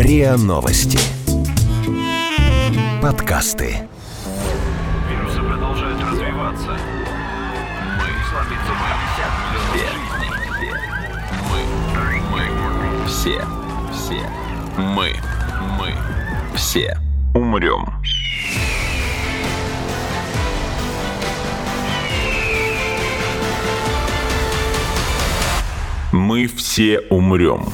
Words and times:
РИА 0.00 0.38
Новости. 0.38 0.98
Подкасты. 3.02 3.80
Вирусы 5.10 5.42
продолжают 5.42 6.00
развиваться. 6.00 6.70
Мы 7.98 8.08
Мы, 12.32 12.46
мы, 12.48 13.06
все, 13.06 13.44
все, 13.92 14.26
мы, 14.78 15.12
мы, 15.78 15.94
все 16.56 16.96
умрем. 17.34 17.92
Мы 26.10 26.46
все 26.46 27.00
умрем. 27.10 27.66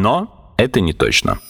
Но 0.00 0.54
это 0.56 0.80
не 0.80 0.92
точно. 0.92 1.40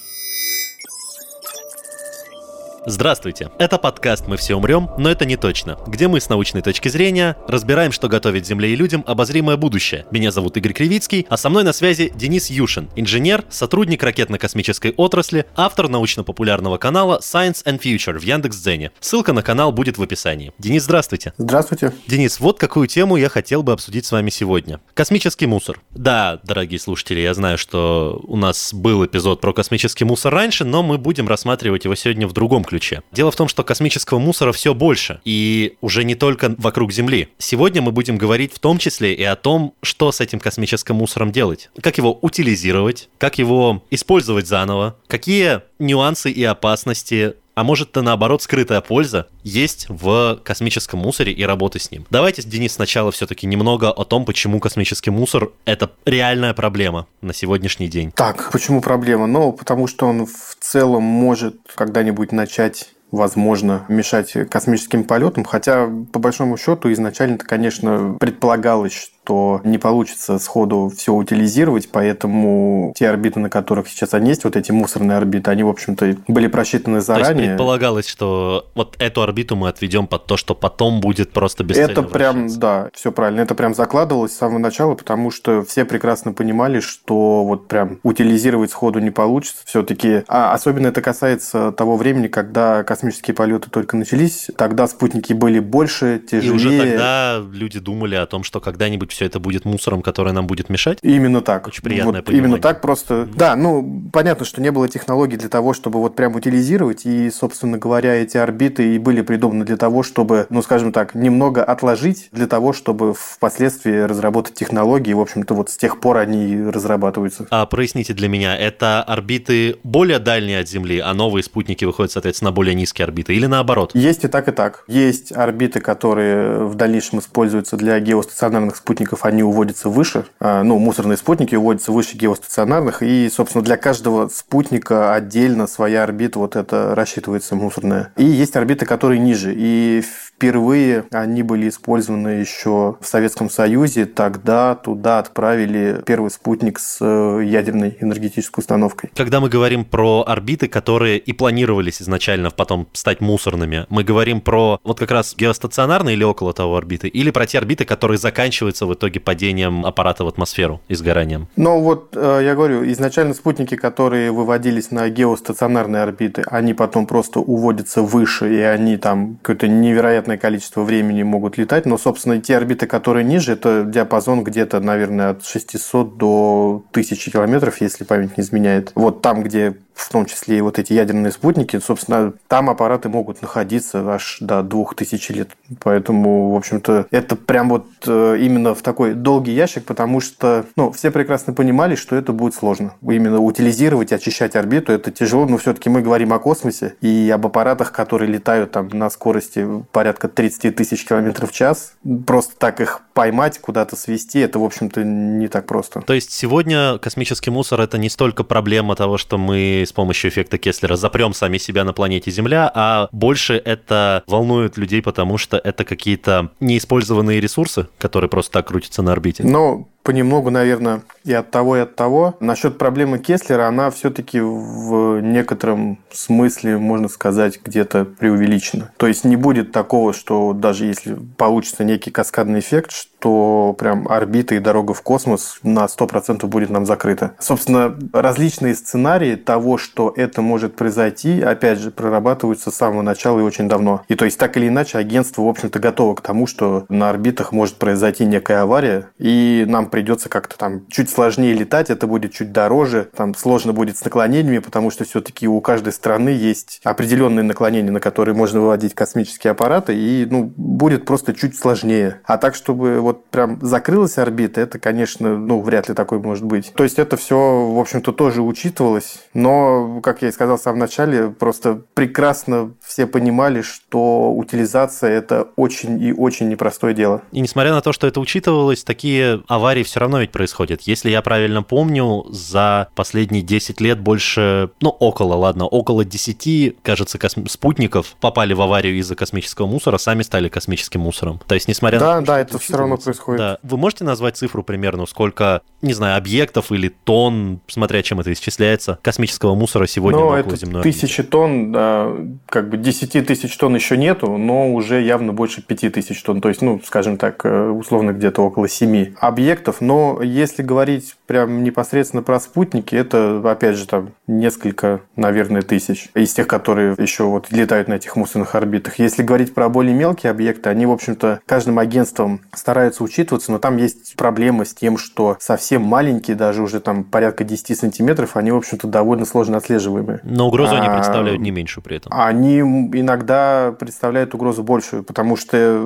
Здравствуйте! 2.90 3.50
Это 3.58 3.76
подкаст 3.76 4.28
«Мы 4.28 4.38
все 4.38 4.54
умрем, 4.54 4.88
но 4.96 5.10
это 5.10 5.26
не 5.26 5.36
точно», 5.36 5.76
где 5.86 6.08
мы 6.08 6.22
с 6.22 6.30
научной 6.30 6.62
точки 6.62 6.88
зрения 6.88 7.36
разбираем, 7.46 7.92
что 7.92 8.08
готовит 8.08 8.46
Земле 8.46 8.72
и 8.72 8.76
людям 8.76 9.04
обозримое 9.06 9.58
будущее. 9.58 10.06
Меня 10.10 10.30
зовут 10.30 10.56
Игорь 10.56 10.72
Кривицкий, 10.72 11.26
а 11.28 11.36
со 11.36 11.50
мной 11.50 11.64
на 11.64 11.74
связи 11.74 12.10
Денис 12.14 12.48
Юшин, 12.48 12.88
инженер, 12.96 13.44
сотрудник 13.50 14.02
ракетно-космической 14.02 14.94
отрасли, 14.96 15.44
автор 15.54 15.90
научно-популярного 15.90 16.78
канала 16.78 17.20
Science 17.22 17.62
and 17.66 17.78
Future 17.78 18.18
в 18.18 18.22
Яндекс.Дзене. 18.22 18.92
Ссылка 19.00 19.34
на 19.34 19.42
канал 19.42 19.70
будет 19.70 19.98
в 19.98 20.02
описании. 20.02 20.54
Денис, 20.58 20.84
здравствуйте! 20.84 21.34
Здравствуйте! 21.36 21.92
Денис, 22.06 22.40
вот 22.40 22.58
какую 22.58 22.86
тему 22.86 23.18
я 23.18 23.28
хотел 23.28 23.62
бы 23.62 23.72
обсудить 23.72 24.06
с 24.06 24.12
вами 24.12 24.30
сегодня. 24.30 24.80
Космический 24.94 25.44
мусор. 25.44 25.78
Да, 25.90 26.40
дорогие 26.42 26.80
слушатели, 26.80 27.20
я 27.20 27.34
знаю, 27.34 27.58
что 27.58 28.18
у 28.26 28.38
нас 28.38 28.72
был 28.72 29.04
эпизод 29.04 29.42
про 29.42 29.52
космический 29.52 30.06
мусор 30.06 30.32
раньше, 30.32 30.64
но 30.64 30.82
мы 30.82 30.96
будем 30.96 31.28
рассматривать 31.28 31.84
его 31.84 31.94
сегодня 31.94 32.26
в 32.26 32.32
другом 32.32 32.64
ключе 32.64 32.77
ключе. 32.78 33.02
Дело 33.12 33.30
в 33.30 33.36
том, 33.36 33.48
что 33.48 33.64
космического 33.64 34.18
мусора 34.18 34.52
все 34.52 34.74
больше, 34.74 35.20
и 35.24 35.74
уже 35.80 36.04
не 36.04 36.14
только 36.14 36.54
вокруг 36.58 36.92
Земли. 36.92 37.28
Сегодня 37.38 37.82
мы 37.82 37.92
будем 37.92 38.16
говорить 38.16 38.54
в 38.54 38.58
том 38.58 38.78
числе 38.78 39.14
и 39.14 39.22
о 39.24 39.36
том, 39.36 39.74
что 39.82 40.12
с 40.12 40.20
этим 40.20 40.38
космическим 40.38 40.96
мусором 40.96 41.32
делать, 41.32 41.70
как 41.80 41.98
его 41.98 42.18
утилизировать, 42.22 43.08
как 43.18 43.38
его 43.38 43.82
использовать 43.90 44.46
заново, 44.46 44.96
какие 45.06 45.62
нюансы 45.78 46.30
и 46.30 46.44
опасности 46.44 47.34
а 47.58 47.64
может, 47.64 47.90
то 47.90 48.02
наоборот 48.02 48.40
скрытая 48.40 48.80
польза 48.80 49.26
есть 49.42 49.86
в 49.88 50.38
космическом 50.44 51.00
мусоре 51.00 51.32
и 51.32 51.42
работы 51.42 51.80
с 51.80 51.90
ним. 51.90 52.06
Давайте, 52.08 52.42
Денис, 52.42 52.74
сначала 52.74 53.10
все-таки 53.10 53.48
немного 53.48 53.90
о 53.90 54.04
том, 54.04 54.24
почему 54.24 54.60
космический 54.60 55.10
мусор– 55.10 55.50
это 55.64 55.90
реальная 56.04 56.54
проблема 56.54 57.08
на 57.20 57.34
сегодняшний 57.34 57.88
день. 57.88 58.12
Так, 58.12 58.52
почему 58.52 58.80
проблема? 58.80 59.26
Ну, 59.26 59.52
потому 59.52 59.88
что 59.88 60.06
он 60.06 60.26
в 60.26 60.56
целом 60.60 61.02
может 61.02 61.56
когда-нибудь 61.74 62.30
начать 62.30 62.90
возможно, 63.10 63.86
мешать 63.88 64.34
космическим 64.50 65.02
полетам, 65.02 65.44
хотя, 65.44 65.88
по 66.12 66.18
большому 66.18 66.58
счету, 66.58 66.92
изначально-то, 66.92 67.44
конечно, 67.44 68.16
предполагалось, 68.20 69.12
что 69.28 69.60
не 69.62 69.76
получится 69.76 70.38
сходу 70.38 70.90
все 70.96 71.12
утилизировать, 71.12 71.90
поэтому 71.92 72.94
те 72.96 73.10
орбиты, 73.10 73.40
на 73.40 73.50
которых 73.50 73.86
сейчас 73.88 74.14
они 74.14 74.30
есть, 74.30 74.44
вот 74.44 74.56
эти 74.56 74.72
мусорные 74.72 75.18
орбиты, 75.18 75.50
они, 75.50 75.64
в 75.64 75.68
общем-то, 75.68 76.16
были 76.28 76.46
просчитаны 76.46 77.02
заранее. 77.02 77.34
То 77.34 77.40
есть 77.40 77.48
предполагалось, 77.50 78.08
что 78.08 78.70
вот 78.74 78.96
эту 78.98 79.20
орбиту 79.20 79.54
мы 79.54 79.68
отведем 79.68 80.06
под 80.06 80.24
то, 80.24 80.38
что 80.38 80.54
потом 80.54 81.00
будет 81.00 81.32
просто 81.32 81.62
бесцельно 81.62 81.92
Это 81.92 82.02
прям, 82.04 82.48
да, 82.58 82.88
все 82.94 83.12
правильно, 83.12 83.42
это 83.42 83.54
прям 83.54 83.74
закладывалось 83.74 84.32
с 84.32 84.38
самого 84.38 84.58
начала, 84.58 84.94
потому 84.94 85.30
что 85.30 85.62
все 85.62 85.84
прекрасно 85.84 86.32
понимали, 86.32 86.80
что 86.80 87.44
вот 87.44 87.68
прям 87.68 87.98
утилизировать 88.04 88.70
сходу 88.70 88.98
не 88.98 89.10
получится 89.10 89.60
все-таки. 89.66 90.22
А 90.26 90.54
особенно 90.54 90.86
это 90.86 91.02
касается 91.02 91.70
того 91.72 91.98
времени, 91.98 92.28
когда 92.28 92.82
космические 92.82 93.34
полеты 93.34 93.68
только 93.68 93.94
начались, 93.94 94.48
тогда 94.56 94.88
спутники 94.88 95.34
были 95.34 95.58
больше, 95.58 96.18
тяжелее. 96.18 96.50
И 96.50 96.54
уже 96.56 96.78
тогда 96.78 97.42
люди 97.52 97.78
думали 97.78 98.14
о 98.14 98.24
том, 98.24 98.42
что 98.42 98.60
когда-нибудь 98.60 99.17
все 99.18 99.26
это 99.26 99.40
будет 99.40 99.64
мусором, 99.64 100.00
который 100.00 100.32
нам 100.32 100.46
будет 100.46 100.68
мешать? 100.68 100.98
Именно 101.02 101.40
так. 101.40 101.66
Очень 101.66 101.82
приятное 101.82 102.22
вот 102.24 102.30
Именно 102.30 102.58
так 102.58 102.80
просто. 102.80 103.14
Mm-hmm. 103.14 103.36
Да, 103.36 103.56
ну, 103.56 104.02
понятно, 104.12 104.44
что 104.44 104.62
не 104.62 104.70
было 104.70 104.88
технологий 104.88 105.36
для 105.36 105.48
того, 105.48 105.74
чтобы 105.74 105.98
вот 105.98 106.14
прям 106.14 106.36
утилизировать, 106.36 107.04
и, 107.04 107.28
собственно 107.30 107.78
говоря, 107.78 108.14
эти 108.14 108.36
орбиты 108.36 108.94
и 108.94 108.98
были 108.98 109.22
придуманы 109.22 109.64
для 109.64 109.76
того, 109.76 110.04
чтобы, 110.04 110.46
ну, 110.50 110.62
скажем 110.62 110.92
так, 110.92 111.16
немного 111.16 111.64
отложить 111.64 112.28
для 112.30 112.46
того, 112.46 112.72
чтобы 112.72 113.12
впоследствии 113.12 114.02
разработать 114.02 114.54
технологии, 114.54 115.12
в 115.12 115.20
общем-то, 115.20 115.52
вот 115.54 115.70
с 115.70 115.76
тех 115.76 115.98
пор 115.98 116.18
они 116.18 116.62
разрабатываются. 116.62 117.48
А 117.50 117.66
проясните 117.66 118.14
для 118.14 118.28
меня, 118.28 118.56
это 118.56 119.02
орбиты 119.02 119.78
более 119.82 120.20
дальние 120.20 120.60
от 120.60 120.68
Земли, 120.68 121.00
а 121.00 121.12
новые 121.12 121.42
спутники 121.42 121.84
выходят, 121.84 122.12
соответственно, 122.12 122.50
на 122.50 122.54
более 122.54 122.76
низкие 122.76 123.04
орбиты, 123.04 123.34
или 123.34 123.46
наоборот? 123.46 123.90
Есть 123.94 124.22
и 124.22 124.28
так, 124.28 124.46
и 124.46 124.52
так. 124.52 124.84
Есть 124.86 125.32
орбиты, 125.32 125.80
которые 125.80 126.66
в 126.66 126.76
дальнейшем 126.76 127.18
используются 127.18 127.76
для 127.76 127.98
геостационарных 127.98 128.76
спутников 128.76 129.07
спутников, 129.08 129.24
они 129.24 129.42
уводятся 129.42 129.88
выше, 129.88 130.26
а, 130.40 130.62
ну, 130.62 130.78
мусорные 130.78 131.16
спутники 131.16 131.54
уводятся 131.54 131.92
выше 131.92 132.16
геостационарных, 132.16 133.02
и, 133.02 133.28
собственно, 133.30 133.64
для 133.64 133.76
каждого 133.76 134.28
спутника 134.28 135.14
отдельно 135.14 135.66
своя 135.66 136.02
орбита, 136.02 136.38
вот 136.38 136.56
это 136.56 136.94
рассчитывается 136.94 137.54
мусорная. 137.54 138.12
И 138.16 138.24
есть 138.24 138.56
орбиты, 138.56 138.86
которые 138.86 139.18
ниже, 139.18 139.54
и 139.54 140.02
Впервые 140.38 141.04
они 141.10 141.42
были 141.42 141.68
использованы 141.68 142.28
еще 142.28 142.94
в 143.00 143.06
Советском 143.06 143.50
Союзе. 143.50 144.06
Тогда 144.06 144.76
туда 144.76 145.18
отправили 145.18 146.00
первый 146.06 146.30
спутник 146.30 146.78
с 146.78 146.98
э, 147.00 147.42
ядерной 147.44 147.96
энергетической 147.98 148.60
установкой. 148.60 149.10
Когда 149.16 149.40
мы 149.40 149.48
говорим 149.48 149.84
про 149.84 150.24
орбиты, 150.24 150.68
которые 150.68 151.18
и 151.18 151.32
планировались 151.32 152.00
изначально 152.00 152.50
потом 152.50 152.86
стать 152.92 153.20
мусорными, 153.20 153.86
мы 153.88 154.04
говорим 154.04 154.40
про 154.40 154.78
вот 154.84 155.00
как 155.00 155.10
раз 155.10 155.34
геостационарные 155.36 156.14
или 156.14 156.22
около 156.22 156.52
того 156.52 156.76
орбиты, 156.76 157.08
или 157.08 157.32
про 157.32 157.44
те 157.44 157.58
орбиты, 157.58 157.84
которые 157.84 158.18
заканчиваются 158.18 158.86
в 158.86 158.94
итоге 158.94 159.18
падением 159.18 159.84
аппарата 159.84 160.22
в 160.22 160.28
атмосферу 160.28 160.80
и 160.86 160.94
сгоранием? 160.94 161.48
Ну 161.56 161.80
вот, 161.80 162.10
э, 162.14 162.42
я 162.44 162.54
говорю, 162.54 162.88
изначально 162.92 163.34
спутники, 163.34 163.74
которые 163.74 164.30
выводились 164.30 164.92
на 164.92 165.08
геостационарные 165.08 166.04
орбиты, 166.04 166.44
они 166.46 166.74
потом 166.74 167.08
просто 167.08 167.40
уводятся 167.40 168.02
выше, 168.02 168.54
и 168.54 168.60
они 168.60 168.98
там 168.98 169.38
какое-то 169.42 169.66
невероятное 169.66 170.27
невероятное 170.28 170.38
количество 170.38 170.82
времени 170.82 171.22
могут 171.22 171.58
летать, 171.58 171.86
но, 171.86 171.98
собственно, 171.98 172.40
те 172.40 172.56
орбиты, 172.56 172.86
которые 172.86 173.24
ниже, 173.24 173.52
это 173.52 173.84
диапазон 173.84 174.44
где-то, 174.44 174.80
наверное, 174.80 175.30
от 175.30 175.44
600 175.44 176.16
до 176.16 176.82
1000 176.90 177.30
километров, 177.30 177.80
если 177.80 178.04
память 178.04 178.36
не 178.36 178.42
изменяет. 178.42 178.92
Вот 178.94 179.22
там, 179.22 179.42
где 179.42 179.74
в 179.98 180.08
том 180.10 180.26
числе 180.26 180.58
и 180.58 180.60
вот 180.60 180.78
эти 180.78 180.92
ядерные 180.92 181.32
спутники, 181.32 181.78
собственно, 181.80 182.32
там 182.46 182.70
аппараты 182.70 183.08
могут 183.08 183.42
находиться 183.42 184.08
аж 184.08 184.38
до 184.40 184.62
2000 184.62 185.32
лет. 185.32 185.50
Поэтому, 185.82 186.52
в 186.52 186.56
общем-то, 186.56 187.06
это 187.10 187.36
прям 187.36 187.68
вот 187.68 187.86
э, 188.06 188.36
именно 188.40 188.74
в 188.74 188.82
такой 188.82 189.14
долгий 189.14 189.52
ящик, 189.52 189.84
потому 189.84 190.20
что, 190.20 190.66
ну, 190.76 190.92
все 190.92 191.10
прекрасно 191.10 191.52
понимали, 191.52 191.96
что 191.96 192.14
это 192.14 192.32
будет 192.32 192.54
сложно. 192.54 192.94
Именно 193.02 193.40
утилизировать, 193.40 194.12
очищать 194.12 194.54
орбиту, 194.54 194.92
это 194.92 195.10
тяжело, 195.10 195.46
но 195.46 195.58
все-таки 195.58 195.90
мы 195.90 196.00
говорим 196.00 196.32
о 196.32 196.38
космосе 196.38 196.94
и 197.00 197.28
об 197.34 197.44
аппаратах, 197.46 197.90
которые 197.90 198.30
летают 198.30 198.70
там 198.70 198.88
на 198.92 199.10
скорости 199.10 199.66
порядка 199.90 200.17
30 200.26 200.74
тысяч 200.74 201.04
километров 201.04 201.52
в 201.52 201.54
час. 201.54 201.94
Просто 202.26 202.56
так 202.56 202.80
их 202.80 203.02
поймать, 203.14 203.58
куда-то 203.60 203.94
свести, 203.94 204.40
это, 204.40 204.58
в 204.58 204.64
общем-то, 204.64 205.04
не 205.04 205.46
так 205.48 205.66
просто. 205.66 206.00
То 206.00 206.14
есть 206.14 206.32
сегодня 206.32 206.98
космический 206.98 207.50
мусор– 207.50 207.80
это 207.82 207.98
не 207.98 208.08
столько 208.08 208.42
проблема 208.42 208.96
того, 208.96 209.18
что 209.18 209.38
мы 209.38 209.84
с 209.86 209.92
помощью 209.92 210.30
эффекта 210.30 210.58
Кеслера 210.58 210.96
запрем 210.96 211.34
сами 211.34 211.58
себя 211.58 211.84
на 211.84 211.92
планете 211.92 212.30
Земля, 212.30 212.70
а 212.74 213.08
больше 213.12 213.54
это 213.54 214.24
волнует 214.26 214.76
людей, 214.76 215.02
потому 215.02 215.38
что 215.38 215.58
это 215.58 215.84
какие-то 215.84 216.50
неиспользованные 216.60 217.40
ресурсы, 217.40 217.86
которые 217.98 218.30
просто 218.30 218.52
так 218.52 218.68
крутятся 218.68 219.02
на 219.02 219.12
орбите. 219.12 219.44
Ну, 219.44 219.88
понемногу, 220.08 220.48
наверное, 220.48 221.02
и 221.26 221.34
от 221.34 221.50
того, 221.50 221.76
и 221.76 221.80
от 221.80 221.94
того. 221.94 222.34
Насчет 222.40 222.78
проблемы 222.78 223.18
Кеслера, 223.18 223.68
она 223.68 223.90
все-таки 223.90 224.40
в 224.40 225.20
некотором 225.20 225.98
смысле, 226.10 226.78
можно 226.78 227.08
сказать, 227.08 227.60
где-то 227.62 228.06
преувеличена. 228.06 228.90
То 228.96 229.06
есть 229.06 229.24
не 229.24 229.36
будет 229.36 229.70
такого, 229.70 230.14
что 230.14 230.54
даже 230.54 230.86
если 230.86 231.14
получится 231.36 231.84
некий 231.84 232.10
каскадный 232.10 232.60
эффект, 232.60 232.90
что 233.18 233.74
прям 233.76 234.06
орбита 234.08 234.54
и 234.54 234.60
дорога 234.60 234.94
в 234.94 235.02
космос 235.02 235.58
на 235.62 235.86
100% 235.86 236.46
будет 236.46 236.70
нам 236.70 236.86
закрыта. 236.86 237.32
Собственно, 237.40 237.96
различные 238.12 238.74
сценарии 238.74 239.34
того, 239.34 239.76
что 239.76 240.12
это 240.16 240.40
может 240.40 240.76
произойти, 240.76 241.40
опять 241.40 241.78
же, 241.78 241.90
прорабатываются 241.90 242.70
с 242.70 242.76
самого 242.76 243.02
начала 243.02 243.40
и 243.40 243.42
очень 243.42 243.68
давно. 243.68 244.02
И 244.08 244.14
то 244.14 244.24
есть 244.24 244.38
так 244.38 244.56
или 244.56 244.68
иначе 244.68 244.98
агентство, 244.98 245.42
в 245.42 245.48
общем-то, 245.48 245.80
готово 245.80 246.14
к 246.14 246.20
тому, 246.20 246.46
что 246.46 246.86
на 246.88 247.10
орбитах 247.10 247.50
может 247.50 247.76
произойти 247.76 248.24
некая 248.24 248.62
авария, 248.62 249.08
и 249.18 249.64
нам 249.66 249.86
придется 249.90 250.28
как-то 250.28 250.56
там 250.56 250.86
чуть 250.88 251.10
сложнее 251.10 251.54
летать, 251.54 251.90
это 251.90 252.06
будет 252.06 252.32
чуть 252.32 252.52
дороже, 252.52 253.08
там 253.16 253.34
сложно 253.34 253.72
будет 253.72 253.96
с 253.96 254.04
наклонениями, 254.04 254.58
потому 254.58 254.90
что 254.90 255.04
все-таки 255.04 255.48
у 255.48 255.60
каждой 255.60 255.92
страны 255.92 256.28
есть 256.28 256.80
определенные 256.84 257.42
наклонения, 257.42 257.90
на 257.90 258.00
которые 258.00 258.36
можно 258.36 258.60
выводить 258.60 258.94
космические 258.94 259.50
аппараты, 259.52 259.96
и 259.96 260.26
ну, 260.30 260.52
будет 260.56 261.04
просто 261.04 261.34
чуть 261.34 261.58
сложнее. 261.58 262.20
А 262.24 262.38
так, 262.38 262.54
чтобы 262.54 263.07
вот 263.08 263.24
прям 263.26 263.58
закрылась 263.62 264.18
орбита, 264.18 264.60
это, 264.60 264.78
конечно, 264.78 265.38
ну, 265.38 265.62
вряд 265.62 265.88
ли 265.88 265.94
такой 265.94 266.18
может 266.18 266.44
быть. 266.44 266.72
То 266.74 266.84
есть 266.84 266.98
это 266.98 267.16
все, 267.16 267.36
в 267.36 267.78
общем-то, 267.78 268.12
тоже 268.12 268.42
учитывалось, 268.42 269.20
но, 269.32 270.00
как 270.02 270.20
я 270.20 270.28
и 270.28 270.32
сказал 270.32 270.58
в 270.58 270.60
самом 270.60 270.80
начале, 270.80 271.30
просто 271.30 271.80
прекрасно 271.94 272.74
все 272.84 273.06
понимали, 273.06 273.62
что 273.62 274.30
утилизация– 274.32 275.10
это 275.18 275.48
очень 275.56 276.02
и 276.02 276.12
очень 276.12 276.50
непростое 276.50 276.94
дело. 276.94 277.22
И 277.32 277.40
несмотря 277.40 277.72
на 277.72 277.80
то, 277.80 277.94
что 277.94 278.06
это 278.06 278.20
учитывалось, 278.20 278.84
такие 278.84 279.42
аварии 279.48 279.84
все 279.84 280.00
равно 280.00 280.20
ведь 280.20 280.30
происходят. 280.30 280.82
Если 280.82 281.08
я 281.08 281.22
правильно 281.22 281.62
помню, 281.62 282.26
за 282.28 282.88
последние 282.94 283.42
10 283.42 283.80
лет 283.80 284.00
больше, 284.00 284.70
ну, 284.82 284.90
около, 284.90 285.34
ладно, 285.34 285.66
около 285.66 286.04
10, 286.04 286.76
кажется, 286.82 287.18
косм... 287.18 287.46
спутников 287.46 288.16
попали 288.20 288.52
в 288.52 288.60
аварию 288.60 288.98
из-за 288.98 289.14
космического 289.14 289.66
мусора, 289.66 289.96
сами 289.96 290.22
стали 290.22 290.50
космическим 290.50 291.00
мусором. 291.00 291.40
То 291.46 291.54
есть, 291.54 291.68
несмотря 291.68 291.98
да, 291.98 292.16
на 292.16 292.20
Да, 292.20 292.26
да, 292.26 292.40
это 292.40 292.58
все 292.58 292.76
равно 292.76 292.97
происходит. 292.98 293.38
Да. 293.38 293.58
Вы 293.62 293.76
можете 293.76 294.04
назвать 294.04 294.36
цифру 294.36 294.62
примерно, 294.62 295.06
сколько, 295.06 295.62
не 295.82 295.92
знаю, 295.94 296.16
объектов 296.16 296.72
или 296.72 296.88
тонн, 296.88 297.60
смотря 297.66 298.02
чем 298.02 298.20
это 298.20 298.32
исчисляется, 298.32 298.98
космического 299.02 299.54
мусора 299.54 299.86
сегодня 299.86 300.20
ну, 300.20 300.30
на 300.30 300.36
это 300.36 300.56
земной 300.56 300.82
тысячи 300.82 301.22
тонн, 301.22 301.72
да, 301.72 302.10
как 302.48 302.70
бы 302.70 302.76
10 302.76 303.26
тысяч 303.26 303.56
тонн 303.56 303.74
еще 303.74 303.96
нету, 303.96 304.36
но 304.36 304.72
уже 304.72 305.00
явно 305.00 305.32
больше 305.32 305.62
5 305.62 305.92
тысяч 305.92 306.22
тонн. 306.22 306.40
То 306.40 306.48
есть, 306.48 306.62
ну, 306.62 306.80
скажем 306.84 307.16
так, 307.16 307.44
э, 307.44 307.68
условно 307.68 308.12
где-то 308.12 308.42
около 308.42 308.68
7 308.68 309.14
объектов. 309.20 309.80
Но 309.80 310.20
если 310.22 310.62
говорить 310.62 311.16
прям 311.26 311.62
непосредственно 311.62 312.22
про 312.22 312.40
спутники, 312.40 312.94
это, 312.94 313.42
опять 313.44 313.76
же, 313.76 313.86
там 313.86 314.10
несколько, 314.26 315.00
наверное, 315.16 315.62
тысяч 315.62 316.08
из 316.14 316.32
тех, 316.32 316.46
которые 316.46 316.94
еще 316.98 317.24
вот 317.24 317.50
летают 317.50 317.88
на 317.88 317.94
этих 317.94 318.16
мусорных 318.16 318.54
орбитах. 318.54 318.98
Если 318.98 319.22
говорить 319.22 319.54
про 319.54 319.68
более 319.68 319.94
мелкие 319.94 320.30
объекты, 320.30 320.70
они, 320.70 320.86
в 320.86 320.90
общем-то, 320.90 321.40
каждым 321.46 321.78
агентством 321.78 322.40
стараются 322.54 322.87
учитываться, 323.02 323.52
но 323.52 323.58
там 323.58 323.76
есть 323.76 324.16
проблема 324.16 324.64
с 324.64 324.74
тем, 324.74 324.98
что 324.98 325.36
совсем 325.40 325.82
маленькие, 325.82 326.36
даже 326.36 326.62
уже 326.62 326.80
там 326.80 327.04
порядка 327.04 327.44
10 327.44 327.78
сантиметров, 327.78 328.36
они, 328.36 328.50
в 328.50 328.56
общем-то, 328.56 328.86
довольно 328.86 329.24
сложно 329.24 329.56
отслеживаемые. 329.58 330.20
Но 330.22 330.48
угрозу 330.48 330.74
а, 330.74 330.80
они 330.80 330.88
представляют 330.88 331.40
не 331.40 331.50
меньше 331.50 331.80
при 331.80 331.96
этом. 331.96 332.12
Они 332.14 332.60
иногда 332.60 333.74
представляют 333.78 334.34
угрозу 334.34 334.62
большую, 334.62 335.02
потому 335.04 335.36
что 335.36 335.84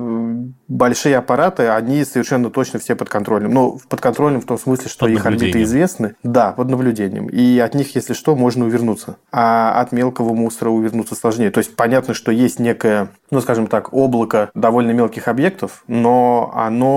большие 0.69 1.17
аппараты, 1.17 1.69
они 1.69 2.05
совершенно 2.05 2.51
точно 2.51 2.79
все 2.79 2.97
под 2.97 3.09
контролем. 3.09 3.53
Ну, 3.53 3.81
под 3.89 4.01
контролем 4.01 4.41
в 4.41 4.47
том 4.47 4.59
смысле, 4.59 4.89
что 4.89 5.07
под 5.07 5.15
их 5.15 5.27
орбиты 5.27 5.63
известны. 5.63 6.15
Да, 6.23 6.53
под 6.53 6.69
наблюдением. 6.69 7.29
И 7.29 7.59
от 7.59 7.75
них, 7.75 7.95
если 7.95 8.15
что, 8.15 8.35
можно 8.35 8.65
увернуться. 8.65 9.17
А 9.31 9.81
от 9.81 9.93
мелкого 9.93 10.35
мусора 10.35 10.71
увернуться 10.71 11.15
сложнее. 11.15 11.51
То 11.51 11.59
есть 11.59 11.77
понятно, 11.77 12.15
что 12.15 12.33
есть 12.33 12.59
некое, 12.59 13.09
ну, 13.31 13.41
скажем 13.41 13.67
так, 13.67 13.93
облако 13.93 14.51
довольно 14.55 14.93
мелких 14.93 15.29
объектов, 15.29 15.85
но 15.87 16.53
оно 16.55 16.92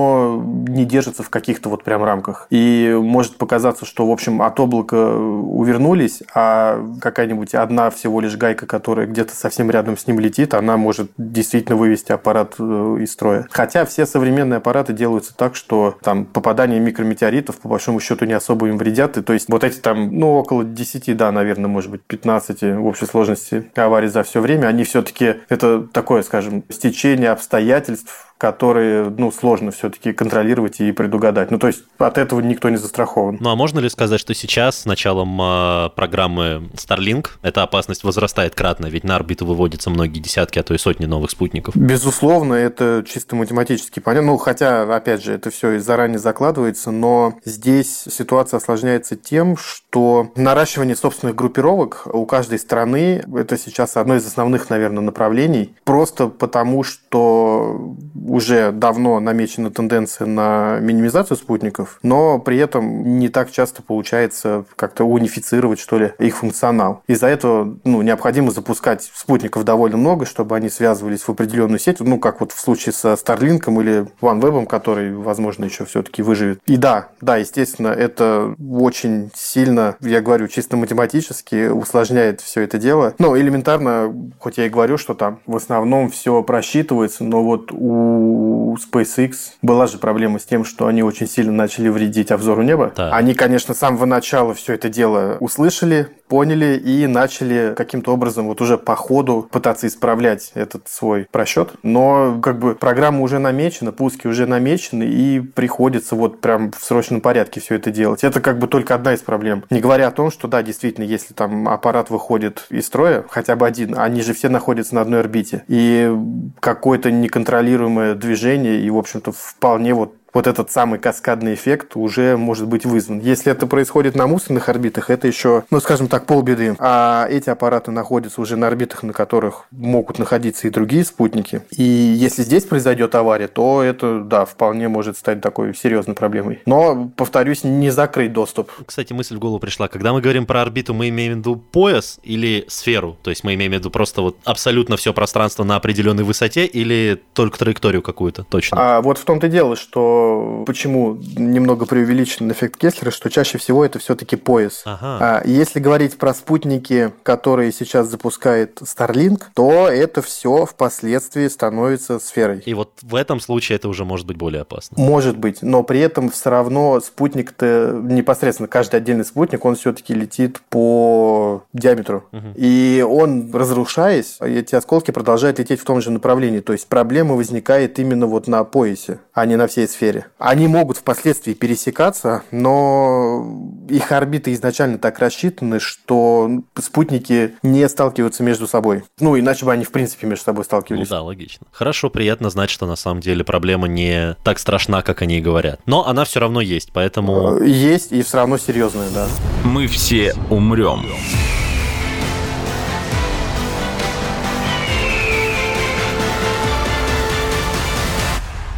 не 0.68 0.84
держится 0.84 1.22
в 1.22 1.30
каких-то 1.30 1.68
вот 1.68 1.84
прям 1.84 2.04
рамках. 2.04 2.46
И 2.50 2.96
может 3.00 3.36
показаться, 3.36 3.84
что, 3.84 4.06
в 4.06 4.10
общем, 4.10 4.42
от 4.42 4.58
облака 4.58 4.96
увернулись, 4.96 6.22
а 6.34 6.84
какая-нибудь 7.00 7.54
одна 7.54 7.90
всего 7.90 8.20
лишь 8.20 8.36
гайка, 8.36 8.66
которая 8.66 9.06
где-то 9.06 9.34
совсем 9.34 9.70
рядом 9.70 9.96
с 9.96 10.06
ним 10.06 10.20
летит, 10.20 10.54
она 10.54 10.76
может 10.76 11.10
действительно 11.16 11.76
вывести 11.76 12.12
аппарат 12.12 12.54
э, 12.58 12.98
из 13.00 13.12
строя. 13.12 13.46
Хотя 13.50 13.84
все 13.84 14.06
современные 14.06 14.58
аппараты 14.58 14.92
делаются 14.92 15.36
так, 15.36 15.56
что 15.56 15.96
там 16.02 16.24
попадание 16.24 16.80
микрометеоритов 16.80 17.56
по 17.56 17.68
большому 17.68 18.00
счету 18.00 18.24
не 18.24 18.32
особо 18.32 18.68
им 18.68 18.78
вредят. 18.78 19.16
И 19.16 19.22
то 19.22 19.32
есть 19.32 19.48
вот 19.48 19.64
эти 19.64 19.78
там, 19.78 20.18
ну, 20.18 20.34
около 20.34 20.64
10, 20.64 21.16
да, 21.16 21.32
наверное, 21.32 21.68
может 21.68 21.90
быть, 21.90 22.02
15 22.02 22.62
в 22.62 22.86
общей 22.86 23.06
сложности 23.06 23.70
аварий 23.74 24.08
за 24.08 24.22
все 24.22 24.40
время, 24.40 24.66
они 24.66 24.84
все-таки, 24.84 25.36
это 25.48 25.86
такое, 25.86 26.22
скажем, 26.22 26.64
стечение 26.70 27.30
обстоятельств, 27.30 28.26
которые, 28.38 29.10
ну, 29.16 29.32
сложно 29.32 29.70
все-таки 29.70 30.12
контролировать 30.12 30.80
и 30.80 30.92
предугадать. 30.92 31.50
Ну, 31.50 31.58
то 31.58 31.68
есть 31.68 31.84
от 31.98 32.18
этого 32.18 32.40
никто 32.40 32.68
не 32.68 32.76
застрахован. 32.76 33.38
Ну, 33.40 33.50
а 33.50 33.56
можно 33.56 33.78
ли 33.78 33.88
сказать, 33.88 34.20
что 34.20 34.34
сейчас, 34.34 34.80
с 34.80 34.84
началом 34.84 35.40
э, 35.40 35.90
программы 35.96 36.68
Starlink, 36.74 37.28
эта 37.42 37.62
опасность 37.62 38.04
возрастает 38.04 38.54
кратно, 38.54 38.86
ведь 38.86 39.04
на 39.04 39.16
орбиту 39.16 39.46
выводятся 39.46 39.90
многие 39.90 40.20
десятки, 40.20 40.58
а 40.58 40.62
то 40.62 40.74
и 40.74 40.78
сотни 40.78 41.06
новых 41.06 41.30
спутников? 41.30 41.76
Безусловно, 41.76 42.54
это 42.54 43.04
чисто 43.08 43.36
математически 43.36 44.00
понятно. 44.00 44.32
Ну, 44.32 44.36
хотя, 44.38 44.82
опять 44.94 45.22
же, 45.22 45.32
это 45.32 45.50
все 45.50 45.78
заранее 45.78 46.18
закладывается, 46.18 46.90
но 46.90 47.34
здесь 47.44 48.04
ситуация 48.10 48.58
осложняется 48.58 49.16
тем, 49.16 49.56
что 49.56 50.32
наращивание 50.36 50.96
собственных 50.96 51.36
группировок 51.36 52.06
у 52.12 52.26
каждой 52.26 52.58
страны 52.58 53.24
это 53.34 53.56
сейчас 53.56 53.96
одно 53.96 54.16
из 54.16 54.26
основных, 54.26 54.68
наверное, 54.70 55.02
направлений, 55.02 55.74
просто 55.84 56.28
потому 56.28 56.82
что 56.82 57.94
уже 58.28 58.72
давно 58.72 59.20
намечена 59.20 59.70
тенденция 59.70 60.26
на 60.26 60.78
минимизацию 60.80 61.36
спутников, 61.36 61.98
но 62.02 62.38
при 62.38 62.58
этом 62.58 63.18
не 63.18 63.28
так 63.28 63.50
часто 63.50 63.82
получается 63.82 64.64
как-то 64.76 65.04
унифицировать, 65.04 65.78
что 65.78 65.98
ли, 65.98 66.12
их 66.18 66.36
функционал. 66.36 67.02
Из-за 67.06 67.28
этого 67.28 67.76
ну, 67.84 68.02
необходимо 68.02 68.50
запускать 68.50 69.10
спутников 69.14 69.64
довольно 69.64 69.96
много, 69.96 70.26
чтобы 70.26 70.56
они 70.56 70.68
связывались 70.68 71.22
в 71.22 71.28
определенную 71.28 71.78
сеть, 71.78 72.00
ну, 72.00 72.18
как 72.18 72.40
вот 72.40 72.52
в 72.52 72.60
случае 72.60 72.92
со 72.92 73.12
Starlink 73.12 73.64
или 73.80 74.06
OneWeb, 74.20 74.66
который, 74.66 75.14
возможно, 75.14 75.64
еще 75.64 75.84
все-таки 75.84 76.22
выживет. 76.22 76.60
И 76.66 76.76
да, 76.76 77.08
да, 77.20 77.36
естественно, 77.36 77.88
это 77.88 78.54
очень 78.70 79.30
сильно, 79.34 79.96
я 80.00 80.20
говорю, 80.20 80.48
чисто 80.48 80.76
математически 80.76 81.68
усложняет 81.68 82.40
все 82.40 82.62
это 82.62 82.78
дело. 82.78 83.14
Но 83.18 83.38
элементарно, 83.38 84.14
хоть 84.38 84.58
я 84.58 84.66
и 84.66 84.70
говорю, 84.70 84.98
что 84.98 85.14
там 85.14 85.40
в 85.46 85.56
основном 85.56 86.10
все 86.10 86.42
просчитывается, 86.42 87.24
но 87.24 87.42
вот 87.42 87.70
у 87.72 88.15
у 88.16 88.76
SpaceX 88.76 89.34
была 89.62 89.86
же 89.86 89.98
проблема 89.98 90.38
с 90.38 90.44
тем, 90.44 90.64
что 90.64 90.86
они 90.86 91.02
очень 91.02 91.26
сильно 91.26 91.52
начали 91.52 91.88
вредить 91.88 92.30
обзору 92.30 92.62
неба. 92.62 92.92
Да. 92.96 93.14
Они, 93.14 93.34
конечно, 93.34 93.74
с 93.74 93.78
самого 93.78 94.04
начала 94.04 94.54
все 94.54 94.74
это 94.74 94.88
дело 94.88 95.36
услышали, 95.40 96.08
поняли 96.28 96.76
и 96.76 97.06
начали 97.06 97.74
каким-то 97.76 98.12
образом 98.12 98.46
вот 98.46 98.60
уже 98.60 98.78
по 98.78 98.96
ходу 98.96 99.48
пытаться 99.50 99.86
исправлять 99.86 100.52
этот 100.54 100.88
свой 100.88 101.26
просчет. 101.30 101.70
Но 101.82 102.40
как 102.42 102.58
бы 102.58 102.74
программа 102.74 103.22
уже 103.22 103.38
намечена, 103.38 103.92
пуски 103.92 104.26
уже 104.26 104.46
намечены, 104.46 105.04
и 105.04 105.40
приходится 105.40 106.16
вот 106.16 106.40
прям 106.40 106.72
в 106.72 106.84
срочном 106.84 107.20
порядке 107.20 107.60
все 107.60 107.76
это 107.76 107.90
делать. 107.90 108.24
Это 108.24 108.40
как 108.40 108.58
бы 108.58 108.66
только 108.66 108.94
одна 108.94 109.14
из 109.14 109.20
проблем. 109.20 109.64
Не 109.70 109.80
говоря 109.80 110.08
о 110.08 110.10
том, 110.10 110.30
что 110.30 110.48
да, 110.48 110.62
действительно, 110.62 111.04
если 111.04 111.34
там 111.34 111.68
аппарат 111.68 112.10
выходит 112.10 112.66
из 112.70 112.86
строя, 112.86 113.24
хотя 113.28 113.56
бы 113.56 113.66
один, 113.66 113.98
они 113.98 114.22
же 114.22 114.34
все 114.34 114.48
находятся 114.48 114.94
на 114.94 115.02
одной 115.02 115.20
орбите. 115.20 115.64
И 115.68 116.12
какое-то 116.60 117.10
неконтролируемое 117.10 118.05
движение, 118.14 118.80
и, 118.80 118.90
в 118.90 118.96
общем-то, 118.98 119.32
вполне 119.32 119.94
вот 119.94 120.14
вот 120.36 120.46
этот 120.46 120.70
самый 120.70 120.98
каскадный 120.98 121.54
эффект 121.54 121.96
уже 121.96 122.36
может 122.36 122.66
быть 122.66 122.84
вызван. 122.84 123.20
Если 123.20 123.50
это 123.50 123.66
происходит 123.66 124.14
на 124.14 124.26
мусорных 124.26 124.68
орбитах, 124.68 125.08
это 125.08 125.26
еще, 125.26 125.64
ну, 125.70 125.80
скажем 125.80 126.08
так, 126.08 126.26
полбеды. 126.26 126.76
А 126.78 127.26
эти 127.30 127.48
аппараты 127.48 127.90
находятся 127.90 128.42
уже 128.42 128.56
на 128.56 128.66
орбитах, 128.66 129.02
на 129.02 129.14
которых 129.14 129.64
могут 129.70 130.18
находиться 130.18 130.68
и 130.68 130.70
другие 130.70 131.06
спутники. 131.06 131.62
И 131.70 131.82
если 131.82 132.42
здесь 132.42 132.64
произойдет 132.64 133.14
авария, 133.14 133.48
то 133.48 133.82
это, 133.82 134.20
да, 134.20 134.44
вполне 134.44 134.88
может 134.88 135.16
стать 135.16 135.40
такой 135.40 135.74
серьезной 135.74 136.14
проблемой. 136.14 136.60
Но, 136.66 137.10
повторюсь, 137.16 137.64
не 137.64 137.88
закрыть 137.88 138.34
доступ. 138.34 138.70
Кстати, 138.84 139.14
мысль 139.14 139.36
в 139.36 139.38
голову 139.38 139.58
пришла. 139.58 139.88
Когда 139.88 140.12
мы 140.12 140.20
говорим 140.20 140.44
про 140.44 140.60
орбиту, 140.60 140.92
мы 140.92 141.08
имеем 141.08 141.32
в 141.32 141.36
виду 141.38 141.56
пояс 141.56 142.20
или 142.22 142.66
сферу? 142.68 143.16
То 143.22 143.30
есть 143.30 143.42
мы 143.42 143.54
имеем 143.54 143.72
в 143.72 143.74
виду 143.76 143.88
просто 143.88 144.20
вот 144.20 144.36
абсолютно 144.44 144.98
все 144.98 145.14
пространство 145.14 145.64
на 145.64 145.76
определенной 145.76 146.24
высоте 146.24 146.66
или 146.66 147.22
только 147.32 147.58
траекторию 147.58 148.02
какую-то 148.02 148.44
точно? 148.44 148.76
А 148.78 149.00
вот 149.00 149.16
в 149.16 149.24
том-то 149.24 149.46
и 149.46 149.50
дело, 149.50 149.76
что 149.76 150.25
почему 150.66 151.18
немного 151.36 151.86
преувеличен 151.86 152.50
эффект 152.50 152.76
Кеслера, 152.76 153.10
что 153.10 153.30
чаще 153.30 153.58
всего 153.58 153.84
это 153.84 153.98
все-таки 153.98 154.36
пояс. 154.36 154.82
Ага. 154.84 155.18
А 155.20 155.42
если 155.46 155.80
говорить 155.80 156.18
про 156.18 156.34
спутники, 156.34 157.12
которые 157.22 157.72
сейчас 157.72 158.08
запускает 158.08 158.80
Starlink, 158.80 159.44
то 159.54 159.88
это 159.88 160.22
все 160.22 160.66
впоследствии 160.66 161.48
становится 161.48 162.18
сферой. 162.18 162.62
И 162.64 162.74
вот 162.74 162.92
в 163.02 163.14
этом 163.14 163.40
случае 163.40 163.76
это 163.76 163.88
уже 163.88 164.04
может 164.04 164.26
быть 164.26 164.36
более 164.36 164.62
опасно. 164.62 164.96
Может 165.02 165.36
быть, 165.36 165.62
но 165.62 165.82
при 165.82 166.00
этом 166.00 166.30
все 166.30 166.50
равно 166.50 167.00
спутник-то 167.00 168.00
непосредственно 168.02 168.68
каждый 168.68 168.96
отдельный 168.96 169.24
спутник, 169.24 169.64
он 169.64 169.76
все-таки 169.76 170.14
летит 170.14 170.60
по 170.68 171.64
диаметру. 171.72 172.24
Угу. 172.32 172.52
И 172.56 173.04
он, 173.06 173.50
разрушаясь, 173.52 174.38
эти 174.40 174.74
осколки 174.74 175.10
продолжают 175.10 175.58
лететь 175.58 175.80
в 175.80 175.84
том 175.84 176.00
же 176.00 176.10
направлении. 176.10 176.60
То 176.60 176.72
есть 176.72 176.88
проблема 176.88 177.34
возникает 177.34 177.98
именно 177.98 178.26
вот 178.26 178.48
на 178.48 178.64
поясе, 178.64 179.20
а 179.32 179.46
не 179.46 179.56
на 179.56 179.66
всей 179.66 179.88
сфере 179.88 180.05
атмосфере. 180.06 180.26
Они 180.38 180.68
могут 180.68 180.98
впоследствии 180.98 181.52
пересекаться, 181.54 182.42
но 182.50 183.46
их 183.88 184.12
орбиты 184.12 184.52
изначально 184.52 184.98
так 184.98 185.18
рассчитаны, 185.18 185.80
что 185.80 186.50
спутники 186.78 187.54
не 187.62 187.88
сталкиваются 187.88 188.42
между 188.42 188.66
собой. 188.66 189.04
Ну, 189.20 189.38
иначе 189.38 189.64
бы 189.64 189.72
они, 189.72 189.84
в 189.84 189.92
принципе, 189.92 190.26
между 190.26 190.44
собой 190.44 190.64
сталкивались. 190.64 191.08
Ну 191.08 191.16
да, 191.16 191.22
логично. 191.22 191.66
Хорошо, 191.72 192.10
приятно 192.10 192.50
знать, 192.50 192.70
что 192.70 192.86
на 192.86 192.96
самом 192.96 193.20
деле 193.20 193.44
проблема 193.44 193.88
не 193.88 194.36
так 194.44 194.58
страшна, 194.58 195.02
как 195.02 195.22
они 195.22 195.38
и 195.38 195.40
говорят. 195.40 195.80
Но 195.86 196.06
она 196.06 196.24
все 196.24 196.40
равно 196.40 196.60
есть, 196.60 196.90
поэтому... 196.92 197.58
Э, 197.58 197.66
есть 197.66 198.12
и 198.12 198.22
все 198.22 198.38
равно 198.38 198.58
серьезная, 198.58 199.08
да. 199.10 199.26
Мы 199.64 199.86
все 199.86 200.34
умрем. 200.50 201.06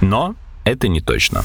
Но 0.01 0.37
это 0.71 0.89
не 0.89 1.01
точно. 1.01 1.43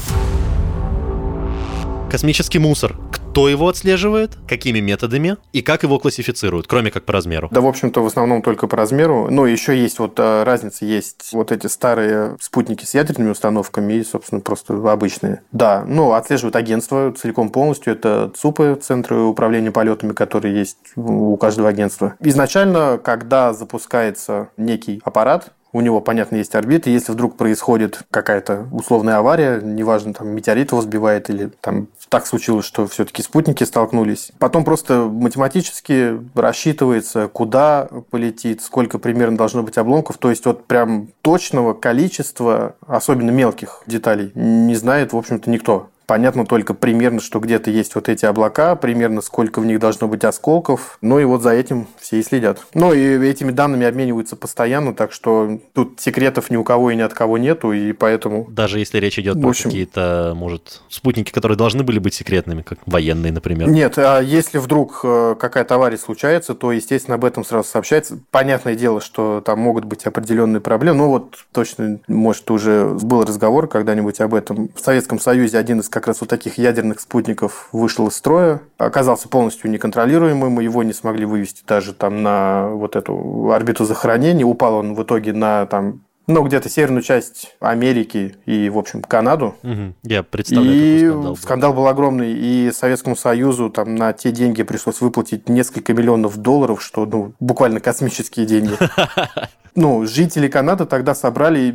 Космический 2.10 2.60
мусор. 2.60 2.96
Кто 3.10 3.48
его 3.48 3.68
отслеживает, 3.68 4.38
какими 4.46 4.78
методами 4.78 5.36
и 5.52 5.62
как 5.62 5.82
его 5.82 5.98
классифицируют, 5.98 6.68
кроме 6.68 6.92
как 6.92 7.02
по 7.04 7.12
размеру? 7.12 7.48
Да, 7.50 7.60
в 7.60 7.66
общем-то, 7.66 8.00
в 8.00 8.06
основном 8.06 8.42
только 8.42 8.68
по 8.68 8.76
размеру. 8.76 9.26
Но 9.28 9.44
еще 9.46 9.76
есть 9.76 9.98
вот 9.98 10.20
э, 10.20 10.44
разница, 10.44 10.84
есть 10.84 11.30
вот 11.32 11.50
эти 11.50 11.66
старые 11.66 12.36
спутники 12.40 12.84
с 12.84 12.94
ядерными 12.94 13.30
установками 13.30 13.94
и, 13.94 14.04
собственно, 14.04 14.40
просто 14.40 14.74
обычные. 14.88 15.42
Да, 15.50 15.84
ну, 15.84 16.12
отслеживают 16.12 16.54
агентство 16.54 17.12
целиком 17.12 17.48
полностью. 17.48 17.94
Это 17.94 18.30
ЦУПы, 18.36 18.78
Центры 18.80 19.18
управления 19.22 19.72
полетами, 19.72 20.12
которые 20.12 20.56
есть 20.56 20.78
у 20.94 21.36
каждого 21.36 21.68
агентства. 21.68 22.14
Изначально, 22.20 23.00
когда 23.02 23.52
запускается 23.52 24.50
некий 24.56 25.00
аппарат, 25.02 25.52
у 25.74 25.80
него, 25.80 26.00
понятно, 26.00 26.36
есть 26.36 26.54
орбита. 26.54 26.88
Если 26.88 27.10
вдруг 27.10 27.36
происходит 27.36 28.04
какая-то 28.10 28.68
условная 28.70 29.16
авария, 29.16 29.60
неважно, 29.60 30.14
там 30.14 30.28
метеорит 30.28 30.70
его 30.70 30.80
сбивает 30.80 31.28
или 31.28 31.50
там 31.60 31.88
так 32.08 32.26
случилось, 32.28 32.64
что 32.64 32.86
все-таки 32.86 33.22
спутники 33.22 33.64
столкнулись. 33.64 34.30
Потом 34.38 34.64
просто 34.64 35.08
математически 35.10 36.20
рассчитывается, 36.36 37.26
куда 37.26 37.88
полетит, 38.10 38.62
сколько 38.62 39.00
примерно 39.00 39.36
должно 39.36 39.64
быть 39.64 39.76
обломков. 39.76 40.16
То 40.18 40.30
есть 40.30 40.46
вот 40.46 40.64
прям 40.66 41.08
точного 41.22 41.74
количества, 41.74 42.76
особенно 42.86 43.30
мелких 43.30 43.82
деталей, 43.86 44.30
не 44.36 44.76
знает, 44.76 45.12
в 45.12 45.16
общем-то, 45.16 45.50
никто. 45.50 45.90
Понятно 46.06 46.44
только 46.44 46.74
примерно, 46.74 47.20
что 47.20 47.40
где-то 47.40 47.70
есть 47.70 47.94
вот 47.94 48.08
эти 48.08 48.26
облака, 48.26 48.76
примерно 48.76 49.20
сколько 49.20 49.60
в 49.60 49.66
них 49.66 49.80
должно 49.80 50.08
быть 50.08 50.24
осколков. 50.24 50.98
Ну 51.00 51.18
и 51.18 51.24
вот 51.24 51.42
за 51.42 51.50
этим 51.50 51.86
все 51.98 52.18
и 52.18 52.22
следят. 52.22 52.66
Ну 52.74 52.92
и 52.92 53.26
этими 53.26 53.50
данными 53.50 53.86
обмениваются 53.86 54.36
постоянно, 54.36 54.94
так 54.94 55.12
что 55.12 55.58
тут 55.72 56.00
секретов 56.00 56.50
ни 56.50 56.56
у 56.56 56.64
кого 56.64 56.90
и 56.90 56.96
ни 56.96 57.00
от 57.00 57.14
кого 57.14 57.38
нету, 57.38 57.72
и 57.72 57.92
поэтому... 57.92 58.46
Даже 58.50 58.78
если 58.78 58.98
речь 58.98 59.18
идет 59.18 59.40
про 59.40 59.48
общем... 59.48 59.70
какие-то, 59.70 60.34
может, 60.36 60.82
спутники, 60.88 61.32
которые 61.32 61.56
должны 61.56 61.82
были 61.84 61.98
быть 61.98 62.14
секретными, 62.14 62.62
как 62.62 62.78
военные, 62.86 63.32
например. 63.32 63.68
Нет, 63.68 63.98
а 63.98 64.20
если 64.20 64.58
вдруг 64.58 65.00
э, 65.04 65.36
какая-то 65.38 65.76
авария 65.76 65.98
случается, 65.98 66.54
то, 66.54 66.72
естественно, 66.72 67.14
об 67.14 67.24
этом 67.24 67.44
сразу 67.44 67.68
сообщается. 67.68 68.18
Понятное 68.30 68.74
дело, 68.74 69.00
что 69.00 69.42
там 69.44 69.60
могут 69.60 69.84
быть 69.84 70.04
определенные 70.04 70.60
проблемы. 70.60 70.98
Ну 70.98 71.08
вот 71.08 71.44
точно, 71.52 71.98
может, 72.08 72.50
уже 72.50 72.86
был 73.02 73.24
разговор 73.24 73.68
когда-нибудь 73.68 74.20
об 74.20 74.34
этом. 74.34 74.70
В 74.74 74.80
Советском 74.80 75.18
Союзе 75.18 75.58
один 75.58 75.80
из 75.80 75.88
как 75.94 76.08
раз 76.08 76.20
вот 76.20 76.28
таких 76.28 76.58
ядерных 76.58 76.98
спутников 76.98 77.68
вышел 77.70 78.08
из 78.08 78.16
строя, 78.16 78.60
оказался 78.78 79.28
полностью 79.28 79.70
неконтролируемым, 79.70 80.50
мы 80.50 80.64
его 80.64 80.82
не 80.82 80.92
смогли 80.92 81.24
вывести 81.24 81.62
даже 81.64 81.94
там 81.94 82.24
на 82.24 82.68
вот 82.70 82.96
эту 82.96 83.52
орбиту 83.52 83.84
захоронения, 83.84 84.44
упал 84.44 84.74
он 84.74 84.96
в 84.96 85.02
итоге 85.04 85.32
на 85.32 85.66
там 85.66 86.00
ну, 86.26 86.42
где-то 86.42 86.68
северную 86.68 87.02
часть 87.02 87.54
Америки 87.60 88.34
и, 88.44 88.68
в 88.70 88.78
общем, 88.78 89.02
Канаду. 89.02 89.54
Угу. 89.62 89.94
Я 90.04 90.22
представляю, 90.22 90.74
и 90.74 90.98
скандал 90.98 91.22
был. 91.22 91.36
скандал 91.36 91.74
был 91.74 91.86
огромный, 91.86 92.32
и 92.32 92.72
Советскому 92.72 93.14
Союзу 93.14 93.70
там 93.70 93.94
на 93.94 94.12
те 94.14 94.32
деньги 94.32 94.62
пришлось 94.62 95.00
выплатить 95.00 95.48
несколько 95.48 95.92
миллионов 95.92 96.38
долларов, 96.38 96.82
что, 96.82 97.06
ну, 97.06 97.34
буквально 97.38 97.78
космические 97.78 98.46
деньги. 98.46 98.76
ну, 99.74 100.06
жители 100.06 100.48
Канады 100.48 100.86
тогда 100.86 101.14
собрали, 101.14 101.74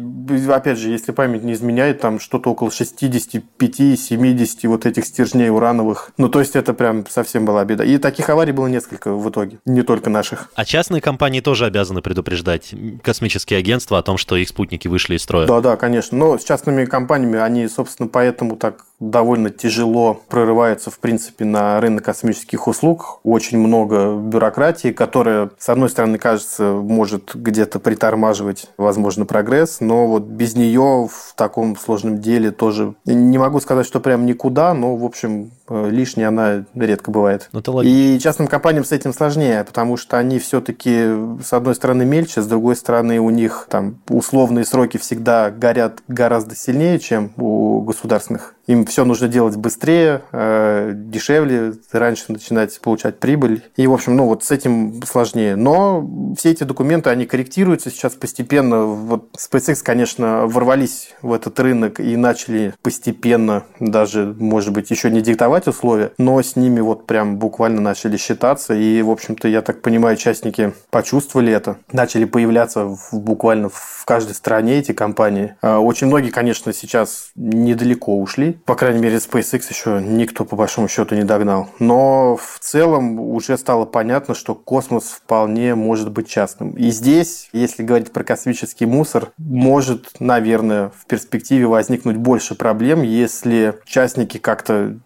опять 0.49 0.77
же, 0.77 0.89
если 0.89 1.11
память 1.11 1.43
не 1.43 1.53
изменяет, 1.53 1.99
там 2.01 2.19
что-то 2.19 2.51
около 2.51 2.69
65-70 2.69 4.67
вот 4.67 4.85
этих 4.85 5.05
стержней 5.05 5.49
урановых. 5.49 6.11
Ну, 6.17 6.29
то 6.29 6.39
есть 6.39 6.55
это 6.55 6.73
прям 6.73 7.05
совсем 7.09 7.45
была 7.45 7.65
беда. 7.65 7.83
И 7.83 7.97
таких 7.97 8.29
аварий 8.29 8.53
было 8.53 8.67
несколько 8.67 9.11
в 9.13 9.29
итоге, 9.29 9.59
не 9.65 9.81
только 9.81 10.09
наших. 10.09 10.49
А 10.55 10.65
частные 10.65 11.01
компании 11.01 11.41
тоже 11.41 11.65
обязаны 11.65 12.01
предупреждать 12.01 12.73
космические 13.03 13.59
агентства 13.59 13.97
о 13.97 14.01
том, 14.01 14.17
что 14.17 14.35
их 14.35 14.47
спутники 14.47 14.87
вышли 14.87 15.15
из 15.15 15.23
строя? 15.23 15.47
Да, 15.47 15.59
да, 15.61 15.75
конечно. 15.75 16.17
Но 16.17 16.37
с 16.37 16.43
частными 16.43 16.85
компаниями 16.85 17.39
они, 17.39 17.67
собственно, 17.67 18.07
поэтому 18.07 18.55
так 18.55 18.85
довольно 18.99 19.49
тяжело 19.49 20.19
прорываются, 20.27 20.91
в 20.91 20.99
принципе, 20.99 21.45
на 21.45 21.79
рынок 21.79 22.05
космических 22.05 22.67
услуг. 22.67 23.19
Очень 23.23 23.59
много 23.59 24.15
бюрократии, 24.15 24.91
которая, 24.91 25.49
с 25.57 25.69
одной 25.69 25.89
стороны, 25.89 26.17
кажется, 26.17 26.71
может 26.73 27.31
где-то 27.33 27.79
притормаживать, 27.79 28.67
возможно, 28.77 29.25
прогресс, 29.25 29.79
но 29.79 30.07
вот 30.07 30.23
без 30.23 30.55
нее 30.55 31.07
в 31.11 31.33
таком 31.35 31.77
сложном 31.77 32.19
деле 32.19 32.51
тоже 32.51 32.93
не 33.05 33.37
могу 33.37 33.59
сказать, 33.59 33.85
что 33.85 33.99
прям 33.99 34.25
никуда, 34.25 34.73
но, 34.73 34.95
в 34.95 35.05
общем, 35.05 35.51
лишняя 35.69 36.27
она 36.27 36.65
редко 36.75 37.11
бывает. 37.11 37.49
Ну, 37.51 37.81
И 37.81 38.19
частным 38.19 38.47
компаниям 38.47 38.83
с 38.83 38.91
этим 38.91 39.13
сложнее, 39.13 39.63
потому 39.63 39.97
что 39.97 40.17
они 40.17 40.39
все-таки, 40.39 41.05
с 41.43 41.53
одной 41.53 41.75
стороны, 41.75 42.05
мельче, 42.05 42.41
с 42.41 42.47
другой 42.47 42.75
стороны, 42.75 43.19
у 43.19 43.29
них 43.29 43.67
там 43.69 43.99
условные 44.09 44.65
сроки 44.65 44.97
всегда 44.97 45.49
горят 45.51 45.99
гораздо 46.07 46.55
сильнее, 46.55 46.99
чем 46.99 47.31
у 47.37 47.81
государственных 47.81 48.55
им 48.69 48.85
все 48.85 49.03
нужно 49.03 49.27
делать 49.27 49.55
быстрее, 49.55 50.21
э, 50.31 50.91
дешевле, 50.93 51.73
раньше 51.91 52.25
начинать 52.27 52.79
получать 52.79 53.19
прибыль. 53.19 53.63
И, 53.75 53.87
в 53.87 53.93
общем, 53.93 54.15
ну 54.15 54.25
вот 54.25 54.43
с 54.43 54.51
этим 54.51 55.01
сложнее. 55.07 55.55
Но 55.55 56.07
все 56.37 56.51
эти 56.51 56.65
документы, 56.65 57.09
они 57.09 57.25
корректируются 57.25 57.89
сейчас 57.89 58.13
постепенно. 58.13 58.83
Вот 58.83 59.29
SpaceX, 59.35 59.79
конечно, 59.81 60.45
ворвались 60.45 61.15
в 61.23 61.33
этот 61.33 61.59
рынок 61.59 61.99
и 61.99 62.15
начали 62.15 62.75
постепенно, 62.83 63.63
даже, 63.79 64.35
может 64.37 64.71
быть, 64.71 64.91
еще 64.91 65.09
не 65.09 65.21
диктовать 65.21 65.58
условия, 65.67 66.11
но 66.17 66.41
с 66.41 66.55
ними 66.55 66.79
вот 66.79 67.05
прям 67.05 67.37
буквально 67.37 67.81
начали 67.81 68.17
считаться. 68.17 68.73
И, 68.73 69.01
в 69.01 69.09
общем-то, 69.09 69.47
я 69.47 69.61
так 69.61 69.81
понимаю, 69.81 70.15
участники 70.15 70.73
почувствовали 70.89 71.51
это, 71.51 71.77
начали 71.91 72.25
появляться 72.25 72.85
в, 72.85 73.09
буквально 73.13 73.69
в 73.69 74.03
каждой 74.05 74.33
стране 74.35 74.79
эти 74.79 74.91
компании. 74.91 75.55
Э, 75.61 75.75
очень 75.75 76.07
многие, 76.07 76.29
конечно, 76.29 76.73
сейчас 76.73 77.31
недалеко 77.35 78.19
ушли 78.19 78.59
по 78.65 78.75
крайней 78.75 78.99
мере, 78.99 79.17
SpaceX 79.17 79.63
еще 79.69 80.01
никто 80.01 80.45
по 80.45 80.55
большому 80.55 80.87
счету 80.87 81.15
не 81.15 81.23
догнал. 81.23 81.69
Но 81.79 82.35
в 82.37 82.59
целом 82.59 83.19
уже 83.19 83.57
стало 83.57 83.85
понятно, 83.85 84.35
что 84.35 84.55
космос 84.55 85.05
вполне 85.05 85.75
может 85.75 86.11
быть 86.11 86.27
частным. 86.27 86.71
И 86.73 86.91
здесь, 86.91 87.49
если 87.51 87.83
говорить 87.83 88.11
про 88.11 88.23
космический 88.23 88.85
мусор, 88.85 89.31
может, 89.37 90.11
наверное, 90.19 90.91
в 90.95 91.05
перспективе 91.07 91.67
возникнуть 91.67 92.17
больше 92.17 92.55
проблем, 92.55 93.01
если 93.01 93.79
частники 93.85 94.37
как-то 94.37 94.99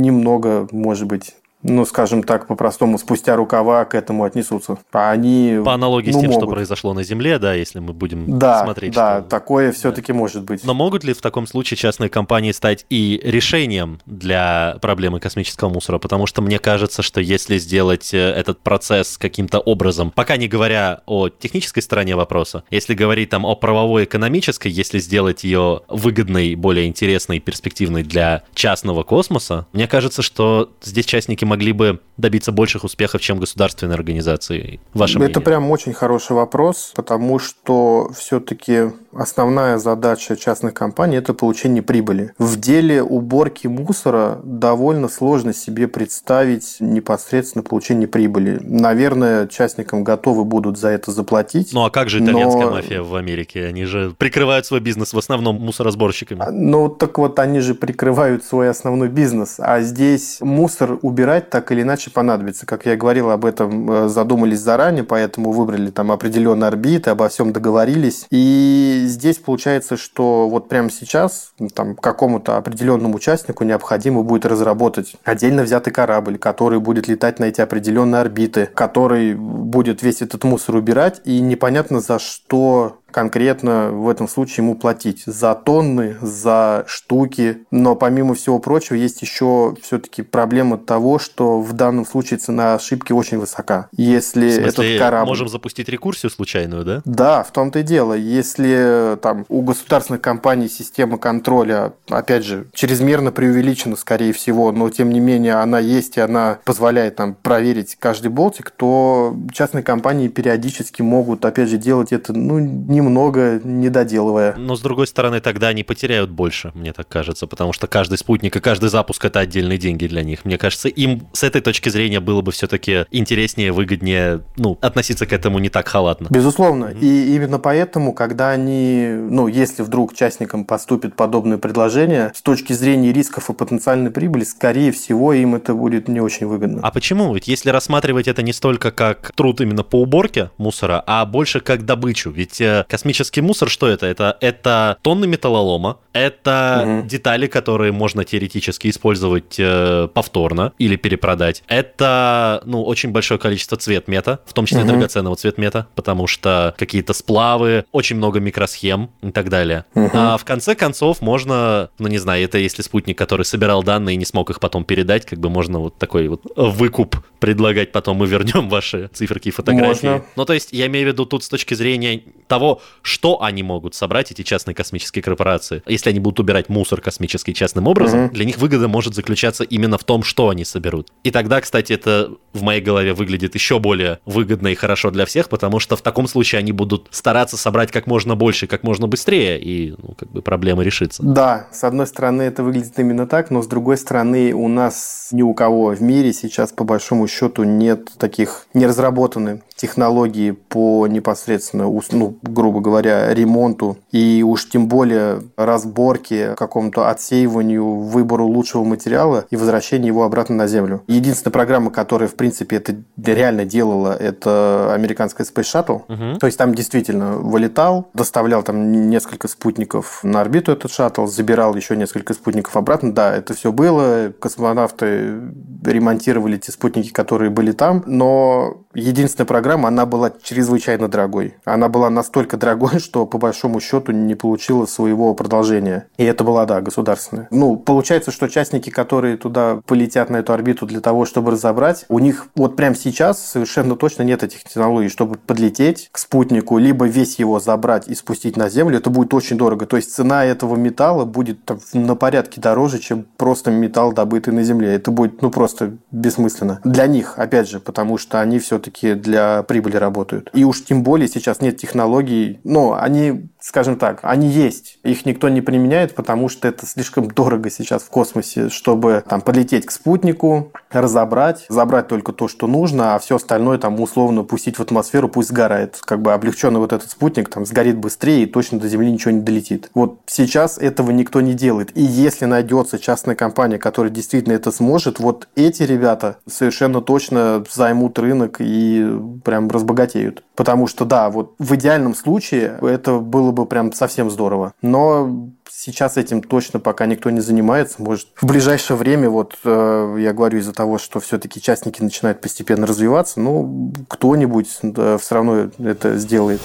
немного, 0.00 0.68
может 0.72 1.06
быть, 1.06 1.34
ну, 1.62 1.84
скажем 1.84 2.22
так, 2.22 2.46
по-простому, 2.46 2.98
спустя 2.98 3.36
рукава 3.36 3.84
к 3.84 3.94
этому 3.94 4.24
отнесутся. 4.24 4.78
А 4.92 5.10
они, 5.10 5.60
По 5.64 5.74
аналогии 5.74 6.10
ну, 6.10 6.18
с 6.18 6.20
тем, 6.20 6.30
могут. 6.30 6.44
что 6.44 6.50
произошло 6.50 6.94
на 6.94 7.02
Земле, 7.02 7.38
да, 7.38 7.54
если 7.54 7.80
мы 7.80 7.92
будем 7.92 8.38
да, 8.38 8.64
смотреть. 8.64 8.94
Да, 8.94 9.20
что... 9.20 9.28
такое 9.28 9.72
все-таки 9.72 10.12
может 10.12 10.42
быть. 10.44 10.64
Но 10.64 10.72
могут 10.72 11.04
ли 11.04 11.12
в 11.12 11.20
таком 11.20 11.46
случае 11.46 11.76
частные 11.76 12.08
компании 12.08 12.52
стать 12.52 12.86
и 12.88 13.20
решением 13.22 14.00
для 14.06 14.78
проблемы 14.80 15.20
космического 15.20 15.68
мусора? 15.68 15.98
Потому 15.98 16.26
что 16.26 16.40
мне 16.40 16.58
кажется, 16.58 17.02
что 17.02 17.20
если 17.20 17.58
сделать 17.58 18.14
э, 18.14 18.18
этот 18.18 18.60
процесс 18.60 19.18
каким-то 19.18 19.58
образом, 19.58 20.12
пока 20.12 20.38
не 20.38 20.48
говоря 20.48 21.02
о 21.06 21.28
технической 21.28 21.82
стороне 21.82 22.16
вопроса, 22.16 22.64
если 22.70 22.94
говорить 22.94 23.28
там 23.28 23.44
о 23.44 23.54
правовой 23.54 24.04
экономической, 24.04 24.70
если 24.70 24.98
сделать 24.98 25.44
ее 25.44 25.82
выгодной, 25.88 26.54
более 26.54 26.86
интересной, 26.86 27.38
перспективной 27.38 28.02
для 28.02 28.44
частного 28.54 29.02
космоса, 29.02 29.66
мне 29.74 29.86
кажется, 29.86 30.22
что 30.22 30.70
здесь 30.82 31.04
частники 31.04 31.44
могли 31.50 31.72
бы 31.72 32.00
добиться 32.16 32.52
больших 32.52 32.84
успехов, 32.84 33.20
чем 33.20 33.40
государственные 33.40 33.96
организации? 33.96 34.80
Ваше 34.94 35.14
Это 35.14 35.24
мнение? 35.24 35.40
прям 35.40 35.70
очень 35.70 35.92
хороший 35.92 36.36
вопрос, 36.36 36.92
потому 36.94 37.38
что 37.38 38.10
все-таки 38.16 38.92
основная 39.12 39.78
задача 39.78 40.36
частных 40.36 40.74
компаний– 40.74 41.16
это 41.18 41.34
получение 41.34 41.82
прибыли. 41.82 42.32
В 42.38 42.60
деле 42.60 43.02
уборки 43.02 43.66
мусора 43.66 44.38
довольно 44.44 45.08
сложно 45.08 45.52
себе 45.52 45.88
представить 45.88 46.76
непосредственно 46.78 47.64
получение 47.64 48.06
прибыли. 48.06 48.60
Наверное, 48.62 49.46
частникам 49.46 50.04
готовы 50.04 50.44
будут 50.44 50.78
за 50.78 50.88
это 50.88 51.10
заплатить. 51.10 51.70
Ну 51.72 51.84
а 51.84 51.90
как 51.90 52.10
же 52.10 52.22
итальянская 52.22 52.66
но... 52.66 52.70
мафия 52.70 53.02
в 53.02 53.14
Америке? 53.14 53.66
Они 53.66 53.84
же 53.84 54.14
прикрывают 54.16 54.66
свой 54.66 54.80
бизнес 54.80 55.12
в 55.12 55.18
основном 55.18 55.56
мусоросборщиками. 55.56 56.44
Ну 56.50 56.88
так 56.88 57.18
вот, 57.18 57.38
они 57.38 57.60
же 57.60 57.74
прикрывают 57.74 58.44
свой 58.44 58.70
основной 58.70 59.08
бизнес. 59.08 59.56
А 59.58 59.80
здесь 59.80 60.38
мусор 60.40 60.98
убирать 61.02 61.39
ждать 61.40 61.50
так 61.50 61.72
или 61.72 61.82
иначе 61.82 62.10
понадобится. 62.10 62.66
Как 62.66 62.86
я 62.86 62.96
говорил, 62.96 63.30
об 63.30 63.44
этом 63.44 63.90
э, 63.90 64.08
задумались 64.08 64.60
заранее, 64.60 65.04
поэтому 65.04 65.52
выбрали 65.52 65.90
там 65.90 66.12
определенные 66.12 66.68
орбиты, 66.68 67.10
обо 67.10 67.28
всем 67.28 67.52
договорились. 67.52 68.26
И 68.30 69.04
здесь 69.06 69.38
получается, 69.38 69.96
что 69.96 70.48
вот 70.48 70.68
прямо 70.68 70.90
сейчас 70.90 71.52
там 71.74 71.94
какому-то 71.94 72.56
определенному 72.56 73.16
участнику 73.16 73.64
необходимо 73.64 74.22
будет 74.22 74.46
разработать 74.46 75.16
отдельно 75.24 75.62
взятый 75.62 75.92
корабль, 75.92 76.38
который 76.38 76.78
будет 76.78 77.08
летать 77.08 77.38
на 77.38 77.44
эти 77.44 77.60
определенные 77.60 78.20
орбиты, 78.20 78.66
который 78.66 79.34
будет 79.34 80.02
весь 80.02 80.22
этот 80.22 80.44
мусор 80.44 80.76
убирать, 80.76 81.20
и 81.24 81.40
непонятно 81.40 82.00
за 82.00 82.18
что 82.18 82.99
конкретно 83.10 83.90
в 83.90 84.08
этом 84.08 84.28
случае 84.28 84.64
ему 84.64 84.74
платить 84.74 85.22
за 85.26 85.54
тонны, 85.54 86.16
за 86.20 86.84
штуки. 86.86 87.64
Но 87.70 87.94
помимо 87.94 88.34
всего 88.34 88.58
прочего, 88.58 88.96
есть 88.96 89.22
еще 89.22 89.76
все-таки 89.82 90.22
проблема 90.22 90.78
того, 90.78 91.18
что 91.18 91.60
в 91.60 91.72
данном 91.72 92.06
случае 92.06 92.38
цена 92.38 92.74
ошибки 92.74 93.12
очень 93.12 93.38
высока. 93.38 93.88
Если 93.92 94.48
В 94.48 94.54
смысле, 94.54 94.94
этот 94.94 94.98
корабль... 94.98 95.28
можем 95.28 95.48
запустить 95.48 95.88
рекурсию 95.88 96.30
случайную, 96.30 96.84
да? 96.84 97.02
Да, 97.04 97.42
в 97.42 97.50
том-то 97.52 97.80
и 97.80 97.82
дело. 97.82 98.14
Если 98.14 99.16
там 99.22 99.44
у 99.48 99.62
государственных 99.62 100.22
компаний 100.22 100.68
система 100.68 101.18
контроля, 101.18 101.92
опять 102.08 102.44
же, 102.44 102.66
чрезмерно 102.72 103.32
преувеличена, 103.32 103.96
скорее 103.96 104.32
всего, 104.32 104.72
но 104.72 104.90
тем 104.90 105.10
не 105.10 105.20
менее 105.20 105.54
она 105.54 105.78
есть 105.78 106.16
и 106.16 106.20
она 106.20 106.58
позволяет 106.64 107.18
нам 107.18 107.34
проверить 107.34 107.96
каждый 107.98 108.28
болтик, 108.28 108.70
то 108.70 109.36
частные 109.52 109.82
компании 109.82 110.28
периодически 110.28 111.02
могут, 111.02 111.44
опять 111.44 111.68
же, 111.68 111.78
делать 111.78 112.12
это, 112.12 112.32
ну, 112.32 112.58
немного 113.00 113.60
не 113.62 113.90
доделывая. 113.90 114.54
Но, 114.56 114.76
с 114.76 114.80
другой 114.80 115.06
стороны, 115.06 115.40
тогда 115.40 115.68
они 115.68 115.82
потеряют 115.82 116.30
больше, 116.30 116.72
мне 116.74 116.92
так 116.92 117.08
кажется, 117.08 117.46
потому 117.46 117.72
что 117.72 117.86
каждый 117.86 118.18
спутник 118.18 118.56
и 118.56 118.60
каждый 118.60 118.88
запуск— 118.88 119.24
это 119.26 119.40
отдельные 119.40 119.78
деньги 119.78 120.06
для 120.06 120.22
них. 120.22 120.44
Мне 120.44 120.58
кажется, 120.58 120.88
им 120.88 121.28
с 121.32 121.42
этой 121.42 121.60
точки 121.60 121.88
зрения 121.88 122.20
было 122.20 122.42
бы 122.42 122.52
все-таки 122.52 123.06
интереснее, 123.10 123.72
выгоднее, 123.72 124.42
ну, 124.56 124.78
относиться 124.80 125.26
к 125.26 125.32
этому 125.32 125.58
не 125.58 125.68
так 125.68 125.88
халатно. 125.88 126.28
Безусловно. 126.30 126.86
Mm-hmm. 126.86 127.00
И 127.00 127.34
именно 127.34 127.58
поэтому, 127.58 128.12
когда 128.12 128.50
они, 128.50 129.08
ну, 129.08 129.46
если 129.46 129.82
вдруг 129.82 130.14
частникам 130.14 130.64
поступит 130.64 131.16
подобное 131.16 131.58
предложение, 131.58 132.32
с 132.34 132.42
точки 132.42 132.72
зрения 132.72 133.12
рисков 133.12 133.50
и 133.50 133.52
потенциальной 133.52 134.10
прибыли, 134.10 134.44
скорее 134.44 134.92
всего, 134.92 135.32
им 135.32 135.54
это 135.54 135.74
будет 135.74 136.08
не 136.08 136.20
очень 136.20 136.46
выгодно. 136.46 136.80
А 136.82 136.90
почему? 136.90 137.34
Ведь 137.34 137.48
если 137.48 137.70
рассматривать 137.70 138.28
это 138.28 138.42
не 138.42 138.52
столько 138.52 138.90
как 138.90 139.32
труд 139.34 139.60
именно 139.60 139.82
по 139.82 140.00
уборке 140.00 140.50
мусора, 140.58 141.02
а 141.06 141.24
больше 141.26 141.60
как 141.60 141.84
добычу. 141.84 142.30
Ведь 142.30 142.60
э, 142.60 142.84
космический 142.90 143.40
мусор, 143.40 143.70
что 143.70 143.86
это? 143.86 144.06
Это, 144.06 144.36
это 144.40 144.98
тонны 145.02 145.26
металлолома, 145.26 145.98
это 146.12 146.84
угу. 146.84 147.08
детали, 147.08 147.46
которые 147.46 147.92
можно 147.92 148.24
теоретически 148.24 148.88
использовать 148.88 149.56
э, 149.58 150.08
повторно 150.12 150.72
или 150.78 150.96
перепродать. 150.96 151.62
Это, 151.68 152.62
ну, 152.64 152.82
очень 152.82 153.10
большое 153.10 153.38
количество 153.38 153.76
цветмета, 153.76 154.40
в 154.46 154.52
том 154.52 154.66
числе 154.66 154.82
угу. 154.82 154.90
драгоценного 154.90 155.36
цветмета, 155.36 155.86
потому 155.94 156.26
что 156.26 156.74
какие-то 156.78 157.12
сплавы, 157.12 157.84
очень 157.92 158.16
много 158.16 158.40
микросхем 158.40 159.10
и 159.22 159.30
так 159.30 159.48
далее. 159.48 159.84
Угу. 159.94 160.10
А 160.12 160.36
в 160.36 160.44
конце 160.44 160.74
концов 160.74 161.20
можно, 161.20 161.90
ну, 161.98 162.08
не 162.08 162.18
знаю, 162.18 162.44
это 162.44 162.58
если 162.58 162.82
спутник, 162.82 163.16
который 163.16 163.44
собирал 163.44 163.82
данные 163.82 164.14
и 164.14 164.16
не 164.16 164.24
смог 164.24 164.50
их 164.50 164.60
потом 164.60 164.84
передать, 164.84 165.26
как 165.26 165.38
бы 165.38 165.50
можно 165.50 165.78
вот 165.78 165.98
такой 165.98 166.28
вот 166.28 166.42
выкуп 166.56 167.16
предлагать 167.38 167.92
потом, 167.92 168.18
мы 168.18 168.26
вернем 168.26 168.68
ваши 168.70 169.10
циферки 169.12 169.48
и 169.48 169.50
фотографии. 169.50 170.06
Можно. 170.06 170.24
Ну, 170.36 170.44
то 170.44 170.52
есть, 170.52 170.72
я 170.72 170.86
имею 170.86 171.06
в 171.06 171.12
виду 171.12 171.26
тут 171.26 171.44
с 171.44 171.48
точки 171.48 171.74
зрения 171.74 172.22
того, 172.46 172.80
что 173.02 173.42
они 173.42 173.62
могут 173.62 173.94
собрать, 173.94 174.30
эти 174.30 174.42
частные 174.42 174.74
космические 174.74 175.22
корпорации. 175.22 175.82
Если 176.00 176.08
они 176.08 176.18
будут 176.18 176.40
убирать 176.40 176.70
мусор 176.70 177.02
космический 177.02 177.52
частным 177.52 177.86
образом, 177.86 178.24
угу. 178.24 178.32
для 178.32 178.46
них 178.46 178.56
выгода 178.56 178.88
может 178.88 179.14
заключаться 179.14 179.64
именно 179.64 179.98
в 179.98 180.04
том, 180.04 180.22
что 180.22 180.48
они 180.48 180.64
соберут. 180.64 181.12
И 181.24 181.30
тогда, 181.30 181.60
кстати, 181.60 181.92
это 181.92 182.30
в 182.54 182.62
моей 182.62 182.80
голове 182.80 183.12
выглядит 183.12 183.54
еще 183.54 183.78
более 183.78 184.18
выгодно 184.24 184.68
и 184.68 184.74
хорошо 184.74 185.10
для 185.10 185.26
всех, 185.26 185.50
потому 185.50 185.78
что 185.78 185.96
в 185.96 186.00
таком 186.00 186.26
случае 186.26 186.60
они 186.60 186.72
будут 186.72 187.08
стараться 187.10 187.58
собрать 187.58 187.92
как 187.92 188.06
можно 188.06 188.34
больше, 188.34 188.66
как 188.66 188.82
можно 188.82 189.08
быстрее, 189.08 189.60
и 189.60 189.94
ну, 189.98 190.14
как 190.18 190.30
бы 190.30 190.40
проблема 190.40 190.82
решится. 190.82 191.22
Да, 191.22 191.66
с 191.70 191.84
одной 191.84 192.06
стороны 192.06 192.40
это 192.42 192.62
выглядит 192.62 192.98
именно 192.98 193.26
так, 193.26 193.50
но 193.50 193.62
с 193.62 193.66
другой 193.66 193.98
стороны 193.98 194.54
у 194.54 194.68
нас 194.68 195.28
ни 195.32 195.42
у 195.42 195.52
кого 195.52 195.88
в 195.88 196.00
мире 196.00 196.32
сейчас 196.32 196.72
по 196.72 196.84
большому 196.84 197.28
счету 197.28 197.64
нет 197.64 198.10
таких, 198.16 198.66
не 198.72 198.86
разработаны 198.86 199.60
технологии 199.76 200.50
по 200.50 201.06
непосредственно, 201.06 201.84
ну, 202.12 202.38
грубо 202.42 202.80
говоря, 202.80 203.32
ремонту 203.32 203.98
и 204.12 204.42
уж 204.46 204.68
тем 204.68 204.88
более 204.88 205.42
разборке, 205.90 206.54
какому-то 206.54 207.08
отсеиванию, 207.08 207.84
выбору 207.84 208.46
лучшего 208.46 208.84
материала 208.84 209.44
и 209.50 209.56
возвращению 209.56 210.08
его 210.08 210.24
обратно 210.24 210.54
на 210.54 210.66
Землю. 210.66 211.02
Единственная 211.06 211.52
программа, 211.52 211.90
которая, 211.90 212.28
в 212.28 212.34
принципе, 212.34 212.76
это 212.76 212.96
реально 213.22 213.64
делала, 213.64 214.14
это 214.14 214.92
американская 214.94 215.46
Space 215.46 215.62
Shuttle. 215.62 216.02
Угу. 216.08 216.38
То 216.38 216.46
есть 216.46 216.58
там 216.58 216.74
действительно 216.74 217.36
вылетал, 217.36 218.08
доставлял 218.14 218.62
там 218.62 218.92
несколько 219.10 219.48
спутников 219.48 220.20
на 220.22 220.40
орбиту 220.40 220.72
этот 220.72 220.92
шаттл, 220.92 221.26
забирал 221.26 221.74
еще 221.74 221.96
несколько 221.96 222.34
спутников 222.34 222.76
обратно. 222.76 223.12
Да, 223.12 223.34
это 223.34 223.54
все 223.54 223.72
было. 223.72 224.32
Космонавты 224.38 225.40
ремонтировали 225.84 226.56
те 226.56 226.72
спутники, 226.72 227.10
которые 227.10 227.50
были 227.50 227.72
там, 227.72 228.02
но 228.06 228.84
единственная 228.94 229.46
программа, 229.46 229.88
она 229.88 230.06
была 230.06 230.32
чрезвычайно 230.42 231.08
дорогой. 231.08 231.54
Она 231.64 231.88
была 231.88 232.10
настолько 232.10 232.56
дорогой, 232.56 232.98
что 232.98 233.26
по 233.26 233.38
большому 233.38 233.80
счету 233.80 234.12
не 234.12 234.34
получила 234.34 234.86
своего 234.86 235.34
продолжения. 235.34 235.79
И 236.16 236.24
это 236.24 236.42
была, 236.42 236.66
да, 236.66 236.80
государственная. 236.80 237.48
Ну, 237.50 237.76
получается, 237.76 238.30
что 238.30 238.48
частники, 238.48 238.90
которые 238.90 239.36
туда 239.36 239.80
полетят 239.86 240.30
на 240.30 240.38
эту 240.38 240.52
орбиту 240.52 240.86
для 240.86 241.00
того, 241.00 241.26
чтобы 241.26 241.52
разобрать, 241.52 242.06
у 242.08 242.18
них 242.18 242.46
вот 242.56 242.76
прямо 242.76 242.94
сейчас 242.94 243.44
совершенно 243.44 243.96
точно 243.96 244.22
нет 244.22 244.42
этих 244.42 244.64
технологий, 244.64 245.08
чтобы 245.08 245.36
подлететь 245.36 246.08
к 246.12 246.18
спутнику, 246.18 246.78
либо 246.78 247.06
весь 247.06 247.38
его 247.38 247.60
забрать 247.60 248.08
и 248.08 248.14
спустить 248.14 248.56
на 248.56 248.68
Землю, 248.68 248.98
это 248.98 249.10
будет 249.10 249.34
очень 249.34 249.58
дорого. 249.58 249.86
То 249.86 249.96
есть 249.96 250.12
цена 250.14 250.44
этого 250.44 250.76
металла 250.76 251.24
будет 251.24 251.58
на 251.92 252.16
порядке 252.16 252.60
дороже, 252.60 252.98
чем 252.98 253.26
просто 253.36 253.70
металл, 253.70 254.12
добытый 254.12 254.54
на 254.54 254.62
Земле. 254.62 254.94
Это 254.94 255.10
будет, 255.10 255.42
ну, 255.42 255.50
просто 255.50 255.98
бессмысленно. 256.10 256.80
Для 256.84 257.06
них, 257.06 257.34
опять 257.36 257.68
же, 257.68 257.80
потому 257.80 258.18
что 258.18 258.40
они 258.40 258.58
все 258.58 258.70
все-таки 258.70 259.14
для 259.14 259.64
прибыли 259.64 259.96
работают. 259.96 260.48
И 260.54 260.64
уж 260.64 260.84
тем 260.84 261.02
более 261.02 261.26
сейчас 261.26 261.60
нет 261.60 261.76
технологий, 261.76 262.60
но 262.62 262.96
они, 262.98 263.50
скажем 263.60 263.96
так, 263.96 264.20
они 264.22 264.48
есть. 264.48 264.98
Их 265.02 265.26
никто 265.26 265.48
не 265.48 265.60
применяет, 265.60 266.14
потому 266.14 266.48
что 266.48 266.68
это 266.68 266.86
слишком 266.86 267.30
дорого 267.30 267.70
сейчас 267.70 268.02
в 268.02 268.10
космосе, 268.10 268.68
чтобы 268.68 269.22
там 269.28 269.40
полететь 269.40 269.86
к 269.86 269.90
спутнику, 269.90 270.72
разобрать, 270.90 271.66
забрать 271.68 272.08
только 272.08 272.32
то, 272.32 272.48
что 272.48 272.66
нужно, 272.66 273.14
а 273.14 273.18
все 273.18 273.36
остальное 273.36 273.78
там 273.78 274.00
условно 274.00 274.42
пустить 274.44 274.78
в 274.78 274.82
атмосферу, 274.82 275.28
пусть 275.28 275.48
сгорает. 275.50 276.00
Как 276.04 276.20
бы 276.22 276.32
облегченный 276.32 276.80
вот 276.80 276.92
этот 276.92 277.10
спутник 277.10 277.48
там 277.48 277.66
сгорит 277.66 277.98
быстрее 277.98 278.42
и 278.42 278.46
точно 278.46 278.78
до 278.78 278.88
Земли 278.88 279.10
ничего 279.10 279.32
не 279.32 279.40
долетит. 279.40 279.90
Вот 279.94 280.20
сейчас 280.26 280.78
этого 280.78 281.10
никто 281.10 281.40
не 281.40 281.54
делает. 281.54 281.96
И 281.96 282.02
если 282.02 282.46
найдется 282.46 282.98
частная 282.98 283.34
компания, 283.34 283.78
которая 283.78 284.12
действительно 284.12 284.54
это 284.54 284.72
сможет, 284.72 285.18
вот 285.18 285.48
эти 285.54 285.82
ребята 285.82 286.38
совершенно 286.46 287.00
точно 287.00 287.64
займут 287.70 288.18
рынок 288.18 288.56
и 288.60 289.08
прям 289.44 289.68
разбогатеют. 289.68 290.42
Потому 290.56 290.86
что, 290.86 291.04
да, 291.04 291.30
вот 291.30 291.54
в 291.58 291.74
идеальном 291.74 292.14
случае 292.14 292.78
это 292.82 293.18
было 293.18 293.49
бы 293.52 293.66
прям 293.66 293.92
совсем 293.92 294.30
здорово. 294.30 294.74
Но 294.82 295.50
сейчас 295.70 296.16
этим 296.16 296.42
точно 296.42 296.80
пока 296.80 297.06
никто 297.06 297.30
не 297.30 297.40
занимается. 297.40 298.02
Может, 298.02 298.28
в 298.40 298.46
ближайшее 298.46 298.96
время, 298.96 299.30
вот 299.30 299.56
э, 299.64 300.16
я 300.18 300.32
говорю 300.32 300.58
из-за 300.58 300.72
того, 300.72 300.98
что 300.98 301.20
все-таки 301.20 301.60
частники 301.60 302.02
начинают 302.02 302.40
постепенно 302.40 302.86
развиваться, 302.86 303.40
ну, 303.40 303.92
кто-нибудь 304.08 304.78
да, 304.82 305.18
все 305.18 305.34
равно 305.34 305.70
это 305.78 306.18
сделает. 306.18 306.60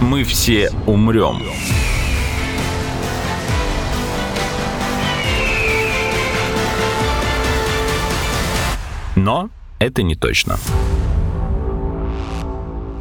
Мы 0.00 0.24
все 0.24 0.70
умрем. 0.86 1.42
Но 9.16 9.50
это 9.80 10.02
не 10.02 10.14
точно. 10.14 10.58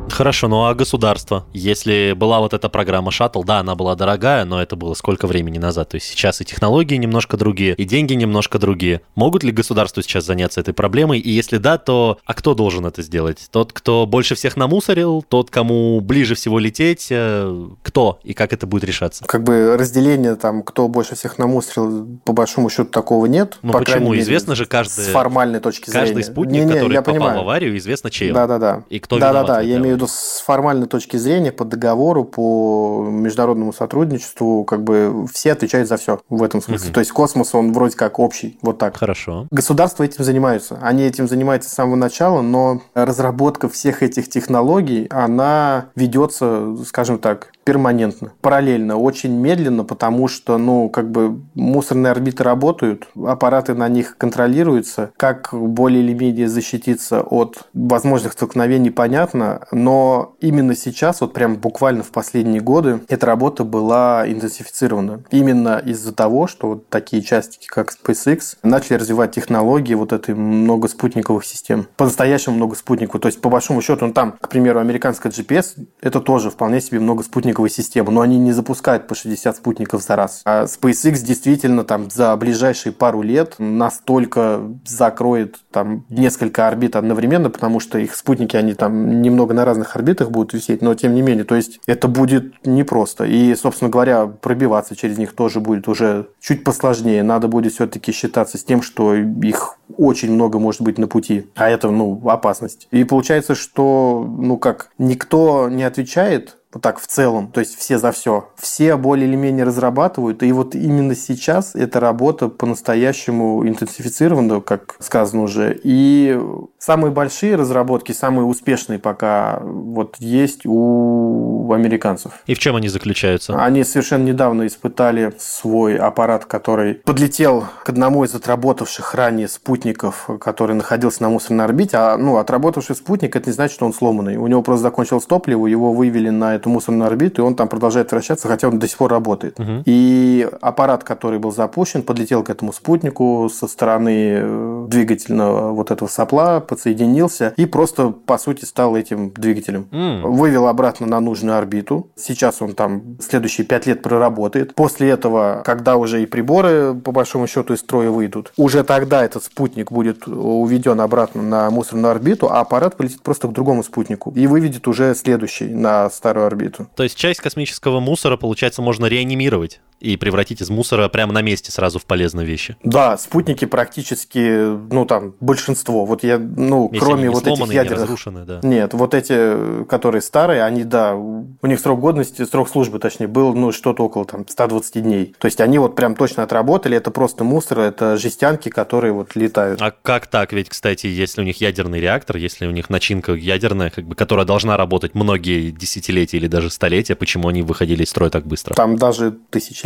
Хорошо, 0.09 0.47
ну 0.47 0.65
а 0.65 0.73
государство? 0.73 1.45
Если 1.53 2.13
была 2.15 2.39
вот 2.39 2.53
эта 2.53 2.69
программа 2.69 3.11
шаттл, 3.11 3.43
да, 3.43 3.59
она 3.59 3.75
была 3.75 3.95
дорогая, 3.95 4.45
но 4.45 4.61
это 4.61 4.75
было 4.75 4.93
сколько 4.93 5.27
времени 5.27 5.57
назад? 5.59 5.89
То 5.89 5.95
есть 5.95 6.07
сейчас 6.07 6.41
и 6.41 6.45
технологии 6.45 6.95
немножко 6.95 7.37
другие, 7.37 7.75
и 7.75 7.83
деньги 7.85 8.13
немножко 8.13 8.57
другие. 8.57 9.01
Могут 9.15 9.43
ли 9.43 9.51
государство 9.51 10.01
сейчас 10.01 10.25
заняться 10.25 10.59
этой 10.59 10.73
проблемой? 10.73 11.19
И 11.19 11.29
если 11.29 11.57
да, 11.57 11.77
то 11.77 12.17
а 12.25 12.33
кто 12.33 12.55
должен 12.55 12.85
это 12.85 13.01
сделать? 13.01 13.47
Тот, 13.51 13.73
кто 13.73 14.05
больше 14.05 14.35
всех 14.35 14.57
намусорил? 14.57 15.23
Тот, 15.27 15.51
кому 15.51 15.99
ближе 16.01 16.35
всего 16.35 16.57
лететь? 16.57 17.07
Э, 17.11 17.67
кто 17.83 18.19
и 18.23 18.33
как 18.33 18.53
это 18.53 18.65
будет 18.65 18.85
решаться? 18.85 19.23
Как 19.25 19.43
бы 19.43 19.77
разделение 19.77 20.35
там, 20.35 20.63
кто 20.63 20.87
больше 20.87 21.15
всех 21.15 21.37
намусорил, 21.37 22.07
по 22.23 22.33
большому 22.33 22.69
счету 22.69 22.85
такого 22.85 23.25
нет. 23.27 23.59
Ну 23.61 23.73
почему? 23.73 24.11
Мере, 24.11 24.23
известно 24.23 24.55
же 24.55 24.65
каждый... 24.65 25.05
С 25.05 25.07
формальной 25.09 25.59
точки 25.59 25.89
зрения. 25.89 26.07
Каждый 26.07 26.23
спутник, 26.23 26.61
не, 26.61 26.65
не, 26.65 26.73
который 26.73 26.97
попал 26.97 27.13
понимаю. 27.13 27.37
в 27.37 27.41
аварию, 27.41 27.77
известно 27.77 28.09
чем. 28.09 28.33
Да-да-да. 28.33 28.83
И 28.89 28.99
кто 28.99 29.19
Да-да-да, 29.19 29.61
я 29.61 29.77
имею 29.77 29.96
виду 29.97 30.07
с 30.07 30.41
формальной 30.45 30.87
точки 30.87 31.17
зрения, 31.17 31.51
по 31.51 31.65
договору, 31.65 32.23
по 32.23 33.05
международному 33.09 33.73
сотрудничеству, 33.73 34.63
как 34.63 34.83
бы 34.83 35.27
все 35.33 35.53
отвечают 35.53 35.87
за 35.89 35.97
все 35.97 36.19
в 36.29 36.43
этом 36.43 36.61
смысле. 36.61 36.87
Угу. 36.87 36.93
То 36.93 36.99
есть 36.99 37.11
космос, 37.11 37.53
он 37.53 37.73
вроде 37.73 37.95
как 37.95 38.19
общий, 38.19 38.57
вот 38.61 38.77
так. 38.77 38.97
Хорошо. 38.97 39.47
Государства 39.51 40.03
этим 40.03 40.23
занимаются. 40.23 40.79
Они 40.81 41.03
этим 41.03 41.27
занимаются 41.27 41.69
с 41.69 41.73
самого 41.73 41.95
начала, 41.95 42.41
но 42.41 42.81
разработка 42.93 43.69
всех 43.69 44.03
этих 44.03 44.29
технологий, 44.29 45.07
она 45.09 45.89
ведется, 45.95 46.75
скажем 46.85 47.19
так, 47.19 47.51
перманентно, 47.67 48.31
параллельно, 48.39 48.95
очень 48.95 49.33
медленно, 49.33 49.83
потому 49.83 50.29
что, 50.29 50.57
ну, 50.57 50.87
как 50.87 51.11
бы 51.11 51.41
мусорные 51.53 52.11
орбиты 52.11 52.41
работают, 52.41 53.09
аппараты 53.21 53.73
на 53.73 53.89
них 53.89 54.17
контролируются. 54.17 55.11
Как 55.17 55.49
более 55.51 56.01
или 56.01 56.13
менее 56.13 56.47
защититься 56.47 57.23
от 57.23 57.67
возможных 57.73 58.31
столкновений, 58.31 58.89
понятно, 58.89 59.67
но 59.73 60.37
именно 60.39 60.77
сейчас, 60.77 61.19
вот 61.19 61.33
прям 61.33 61.57
буквально 61.57 62.03
в 62.03 62.11
последние 62.11 62.61
годы, 62.61 63.01
эта 63.09 63.25
работа 63.25 63.65
была 63.65 64.23
интенсифицирована. 64.25 65.25
Именно 65.29 65.83
из-за 65.85 66.13
того, 66.13 66.47
что 66.47 66.69
вот 66.69 66.87
такие 66.87 67.21
частики, 67.21 67.67
как 67.67 67.93
SpaceX, 67.93 68.55
начали 68.63 68.95
развивать 68.95 69.31
технологии 69.31 69.93
вот 69.93 70.13
этой 70.13 70.35
многоспутниковых 70.35 71.43
систем. 71.43 71.87
По-настоящему 71.97 72.55
много 72.55 72.77
спутников. 72.77 73.19
То 73.19 73.27
есть, 73.27 73.41
по 73.41 73.49
большому 73.49 73.81
счету, 73.81 74.05
ну, 74.05 74.13
там, 74.13 74.35
к 74.39 74.47
примеру, 74.47 74.79
американская 74.79 75.33
GPS, 75.33 75.85
это 75.99 76.21
тоже 76.21 76.49
вполне 76.49 76.79
себе 76.79 77.01
многоспутниковая 77.01 77.56
система, 77.65 78.11
но 78.11 78.21
они 78.21 78.37
не 78.37 78.51
запускают 78.51 79.07
по 79.07 79.15
60 79.15 79.57
спутников 79.57 80.03
за 80.03 80.15
раз. 80.15 80.41
А 80.45 80.65
SpaceX 80.65 81.23
действительно 81.23 81.83
там 81.83 82.09
за 82.11 82.35
ближайшие 82.37 82.93
пару 82.93 83.23
лет 83.23 83.55
настолько 83.57 84.61
закроет 84.85 85.59
там 85.71 86.05
несколько 86.09 86.67
орбит 86.67 86.95
одновременно, 86.95 87.49
потому 87.49 87.79
что 87.79 87.97
их 87.97 88.15
спутники, 88.15 88.55
они 88.55 88.73
там 88.73 89.21
немного 89.21 89.53
на 89.53 89.65
разных 89.65 89.95
орбитах 89.95 90.29
будут 90.29 90.53
висеть, 90.53 90.81
но 90.81 90.93
тем 90.93 91.15
не 91.15 91.21
менее, 91.21 91.43
то 91.43 91.55
есть 91.55 91.79
это 91.87 92.07
будет 92.07 92.65
непросто. 92.65 93.23
И, 93.23 93.55
собственно 93.55 93.89
говоря, 93.89 94.27
пробиваться 94.27 94.95
через 94.95 95.17
них 95.17 95.33
тоже 95.33 95.59
будет 95.59 95.87
уже 95.87 96.27
чуть 96.39 96.63
посложнее. 96.63 97.23
Надо 97.23 97.47
будет 97.47 97.73
все-таки 97.73 98.11
считаться 98.11 98.57
с 98.57 98.63
тем, 98.63 98.81
что 98.81 99.15
их 99.15 99.77
очень 99.97 100.31
много 100.31 100.59
может 100.59 100.81
быть 100.81 100.97
на 100.97 101.07
пути, 101.07 101.47
а 101.55 101.69
это, 101.69 101.89
ну, 101.89 102.21
опасность. 102.29 102.87
И 102.91 103.03
получается, 103.03 103.55
что, 103.55 104.25
ну, 104.37 104.57
как, 104.57 104.89
никто 104.97 105.69
не 105.69 105.83
отвечает 105.83 106.57
вот 106.77 106.81
так 106.83 106.99
в 106.99 107.07
целом, 107.07 107.47
то 107.51 107.59
есть 107.59 107.77
все 107.77 107.97
за 107.97 108.11
все. 108.11 108.49
Все 108.55 108.95
более 108.95 109.27
или 109.27 109.35
менее 109.35 109.65
разрабатывают, 109.65 110.43
и 110.43 110.51
вот 110.51 110.75
именно 110.75 111.15
сейчас 111.15 111.75
эта 111.75 111.99
работа 111.99 112.47
по-настоящему 112.49 113.67
интенсифицирована, 113.67 114.61
как 114.61 114.95
сказано 114.99 115.43
уже. 115.43 115.79
И 115.83 116.39
самые 116.79 117.11
большие 117.11 117.55
разработки, 117.55 118.11
самые 118.11 118.45
успешные 118.45 118.99
пока 118.99 119.59
вот 119.63 120.17
есть 120.19 120.61
у 120.65 121.71
американцев. 121.73 122.31
И 122.45 122.53
в 122.53 122.59
чем 122.59 122.75
они 122.75 122.89
заключаются? 122.89 123.61
Они 123.61 123.83
совершенно 123.83 124.23
недавно 124.23 124.67
испытали 124.67 125.33
свой 125.39 125.97
аппарат, 125.97 126.45
который 126.45 126.95
подлетел 126.95 127.65
к 127.83 127.89
одному 127.89 128.23
из 128.23 128.33
отработавших 128.35 129.15
ранее 129.15 129.47
спутников, 129.47 130.29
который 130.39 130.75
находился 130.75 131.23
на 131.23 131.29
мусорной 131.29 131.65
орбите. 131.65 131.97
А 131.97 132.17
ну, 132.17 132.37
отработавший 132.37 132.95
спутник, 132.95 133.35
это 133.35 133.49
не 133.49 133.53
значит, 133.53 133.75
что 133.75 133.85
он 133.85 133.93
сломанный. 133.93 134.37
У 134.37 134.47
него 134.47 134.61
просто 134.61 134.83
закончилось 134.83 135.25
топливо, 135.25 135.67
его 135.67 135.91
вывели 135.91 136.29
на 136.29 136.55
эту 136.55 136.66
мусорную 136.67 137.07
орбиту, 137.07 137.41
и 137.41 137.45
он 137.45 137.55
там 137.55 137.67
продолжает 137.67 138.11
вращаться, 138.11 138.47
хотя 138.47 138.67
он 138.67 138.79
до 138.79 138.87
сих 138.87 138.97
пор 138.97 139.11
работает. 139.11 139.59
Угу. 139.59 139.83
И 139.85 140.47
аппарат, 140.61 141.03
который 141.03 141.39
был 141.39 141.51
запущен, 141.51 142.03
подлетел 142.03 142.43
к 142.43 142.49
этому 142.49 142.73
спутнику 142.73 143.49
со 143.53 143.67
стороны 143.67 144.39
э, 144.41 144.85
двигательного 144.89 145.71
вот 145.71 145.91
этого 145.91 146.07
сопла, 146.07 146.59
подсоединился 146.59 147.53
и 147.57 147.65
просто, 147.65 148.09
по 148.09 148.37
сути, 148.37 148.65
стал 148.65 148.95
этим 148.95 149.31
двигателем. 149.31 149.87
Mm. 149.91 150.21
Вывел 150.21 150.67
обратно 150.67 151.07
на 151.07 151.19
нужную 151.19 151.57
орбиту. 151.57 152.09
Сейчас 152.15 152.61
он 152.61 152.73
там 152.73 153.17
следующие 153.19 153.65
пять 153.65 153.85
лет 153.85 154.01
проработает. 154.01 154.75
После 154.75 155.09
этого, 155.09 155.61
когда 155.65 155.97
уже 155.97 156.23
и 156.23 156.25
приборы, 156.25 156.93
по 156.93 157.11
большому 157.11 157.47
счету, 157.47 157.73
из 157.73 157.79
строя 157.79 158.09
выйдут, 158.09 158.53
уже 158.57 158.83
тогда 158.83 159.23
этот 159.23 159.43
спутник 159.43 159.91
будет 159.91 160.27
уведен 160.27 160.99
обратно 161.01 161.41
на 161.41 161.69
мусорную 161.69 162.11
орбиту, 162.11 162.49
а 162.49 162.61
аппарат 162.61 162.97
полетит 162.97 163.21
просто 163.21 163.47
к 163.47 163.53
другому 163.53 163.83
спутнику 163.83 164.31
и 164.35 164.47
выведет 164.47 164.87
уже 164.87 165.15
следующий 165.15 165.67
на 165.67 166.09
старую 166.09 166.46
орбиту. 166.47 166.89
То 166.95 167.03
есть 167.03 167.17
часть 167.17 167.39
космического 167.39 167.99
мусора, 167.99 168.37
получается, 168.37 168.81
можно 168.81 169.05
реанимировать 169.05 169.81
и 169.99 170.17
превратить 170.17 170.61
из 170.61 170.69
мусора 170.69 171.09
прямо 171.09 171.33
на 171.33 171.41
месте 171.41 171.71
сразу 171.71 171.99
в 171.99 172.05
полезные 172.05 172.45
вещи. 172.45 172.77
Да, 172.83 173.17
спутники 173.17 173.65
практически, 173.65 174.75
ну 174.93 175.05
там, 175.05 175.33
большинство. 175.39 176.05
Вот 176.05 176.23
я, 176.23 176.37
ну, 176.37 176.89
Если 176.91 177.05
кроме 177.05 177.29
вот 177.29 177.43
сломаны, 177.43 177.71
этих 177.71 177.75
ядерных... 177.75 177.99
Не 177.99 178.03
разрушены, 178.03 178.45
да. 178.45 178.59
Нет, 178.63 178.93
вот 178.93 179.13
эти, 179.13 179.83
которые 179.85 180.21
старые, 180.21 180.63
они, 180.63 180.83
да, 180.83 181.15
у 181.15 181.47
них 181.63 181.79
срок 181.79 181.99
годности, 181.99 182.45
срок 182.45 182.69
службы, 182.69 182.99
точнее, 182.99 183.27
был, 183.27 183.53
ну, 183.53 183.71
что-то 183.71 184.03
около 184.03 184.25
там 184.25 184.47
120 184.47 185.03
дней. 185.03 185.35
То 185.39 185.45
есть 185.45 185.61
они 185.61 185.79
вот 185.79 185.95
прям 185.95 186.15
точно 186.15 186.43
отработали, 186.43 186.97
это 186.97 187.11
просто 187.11 187.43
мусор, 187.43 187.79
это 187.79 188.17
жестянки, 188.17 188.69
которые 188.69 189.13
вот 189.13 189.35
летают. 189.35 189.81
А 189.81 189.91
как 189.91 190.27
так? 190.27 190.53
Ведь, 190.53 190.69
кстати, 190.69 191.07
если 191.07 191.41
у 191.41 191.43
них 191.43 191.61
ядерный 191.61 191.99
реактор, 191.99 192.37
если 192.37 192.67
у 192.67 192.71
них 192.71 192.89
начинка 192.89 193.33
ядерная, 193.33 193.89
как 193.89 194.05
бы, 194.05 194.15
которая 194.15 194.45
должна 194.45 194.77
работать 194.77 195.15
многие 195.15 195.71
десятилетия 195.71 196.37
или 196.37 196.47
даже 196.47 196.69
столетия, 196.69 197.15
почему 197.15 197.47
они 197.47 197.61
выходили 197.61 198.03
из 198.03 198.09
строя 198.09 198.29
так 198.29 198.45
быстро? 198.45 198.75
Там 198.75 198.97
даже 198.97 199.37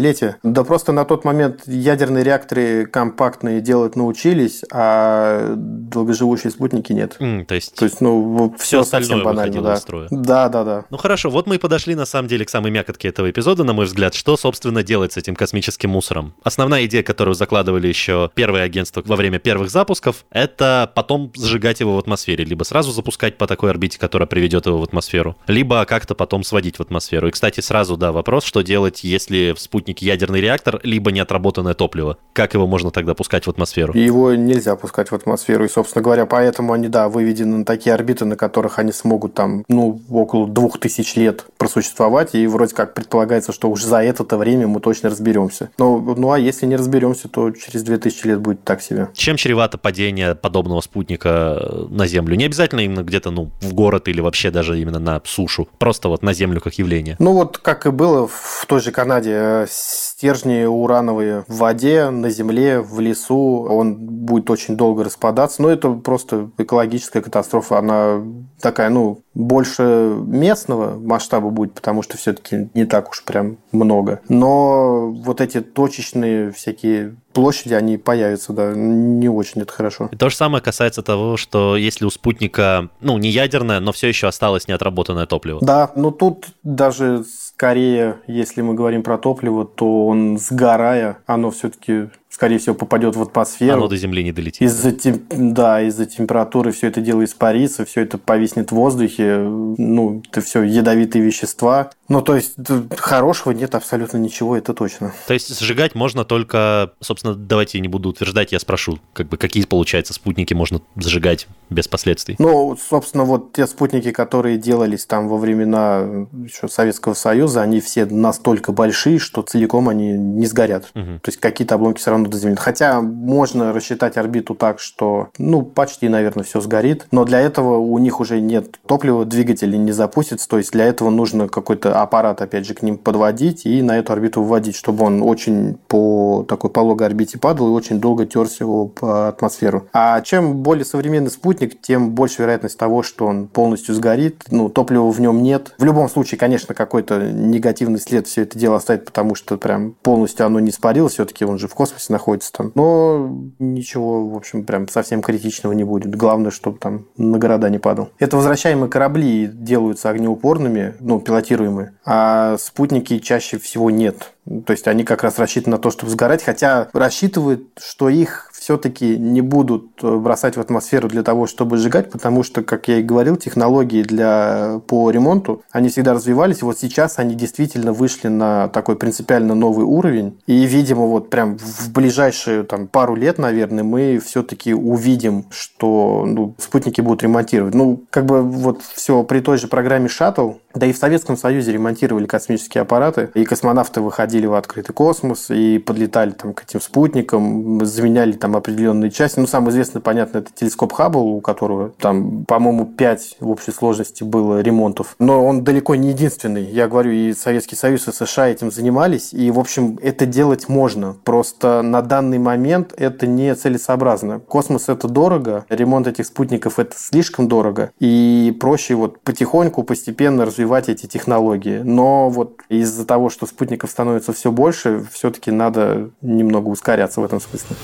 тысячелетия. 0.02 0.38
Да 0.44 0.64
просто 0.64 0.92
на 0.92 1.06
тот 1.06 1.24
момент 1.24 1.62
ядерные 1.66 2.24
реакторы 2.24 2.86
компактные 2.86 3.62
делать 3.62 3.96
научились, 3.96 4.64
а 4.72 5.54
долгоживущие 5.56 6.52
спутники 6.52 6.94
нет. 6.94 7.18
Mm, 7.20 7.46
то 7.46 7.56
есть, 7.56 7.76
то 7.76 7.86
есть 7.86 8.02
ну, 8.02 8.54
все, 8.58 8.82
все 8.82 8.90
совсем 8.90 9.24
банально. 9.24 9.62
Да. 9.62 9.76
Строя. 9.76 10.08
да, 10.10 10.50
да, 10.50 10.64
да. 10.64 10.86
Ну 10.90 10.98
хорошо, 10.98 11.30
вот 11.30 11.48
мы 11.48 11.56
и 11.56 11.58
подошли 11.58 11.96
на 11.96 12.06
самом 12.06 12.28
деле 12.28 12.46
к 12.46 12.50
самой 12.50 12.72
мякотке 12.72 13.10
этого 13.10 13.30
эпизода, 13.30 13.64
на 13.64 13.74
мой 13.74 13.86
взгляд. 13.86 14.14
Что, 14.14 14.38
собственно, 14.38 14.84
делать 14.84 15.14
с 15.14 15.18
этим 15.18 15.36
космическим 15.36 15.90
мусором? 15.90 16.34
Основная 16.44 16.86
идея, 16.86 17.04
которую 17.04 17.36
закладывали 17.36 17.88
еще 17.88 18.32
первые 18.34 18.64
агентства 18.64 19.04
во 19.06 19.16
время 19.16 19.40
первых 19.40 19.70
запусков, 19.70 20.26
это 20.32 20.92
потом 20.96 21.32
сжигать 21.36 21.80
его 21.80 21.96
в 21.96 22.00
атмосфере. 22.00 22.46
Либо 22.46 22.64
сразу 22.64 22.92
запускать 22.92 23.38
по 23.38 23.48
такой 23.48 23.70
орбите, 23.70 24.00
которая 24.00 24.28
приведет 24.28 24.66
его 24.66 24.78
в 24.78 24.84
атмосферу, 24.84 25.36
либо 25.48 25.86
как-то 25.86 26.16
потом 26.16 26.44
сводить 26.44 26.78
в 26.78 26.82
атмосферу. 26.82 27.28
И, 27.28 27.32
кстати, 27.32 27.60
сразу, 27.60 27.98
да, 27.98 28.12
вопрос, 28.12 28.44
что 28.44 28.62
делать, 28.62 29.04
если 29.04 29.54
в 29.54 29.60
спутнике 29.92 30.06
ядерный 30.06 30.42
реактор, 30.42 30.80
либо 30.84 31.12
неотработанное 31.12 31.74
топливо? 31.74 32.18
Как 32.34 32.54
его 32.54 32.68
можно 32.68 32.92
тогда 32.92 33.14
пускать 33.14 33.46
в 33.46 33.50
атмосферу? 33.50 33.94
Его 33.94 34.34
нельзя 34.34 34.76
пускать 34.76 35.12
в 35.12 35.16
атмосферу. 35.16 35.66
И, 35.66 35.70
собственно 35.70 36.04
говоря, 36.04 36.26
поэтому 36.26 36.74
они, 36.74 36.88
да, 36.88 37.10
выведены 37.10 37.58
на 37.58 37.66
такие 37.66 37.94
орбиты, 37.94 38.26
на 38.26 38.36
которых 38.36 38.80
они 38.80 38.92
смогут 38.92 39.34
там, 39.34 39.64
ну, 39.68 40.02
около 40.10 40.48
двух 40.48 40.80
тысяч 40.80 41.16
лет 41.16 41.46
просуществовать. 41.58 42.36
И 42.36 42.48
вроде 42.48 42.76
как 42.76 42.94
предполагается, 42.94 43.52
что 43.52 43.70
уже 43.70 43.88
за 43.88 44.02
это 44.02 44.38
время 44.38 44.68
мы 44.68 44.80
точно 44.80 45.10
разберемся. 45.10 45.70
Но, 45.78 46.00
ну, 46.00 46.32
а 46.32 46.40
если 46.40 46.66
не 46.66 46.76
разберемся, 46.76 47.28
то 47.28 47.52
через 47.52 47.84
2000 47.84 48.28
лет 48.28 48.40
будет 48.40 48.64
так 48.64 48.82
себе. 48.82 49.10
Чем 49.14 49.36
чревато 49.36 49.78
падение 49.78 50.36
подобного 50.36 50.82
спутника 50.82 51.60
на 51.90 52.08
Землю? 52.08 52.36
Не 52.36 52.46
обязательно 52.46 52.82
именно 52.82 53.04
где-то, 53.04 53.32
ну, 53.32 53.52
в 53.62 53.74
город 53.74 54.08
или 54.08 54.22
вообще 54.22 54.52
даже 54.52 54.80
именно 54.80 55.00
на 55.00 55.22
сушу. 55.26 55.68
Просто 55.78 56.08
вот 56.10 56.24
на 56.24 56.34
Землю 56.34 56.62
как 56.62 56.76
явление. 56.76 57.16
Ну, 57.20 57.34
вот 57.34 57.58
как 57.58 57.86
и 57.86 57.90
было 57.90 58.28
в 58.28 58.66
той 58.68 58.80
же 58.80 58.92
Канаде. 58.92 59.66
Стержни 59.84 60.66
урановые 60.66 61.44
в 61.48 61.58
воде, 61.58 62.12
на 62.12 62.30
земле, 62.30 62.82
в 62.82 63.00
лесу. 63.00 63.66
Он 63.68 63.96
будет 63.96 64.50
очень 64.52 64.78
долго 64.78 65.04
распадаться. 65.04 65.62
Но 65.62 65.70
это 65.70 65.90
просто 65.90 66.52
экологическая 66.60 67.22
катастрофа. 67.22 67.80
Она 67.80 68.22
такая, 68.62 68.90
ну, 68.90 69.24
больше 69.34 70.18
местного 70.26 71.00
масштаба 71.00 71.50
будет, 71.50 71.74
потому 71.74 72.04
что 72.04 72.18
все-таки 72.18 72.70
не 72.74 72.86
так 72.86 73.10
уж 73.10 73.24
прям 73.24 73.58
много. 73.72 74.22
Но 74.28 75.10
вот 75.10 75.42
эти 75.42 75.62
точечные 75.62 76.52
всякие 76.52 77.16
площади, 77.34 77.74
они 77.74 77.98
появятся, 77.98 78.52
да, 78.52 78.74
не 78.76 79.30
очень 79.30 79.62
это 79.62 79.72
хорошо. 79.72 80.10
И 80.12 80.18
то 80.18 80.30
же 80.30 80.36
самое 80.36 80.62
касается 80.62 81.02
того, 81.02 81.38
что 81.38 81.78
если 81.78 82.06
у 82.06 82.10
спутника, 82.10 82.90
ну, 83.00 83.18
не 83.18 83.30
ядерное, 83.30 83.80
но 83.80 83.94
все 83.94 84.08
еще 84.08 84.28
осталось 84.28 84.68
неотработанное 84.68 85.26
топливо. 85.26 85.60
Да, 85.62 85.92
но 85.96 86.12
тут 86.12 86.48
даже 86.64 87.24
скорее, 87.24 88.18
если 88.28 88.62
мы 88.62 88.74
говорим 88.74 89.04
про 89.04 89.18
топливо, 89.18 89.66
то 89.66 90.08
он 90.08 90.38
сгорая, 90.38 91.20
оно 91.26 91.52
все-таки 91.52 92.10
скорее 92.32 92.58
всего, 92.58 92.76
попадет 92.76 93.16
в 93.16 93.22
атмосферу. 93.22 93.74
Оно 93.74 93.88
до 93.88 93.98
Земли 93.98 94.24
не 94.24 94.32
долетит. 94.32 94.62
Из-за 94.62 94.92
тем... 94.92 95.22
Да, 95.30 95.82
из-за 95.82 96.06
температуры 96.06 96.72
все 96.72 96.88
это 96.88 97.02
дело 97.02 97.24
испарится, 97.24 97.86
все 97.86 98.02
это 98.02 98.18
повиснет 98.18 98.72
в 98.72 98.76
воздухе, 98.76 99.38
ну, 99.38 100.24
это 100.30 100.42
все 100.42 100.64
ядовитые 100.64 101.24
вещества. 101.24 101.92
Ну, 102.08 102.22
то 102.22 102.36
есть, 102.36 102.56
хорошего 102.98 103.54
нет 103.54 103.76
абсолютно 103.76 104.18
ничего, 104.18 104.58
это 104.58 104.74
точно. 104.74 105.14
То 105.28 105.34
есть, 105.34 105.58
сжигать 105.60 105.96
можно 105.96 106.26
только, 106.26 106.92
собственно, 107.00 107.36
давайте 107.36 107.78
я 107.78 107.82
не 107.82 107.88
буду 107.88 108.10
утверждать, 108.10 108.52
я 108.52 108.60
спрошу, 108.60 109.00
как 109.14 109.30
бы, 109.30 109.38
какие, 109.38 109.66
получается, 109.66 110.14
спутники 110.14 110.54
можно 110.54 110.82
сжигать 110.96 111.48
без 111.70 111.88
последствий? 111.88 112.36
Ну, 112.40 112.78
собственно, 112.78 113.24
вот 113.24 113.54
те 113.54 113.68
спутники, 113.68 114.12
которые 114.12 114.58
делались 114.58 115.06
там 115.06 115.28
во 115.28 115.38
времена 115.38 116.28
еще 116.44 116.68
Советского 116.68 117.14
Союза, 117.14 117.62
они 117.62 117.80
все 117.82 118.06
настолько 118.06 118.72
большие, 118.72 119.20
что 119.20 119.42
целиком 119.42 119.90
они 119.90 120.12
не 120.12 120.46
сгорят. 120.48 120.92
Угу. 120.96 121.20
То 121.22 121.30
есть, 121.30 121.40
какие-то 121.40 121.76
обломки 121.76 122.00
все 122.00 122.12
равно 122.12 122.21
равно 122.22 122.32
дозаменит. 122.32 122.60
Хотя 122.60 123.02
можно 123.02 123.74
рассчитать 123.74 124.18
орбиту 124.18 124.56
так, 124.56 124.80
что, 124.80 125.30
ну, 125.38 125.62
почти, 125.62 126.10
наверное, 126.10 126.44
все 126.44 126.62
сгорит. 126.62 127.08
Но 127.12 127.26
для 127.26 127.40
этого 127.40 127.78
у 127.78 127.98
них 127.98 128.20
уже 128.20 128.40
нет 128.40 128.80
топлива, 128.86 129.26
двигатели 129.26 129.78
не 129.78 129.92
запустится. 129.92 130.48
То 130.48 130.58
есть 130.58 130.72
для 130.72 130.86
этого 130.86 131.10
нужно 131.10 131.48
какой-то 131.48 132.02
аппарат, 132.02 132.42
опять 132.42 132.66
же, 132.66 132.74
к 132.74 132.82
ним 132.82 132.98
подводить 132.98 133.66
и 133.66 133.82
на 133.82 133.98
эту 133.98 134.14
орбиту 134.14 134.44
вводить, 134.44 134.76
чтобы 134.76 135.06
он 135.06 135.22
очень 135.22 135.78
по 135.88 136.46
такой 136.48 136.70
пологой 136.70 137.08
орбите 137.08 137.38
падал 137.38 137.68
и 137.68 137.72
очень 137.72 138.00
долго 138.00 138.26
терся 138.26 138.66
по 138.66 139.30
атмосферу. 139.30 139.88
А 139.94 140.22
чем 140.22 140.62
более 140.62 140.86
современный 140.86 141.32
спутник, 141.32 141.82
тем 141.82 142.12
больше 142.12 142.42
вероятность 142.42 142.78
того, 142.78 143.04
что 143.04 143.26
он 143.26 143.48
полностью 143.48 143.96
сгорит. 143.96 144.44
Ну, 144.50 144.70
топлива 144.70 145.10
в 145.10 145.20
нем 145.20 145.42
нет. 145.42 145.74
В 145.78 145.84
любом 145.84 146.10
случае, 146.10 146.38
конечно, 146.38 146.74
какой-то 146.74 147.32
негативный 147.32 148.00
след 148.00 148.28
все 148.28 148.44
это 148.44 148.58
дело 148.58 148.78
оставит, 148.78 149.06
потому 149.06 149.36
что 149.36 149.58
прям 149.58 149.96
полностью 150.02 150.46
оно 150.46 150.60
не 150.60 150.70
испарилось, 150.70 151.14
все-таки 151.14 151.46
он 151.46 151.58
же 151.58 151.68
в 151.68 151.74
космосе 151.74 152.11
находится 152.12 152.52
там. 152.54 152.72
Но 152.76 153.36
ничего, 153.60 154.28
в 154.28 154.36
общем, 154.36 154.64
прям 154.64 154.88
совсем 154.88 155.22
критичного 155.22 155.74
не 155.74 155.84
будет. 155.84 156.16
Главное, 156.16 156.52
чтобы 156.52 156.78
там 156.78 157.08
на 157.18 157.38
города 157.38 157.70
не 157.70 157.80
падал. 157.80 158.10
Это 158.20 158.38
возвращаемые 158.38 158.90
корабли 158.90 159.50
делаются 159.52 160.10
огнеупорными, 160.10 160.96
ну, 161.00 161.20
пилотируемые, 161.20 161.94
а 162.06 162.58
спутники 162.58 163.20
чаще 163.20 163.58
всего 163.58 163.90
нет. 163.90 164.34
То 164.66 164.72
есть 164.72 164.88
они 164.88 165.04
как 165.04 165.24
раз 165.24 165.40
рассчитаны 165.40 165.78
на 165.78 165.82
то, 165.82 165.92
чтобы 165.92 166.12
сгорать, 166.12 166.44
хотя 166.44 166.90
рассчитывают, 166.94 167.68
что 167.80 168.10
их 168.10 168.51
все-таки 168.62 169.18
не 169.18 169.42
будут 169.42 170.04
э, 170.04 170.18
бросать 170.18 170.56
в 170.56 170.60
атмосферу 170.60 171.08
для 171.08 171.24
того, 171.24 171.48
чтобы 171.48 171.78
сжигать, 171.78 172.12
потому 172.12 172.44
что, 172.44 172.62
как 172.62 172.88
я 172.90 173.00
и 173.00 173.02
говорил, 173.02 173.36
технологии 173.36 174.04
для, 174.04 174.80
по 174.86 175.10
ремонту, 175.10 175.64
они 175.72 175.90
всегда 175.90 176.14
развивались. 176.14 176.62
Вот 176.62 176.78
сейчас 176.78 177.18
они 177.18 177.34
действительно 177.34 177.92
вышли 177.92 178.28
на 178.28 178.68
такой 178.68 178.98
принципиально 178.98 179.56
новый 179.56 179.86
уровень. 179.86 180.40
И, 180.46 180.64
видимо, 180.68 181.08
вот 181.08 181.32
прям 181.32 181.58
в 181.58 181.92
ближайшие 181.92 182.62
там, 182.62 182.88
пару 182.88 183.16
лет, 183.16 183.40
наверное, 183.40 183.84
мы 183.84 184.22
все-таки 184.24 184.76
увидим, 184.76 185.46
что 185.50 186.26
ну, 186.28 186.54
спутники 186.60 187.02
будут 187.02 187.24
ремонтировать. 187.24 187.74
Ну, 187.74 188.04
как 188.12 188.28
бы 188.28 188.44
вот 188.44 188.84
все 188.84 189.24
при 189.24 189.40
той 189.40 189.58
же 189.58 189.70
программе 189.70 190.08
«Шаттл», 190.08 190.52
да 190.74 190.86
и 190.86 190.94
в 190.94 190.98
Советском 190.98 191.38
Союзе 191.38 191.72
ремонтировали 191.74 192.26
космические 192.26 192.82
аппараты, 192.82 193.30
и 193.34 193.46
космонавты 193.46 194.02
выходили 194.02 194.46
в 194.46 194.54
открытый 194.54 194.94
космос, 194.94 195.50
и 195.50 195.80
подлетали 195.80 196.32
там 196.32 196.54
к 196.54 196.64
этим 196.64 196.82
спутникам, 196.82 197.84
заменяли 197.86 198.34
там 198.34 198.56
определенные 198.56 199.12
части. 199.12 199.40
Ну, 199.40 199.48
самый 199.48 199.72
известный, 199.72 200.02
понятно, 200.02 200.40
это 200.40 200.50
телескоп 200.54 200.94
Хаббл, 200.94 201.20
у 201.20 201.42
которого 201.42 201.90
там, 202.00 202.46
по-моему, 202.46 202.86
5 202.86 203.38
в 203.40 203.50
общей 203.50 203.72
сложности 203.72 204.24
было 204.24 204.62
ремонтов. 204.62 205.16
Но 205.20 205.46
он 205.46 205.64
далеко 205.64 205.96
не 205.96 206.10
единственный. 206.10 206.64
Я 206.64 206.88
говорю, 206.88 207.12
и 207.12 207.34
Советский 207.34 207.76
Союз, 207.76 208.08
и 208.08 208.12
США 208.12 208.48
этим 208.48 208.72
занимались, 208.72 209.34
и, 209.34 209.52
в 209.52 209.60
общем, 209.60 210.00
это 210.02 210.26
делать 210.26 210.70
можно. 210.70 211.16
Просто 211.24 211.82
на 211.82 212.02
данный 212.02 212.40
момент 212.40 212.94
это 212.98 213.28
не 213.28 213.54
целесообразно. 213.56 214.40
Космос– 214.40 214.86
это 214.90 215.08
дорого, 215.08 215.66
ремонт 215.70 216.08
этих 216.08 216.26
спутников– 216.26 216.72
это 216.80 216.96
слишком 216.98 217.48
дорого, 217.48 217.92
и 218.00 218.56
проще 218.60 218.96
вот 218.96 219.20
потихоньку, 219.22 219.84
постепенно 219.84 220.46
развивать 220.46 220.61
развивать 220.62 220.90
эти 220.90 221.08
технологии. 221.08 221.82
Но 221.84 222.30
вот 222.30 222.62
из-за 222.70 223.06
того, 223.06 223.30
что 223.30 223.48
спутников 223.48 223.90
становится 223.90 224.32
все 224.32 224.52
больше, 224.52 225.04
все-таки 225.12 225.52
надо 225.52 226.12
немного 226.22 226.70
ускоряться 226.70 227.20
в 227.22 227.24
этом 227.24 227.42
смысле. 227.42 227.76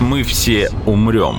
Мы 0.00 0.22
все 0.22 0.70
умрем. 0.86 1.38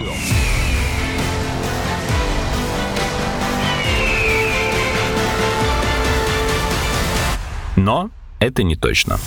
Но 7.76 8.10
это 8.40 8.64
не 8.64 8.76
точно. 8.76 9.18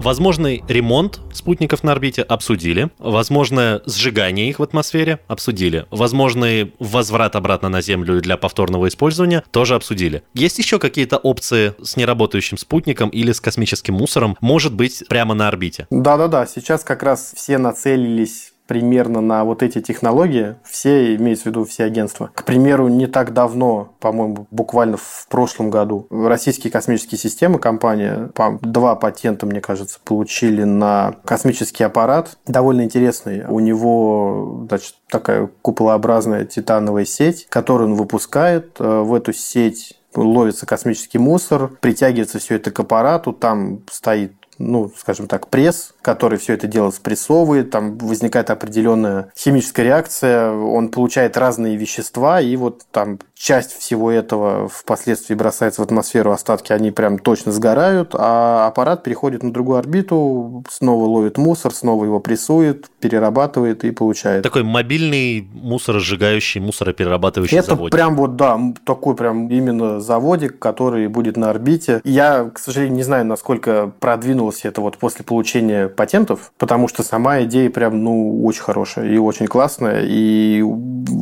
Возможный 0.00 0.64
ремонт 0.66 1.20
спутников 1.30 1.84
на 1.84 1.92
орбите 1.92 2.22
обсудили. 2.22 2.88
Возможное 2.98 3.82
сжигание 3.84 4.48
их 4.48 4.58
в 4.58 4.62
атмосфере 4.62 5.20
обсудили. 5.28 5.84
Возможный 5.90 6.72
возврат 6.78 7.36
обратно 7.36 7.68
на 7.68 7.82
Землю 7.82 8.18
для 8.22 8.38
повторного 8.38 8.88
использования 8.88 9.44
тоже 9.50 9.74
обсудили. 9.74 10.22
Есть 10.32 10.58
еще 10.58 10.78
какие-то 10.78 11.18
опции 11.18 11.74
с 11.82 11.98
неработающим 11.98 12.56
спутником 12.56 13.10
или 13.10 13.32
с 13.32 13.42
космическим 13.42 13.92
мусором? 13.92 14.38
Может 14.40 14.72
быть, 14.72 15.04
прямо 15.06 15.34
на 15.34 15.48
орбите? 15.48 15.86
Да-да-да, 15.90 16.46
сейчас 16.46 16.82
как 16.82 17.02
раз 17.02 17.34
все 17.36 17.58
нацелились 17.58 18.49
примерно 18.70 19.20
на 19.20 19.42
вот 19.42 19.64
эти 19.64 19.80
технологии, 19.80 20.54
все, 20.62 21.16
имеется 21.16 21.42
в 21.42 21.46
виду 21.46 21.64
все 21.64 21.82
агентства. 21.82 22.30
К 22.32 22.44
примеру, 22.44 22.86
не 22.86 23.08
так 23.08 23.32
давно, 23.32 23.96
по-моему, 23.98 24.46
буквально 24.52 24.96
в 24.96 25.26
прошлом 25.28 25.70
году, 25.70 26.06
российские 26.08 26.70
космические 26.70 27.18
системы, 27.18 27.58
компания, 27.58 28.30
два 28.62 28.94
патента, 28.94 29.44
мне 29.44 29.60
кажется, 29.60 29.98
получили 30.04 30.62
на 30.62 31.16
космический 31.24 31.82
аппарат, 31.82 32.38
довольно 32.46 32.82
интересный. 32.82 33.44
У 33.48 33.58
него, 33.58 34.66
значит, 34.68 34.94
такая 35.08 35.50
куполообразная 35.62 36.44
титановая 36.44 37.06
сеть, 37.06 37.48
которую 37.48 37.90
он 37.90 37.96
выпускает. 37.96 38.76
Э, 38.78 39.00
в 39.00 39.12
эту 39.14 39.32
сеть 39.32 39.98
ловится 40.14 40.64
космический 40.64 41.18
мусор, 41.18 41.72
притягивается 41.80 42.38
все 42.38 42.54
это 42.54 42.70
к 42.70 42.78
аппарату, 42.78 43.32
там 43.32 43.80
стоит 43.90 44.32
ну, 44.60 44.92
скажем 44.94 45.26
так, 45.26 45.48
пресс, 45.48 45.94
который 46.02 46.38
все 46.38 46.54
это 46.54 46.66
дело 46.66 46.90
спрессовывает, 46.90 47.70
там 47.70 47.98
возникает 47.98 48.50
определенная 48.50 49.30
химическая 49.36 49.84
реакция, 49.84 50.50
он 50.52 50.88
получает 50.88 51.36
разные 51.36 51.76
вещества, 51.76 52.40
и 52.40 52.56
вот 52.56 52.82
там 52.90 53.18
часть 53.34 53.72
всего 53.72 54.10
этого 54.10 54.68
впоследствии 54.68 55.34
бросается 55.34 55.80
в 55.80 55.84
атмосферу, 55.84 56.32
остатки, 56.32 56.72
они 56.72 56.90
прям 56.90 57.18
точно 57.18 57.52
сгорают, 57.52 58.14
а 58.14 58.66
аппарат 58.66 59.02
переходит 59.02 59.42
на 59.42 59.52
другую 59.52 59.78
орбиту, 59.78 60.64
снова 60.70 61.04
ловит 61.04 61.38
мусор, 61.38 61.72
снова 61.72 62.04
его 62.04 62.20
прессует, 62.20 62.88
перерабатывает 63.00 63.84
и 63.84 63.90
получает. 63.90 64.42
Такой 64.42 64.62
мобильный 64.62 65.48
мусоросжигающий, 65.52 66.60
мусороперерабатывающий 66.60 67.58
Это 67.58 67.70
завод. 67.70 67.92
прям 67.92 68.16
вот, 68.16 68.36
да, 68.36 68.58
такой 68.84 69.14
прям 69.16 69.48
именно 69.48 70.00
заводик, 70.00 70.58
который 70.58 71.08
будет 71.08 71.36
на 71.36 71.50
орбите. 71.50 72.00
Я, 72.04 72.50
к 72.52 72.58
сожалению, 72.58 72.96
не 72.96 73.02
знаю, 73.02 73.24
насколько 73.26 73.92
продвинулось 74.00 74.64
это 74.64 74.80
вот 74.80 74.98
после 74.98 75.24
получения 75.24 75.89
патентов, 75.96 76.52
потому 76.58 76.88
что 76.88 77.02
сама 77.02 77.42
идея 77.42 77.70
прям, 77.70 78.02
ну, 78.02 78.44
очень 78.44 78.62
хорошая 78.62 79.10
и 79.10 79.18
очень 79.18 79.46
классная, 79.46 80.02
и 80.04 80.62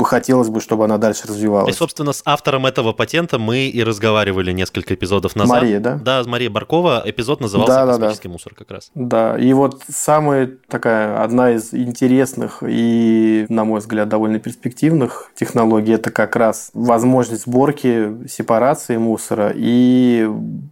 хотелось 0.04 0.48
бы, 0.48 0.60
чтобы 0.60 0.84
она 0.84 0.98
дальше 0.98 1.26
развивалась. 1.26 1.74
И, 1.74 1.78
собственно, 1.78 2.12
с 2.12 2.22
автором 2.24 2.66
этого 2.66 2.92
патента 2.92 3.38
мы 3.38 3.66
и 3.66 3.82
разговаривали 3.82 4.52
несколько 4.52 4.94
эпизодов 4.94 5.36
назад. 5.36 5.62
Мария, 5.62 5.80
да? 5.80 5.94
Да, 5.96 6.22
с 6.22 6.26
Марией 6.26 6.50
Баркова. 6.50 7.02
Эпизод 7.04 7.40
назывался 7.40 7.72
Да, 7.72 7.86
да, 7.86 7.92
«Космический 7.92 8.28
да. 8.28 8.32
мусор» 8.32 8.54
как 8.54 8.70
раз. 8.70 8.90
Да, 8.94 9.38
и 9.38 9.52
вот 9.52 9.82
самая 9.88 10.50
такая, 10.68 11.22
одна 11.22 11.52
из 11.52 11.72
интересных 11.72 12.62
и, 12.66 13.46
на 13.48 13.64
мой 13.64 13.80
взгляд, 13.80 14.08
довольно 14.08 14.38
перспективных 14.38 15.30
технологий, 15.34 15.92
это 15.92 16.10
как 16.10 16.36
раз 16.36 16.70
возможность 16.74 17.42
сборки, 17.42 18.26
сепарации 18.28 18.96
мусора 18.96 19.52
и 19.54 20.28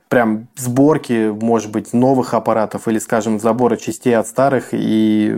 прям 0.08 0.48
сборки, 0.56 1.30
может 1.30 1.70
быть, 1.70 1.92
новых 1.92 2.34
аппаратов 2.34 2.88
или, 2.88 2.98
скажем, 2.98 3.40
забора 3.40 3.76
частей 3.86 4.16
от 4.16 4.26
старых 4.26 4.68
и 4.72 5.32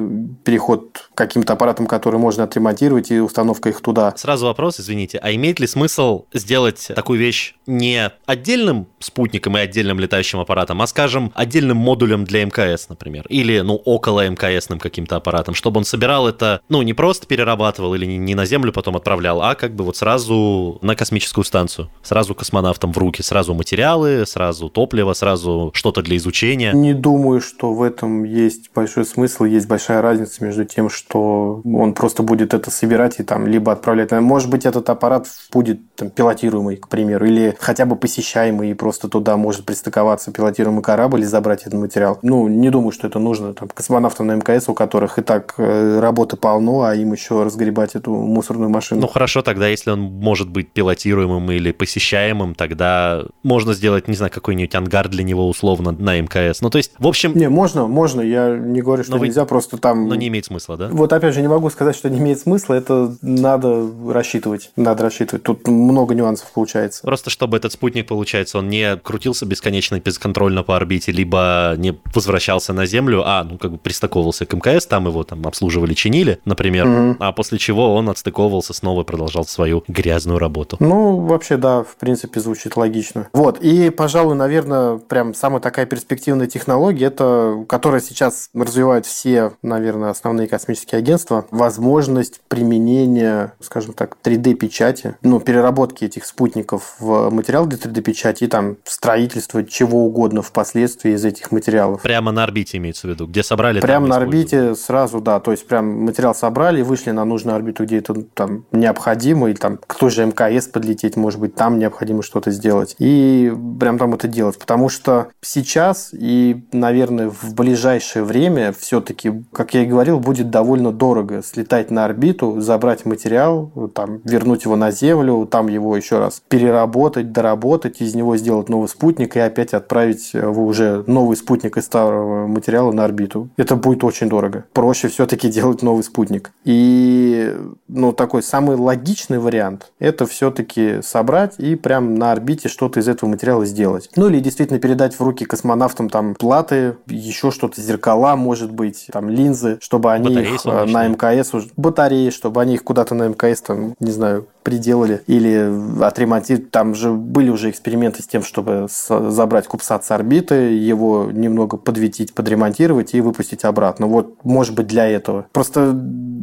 переход 0.44 1.08
к 1.12 1.16
каким-то 1.16 1.52
аппаратам, 1.52 1.86
которые 1.86 2.20
можно 2.20 2.44
отремонтировать 2.44 3.10
и 3.10 3.20
установка 3.20 3.68
их 3.68 3.80
туда. 3.80 4.14
Сразу 4.16 4.46
вопрос, 4.46 4.80
извините, 4.80 5.18
а 5.18 5.32
имеет 5.32 5.60
ли 5.60 5.66
смысл 5.66 6.24
сделать 6.32 6.88
такую 6.94 7.18
вещь 7.18 7.54
не 7.66 8.10
отдельным 8.24 8.86
спутником 9.00 9.58
и 9.58 9.60
отдельным 9.60 10.00
летающим 10.00 10.40
аппаратом, 10.40 10.80
а, 10.80 10.86
скажем, 10.86 11.32
отдельным 11.34 11.76
модулем 11.76 12.24
для 12.24 12.44
МКС, 12.44 12.88
например, 12.88 13.26
или, 13.28 13.60
ну, 13.60 13.74
около 13.74 14.26
МКСным 14.28 14.78
каким-то 14.78 15.16
аппаратом, 15.16 15.54
чтобы 15.54 15.78
он 15.78 15.84
собирал 15.84 16.26
это, 16.26 16.62
ну, 16.68 16.80
не 16.82 16.94
просто 16.94 17.26
перерабатывал 17.26 17.94
или 17.94 18.06
не 18.06 18.34
на 18.34 18.46
Землю 18.46 18.72
потом 18.72 18.96
отправлял, 18.96 19.42
а 19.42 19.54
как 19.54 19.74
бы 19.74 19.84
вот 19.84 19.96
сразу 19.96 20.78
на 20.80 20.94
космическую 20.96 21.44
станцию, 21.44 21.90
сразу 22.02 22.34
космонавтам 22.34 22.92
в 22.92 22.98
руки, 22.98 23.20
сразу 23.22 23.52
материалы, 23.54 24.24
сразу 24.26 24.70
топливо, 24.70 25.12
сразу 25.12 25.70
что-то 25.74 26.02
для 26.02 26.16
изучения. 26.16 26.72
Не 26.72 26.94
думаю, 26.94 27.40
что 27.40 27.74
в 27.74 27.82
этом 27.82 28.24
есть 28.44 28.70
большой 28.74 29.04
смысл, 29.04 29.44
есть 29.44 29.68
большая 29.68 30.02
разница 30.02 30.44
между 30.44 30.64
тем, 30.64 30.88
что 30.88 31.60
он 31.64 31.94
просто 31.94 32.22
будет 32.22 32.54
это 32.54 32.70
собирать 32.70 33.20
и 33.20 33.22
там 33.22 33.46
либо 33.46 33.72
отправлять. 33.72 34.12
Может 34.12 34.50
быть, 34.50 34.66
этот 34.66 34.88
аппарат 34.90 35.26
будет 35.52 35.80
там, 35.96 36.10
пилотируемый, 36.10 36.76
к 36.76 36.88
примеру, 36.88 37.26
или 37.26 37.56
хотя 37.60 37.86
бы 37.86 37.96
посещаемый, 37.96 38.70
и 38.70 38.74
просто 38.74 39.08
туда 39.08 39.36
может 39.36 39.64
пристыковаться 39.64 40.32
пилотируемый 40.32 40.82
корабль 40.82 41.22
и 41.22 41.24
забрать 41.24 41.62
этот 41.62 41.74
материал. 41.74 42.18
Ну, 42.22 42.48
не 42.48 42.70
думаю, 42.70 42.92
что 42.92 43.06
это 43.06 43.18
нужно 43.18 43.54
там, 43.54 43.68
космонавтам 43.68 44.26
на 44.26 44.36
МКС, 44.36 44.68
у 44.68 44.74
которых 44.74 45.18
и 45.18 45.22
так 45.22 45.54
э, 45.58 46.00
работы 46.00 46.36
полно, 46.36 46.82
а 46.82 46.94
им 46.94 47.12
еще 47.12 47.42
разгребать 47.42 47.94
эту 47.94 48.14
мусорную 48.14 48.70
машину. 48.70 49.02
Ну 49.02 49.08
хорошо, 49.08 49.42
тогда 49.42 49.68
если 49.68 49.90
он 49.90 50.00
может 50.00 50.48
быть 50.48 50.70
пилотируемым 50.72 51.50
или 51.50 51.72
посещаемым, 51.72 52.54
тогда 52.54 53.24
можно 53.42 53.74
сделать, 53.74 54.08
не 54.08 54.14
знаю, 54.14 54.32
какой-нибудь 54.32 54.74
ангар 54.74 55.08
для 55.08 55.24
него 55.24 55.48
условно 55.48 55.92
на 55.92 56.20
МКС. 56.20 56.60
Ну 56.60 56.70
то 56.70 56.78
есть, 56.78 56.92
в 56.98 57.06
общем... 57.06 57.32
Не, 57.34 57.48
можно, 57.48 57.86
можно, 57.86 58.20
я 58.30 58.56
не 58.56 58.82
говорю, 58.82 59.02
что 59.02 59.12
Но 59.12 59.18
вы- 59.18 59.26
нельзя, 59.26 59.44
просто 59.44 59.78
там... 59.78 60.08
Но 60.08 60.14
не 60.14 60.28
имеет 60.28 60.46
смысла, 60.46 60.76
да? 60.76 60.88
Вот 60.90 61.12
опять 61.12 61.34
же, 61.34 61.40
не 61.40 61.48
могу 61.48 61.70
сказать, 61.70 61.96
что 61.96 62.08
не 62.10 62.18
имеет 62.18 62.38
смысла, 62.38 62.74
это 62.74 63.14
надо 63.22 63.88
рассчитывать. 64.08 64.70
Надо 64.76 65.02
рассчитывать. 65.04 65.42
Тут 65.42 65.66
много 65.66 66.14
нюансов 66.14 66.50
получается. 66.52 67.02
Просто 67.02 67.30
чтобы 67.30 67.56
этот 67.56 67.72
спутник, 67.72 68.06
получается, 68.06 68.58
он 68.58 68.68
не 68.68 68.96
крутился 68.96 69.46
бесконечно 69.46 70.00
бесконтрольно 70.00 70.62
по 70.62 70.76
орбите, 70.76 71.12
либо 71.12 71.74
не 71.76 71.98
возвращался 72.14 72.72
на 72.72 72.86
Землю, 72.86 73.22
а, 73.24 73.44
ну, 73.44 73.58
как 73.58 73.72
бы 73.72 73.78
пристыковывался 73.78 74.46
к 74.46 74.52
МКС, 74.52 74.86
там 74.86 75.06
его 75.06 75.24
там 75.24 75.46
обслуживали, 75.46 75.94
чинили, 75.94 76.38
например, 76.44 76.86
угу. 76.86 77.16
а 77.20 77.32
после 77.32 77.58
чего 77.58 77.94
он 77.94 78.08
отстыковывался 78.08 78.72
снова 78.72 79.02
и 79.02 79.04
продолжал 79.04 79.44
свою 79.44 79.84
грязную 79.88 80.38
работу. 80.38 80.76
Ну, 80.80 81.26
вообще, 81.26 81.56
да, 81.56 81.82
в 81.82 81.96
принципе, 81.96 82.40
звучит 82.40 82.76
логично. 82.76 83.28
Вот, 83.32 83.58
и, 83.60 83.90
пожалуй, 83.90 84.34
наверное, 84.34 84.98
прям 84.98 85.34
самая 85.34 85.60
такая 85.60 85.86
перспективная 85.86 86.46
технология, 86.46 87.06
это, 87.06 87.64
которая 87.68 88.00
сейчас 88.00 88.17
развивают 88.54 89.06
все, 89.06 89.52
наверное, 89.62 90.10
основные 90.10 90.48
космические 90.48 90.98
агентства, 90.98 91.46
возможность 91.50 92.40
применения, 92.48 93.54
скажем 93.60 93.94
так, 93.94 94.16
3D-печати, 94.22 95.16
ну, 95.22 95.40
переработки 95.40 96.04
этих 96.04 96.24
спутников 96.24 96.96
в 96.98 97.30
материал 97.30 97.66
для 97.66 97.78
3D-печати 97.78 98.44
и 98.44 98.46
там 98.46 98.76
строительство 98.84 99.64
чего 99.64 100.04
угодно 100.04 100.42
впоследствии 100.42 101.12
из 101.12 101.24
этих 101.24 101.52
материалов. 101.52 102.02
Прямо 102.02 102.32
на 102.32 102.44
орбите 102.44 102.78
имеется 102.78 103.06
в 103.06 103.10
виду, 103.10 103.26
где 103.26 103.42
собрали? 103.42 103.80
Прямо 103.80 104.06
на 104.06 104.16
орбите 104.16 104.74
сразу, 104.74 105.20
да, 105.20 105.40
то 105.40 105.50
есть 105.50 105.66
прям 105.66 105.86
материал 106.04 106.34
собрали, 106.34 106.82
вышли 106.82 107.10
на 107.10 107.24
нужную 107.24 107.56
орбиту, 107.56 107.84
где 107.84 107.98
это 107.98 108.14
там 108.34 108.64
необходимо, 108.72 109.48
или 109.50 109.56
там 109.56 109.78
к 109.78 109.94
той 109.94 110.10
же 110.10 110.26
МКС 110.26 110.66
подлететь, 110.66 111.16
может 111.16 111.40
быть, 111.40 111.54
там 111.54 111.78
необходимо 111.78 112.22
что-то 112.22 112.50
сделать. 112.50 112.96
И 112.98 113.52
прям 113.78 113.98
там 113.98 114.14
это 114.14 114.28
делать, 114.28 114.58
потому 114.58 114.88
что 114.88 115.28
сейчас 115.40 116.10
и, 116.12 116.64
наверное, 116.72 117.30
в 117.30 117.54
ближайшее 117.54 118.07
время 118.16 118.72
все-таки, 118.72 119.32
как 119.52 119.74
я 119.74 119.82
и 119.82 119.86
говорил, 119.86 120.20
будет 120.20 120.50
довольно 120.50 120.92
дорого 120.92 121.42
слетать 121.42 121.90
на 121.90 122.04
орбиту, 122.04 122.60
забрать 122.60 123.04
материал, 123.04 123.70
там, 123.94 124.20
вернуть 124.24 124.64
его 124.64 124.76
на 124.76 124.90
Землю, 124.90 125.46
там 125.50 125.68
его 125.68 125.96
еще 125.96 126.18
раз 126.18 126.42
переработать, 126.48 127.32
доработать, 127.32 128.00
из 128.00 128.14
него 128.14 128.36
сделать 128.36 128.68
новый 128.68 128.88
спутник 128.88 129.36
и 129.36 129.40
опять 129.40 129.74
отправить 129.74 130.30
в 130.32 130.60
уже 130.60 131.04
новый 131.06 131.36
спутник 131.36 131.76
из 131.76 131.84
старого 131.84 132.46
материала 132.46 132.92
на 132.92 133.04
орбиту. 133.04 133.48
Это 133.56 133.76
будет 133.76 134.04
очень 134.04 134.28
дорого. 134.28 134.64
Проще 134.72 135.08
все-таки 135.08 135.48
делать 135.58 135.82
новый 135.82 136.02
спутник. 136.02 136.52
И 136.64 137.54
ну, 137.88 138.12
такой 138.12 138.42
самый 138.42 138.76
логичный 138.76 139.38
вариант– 139.38 139.92
это 139.98 140.26
все-таки 140.26 141.00
собрать 141.02 141.54
и 141.58 141.76
прям 141.76 142.14
на 142.14 142.32
орбите 142.32 142.68
что-то 142.68 143.00
из 143.00 143.08
этого 143.08 143.30
материала 143.30 143.64
сделать. 143.64 144.10
Ну 144.16 144.28
или 144.28 144.40
действительно 144.40 144.78
передать 144.78 145.18
в 145.18 145.22
руки 145.22 145.44
космонавтам 145.44 146.08
там 146.08 146.34
платы, 146.34 146.96
еще 147.06 147.50
что-то, 147.50 147.80
зеркала, 147.98 148.36
может 148.36 148.70
быть, 148.70 149.06
там 149.12 149.28
линзы, 149.28 149.78
чтобы 149.80 150.12
они 150.12 150.28
батареи 150.28 150.54
их 150.54 150.66
э, 150.66 150.84
на 150.84 151.08
МКС, 151.08 151.52
батареи, 151.76 152.30
чтобы 152.30 152.62
они 152.62 152.74
их 152.74 152.84
куда-то 152.84 153.14
на 153.14 153.28
МКС, 153.28 153.60
там, 153.60 153.94
не 154.00 154.10
знаю, 154.10 154.46
приделали 154.68 155.22
или 155.26 156.02
отремонтировать. 156.02 156.70
Там 156.70 156.94
же 156.94 157.12
были 157.12 157.48
уже 157.48 157.70
эксперименты 157.70 158.22
с 158.22 158.26
тем, 158.26 158.42
чтобы 158.42 158.86
забрать 159.08 159.66
кубсат 159.66 160.04
с 160.04 160.10
орбиты, 160.10 160.54
его 160.76 161.30
немного 161.32 161.78
подветить, 161.78 162.34
подремонтировать 162.34 163.14
и 163.14 163.22
выпустить 163.22 163.64
обратно. 163.64 164.06
Вот, 164.06 164.44
может 164.44 164.74
быть, 164.74 164.86
для 164.86 165.06
этого. 165.06 165.46
Просто 165.52 165.98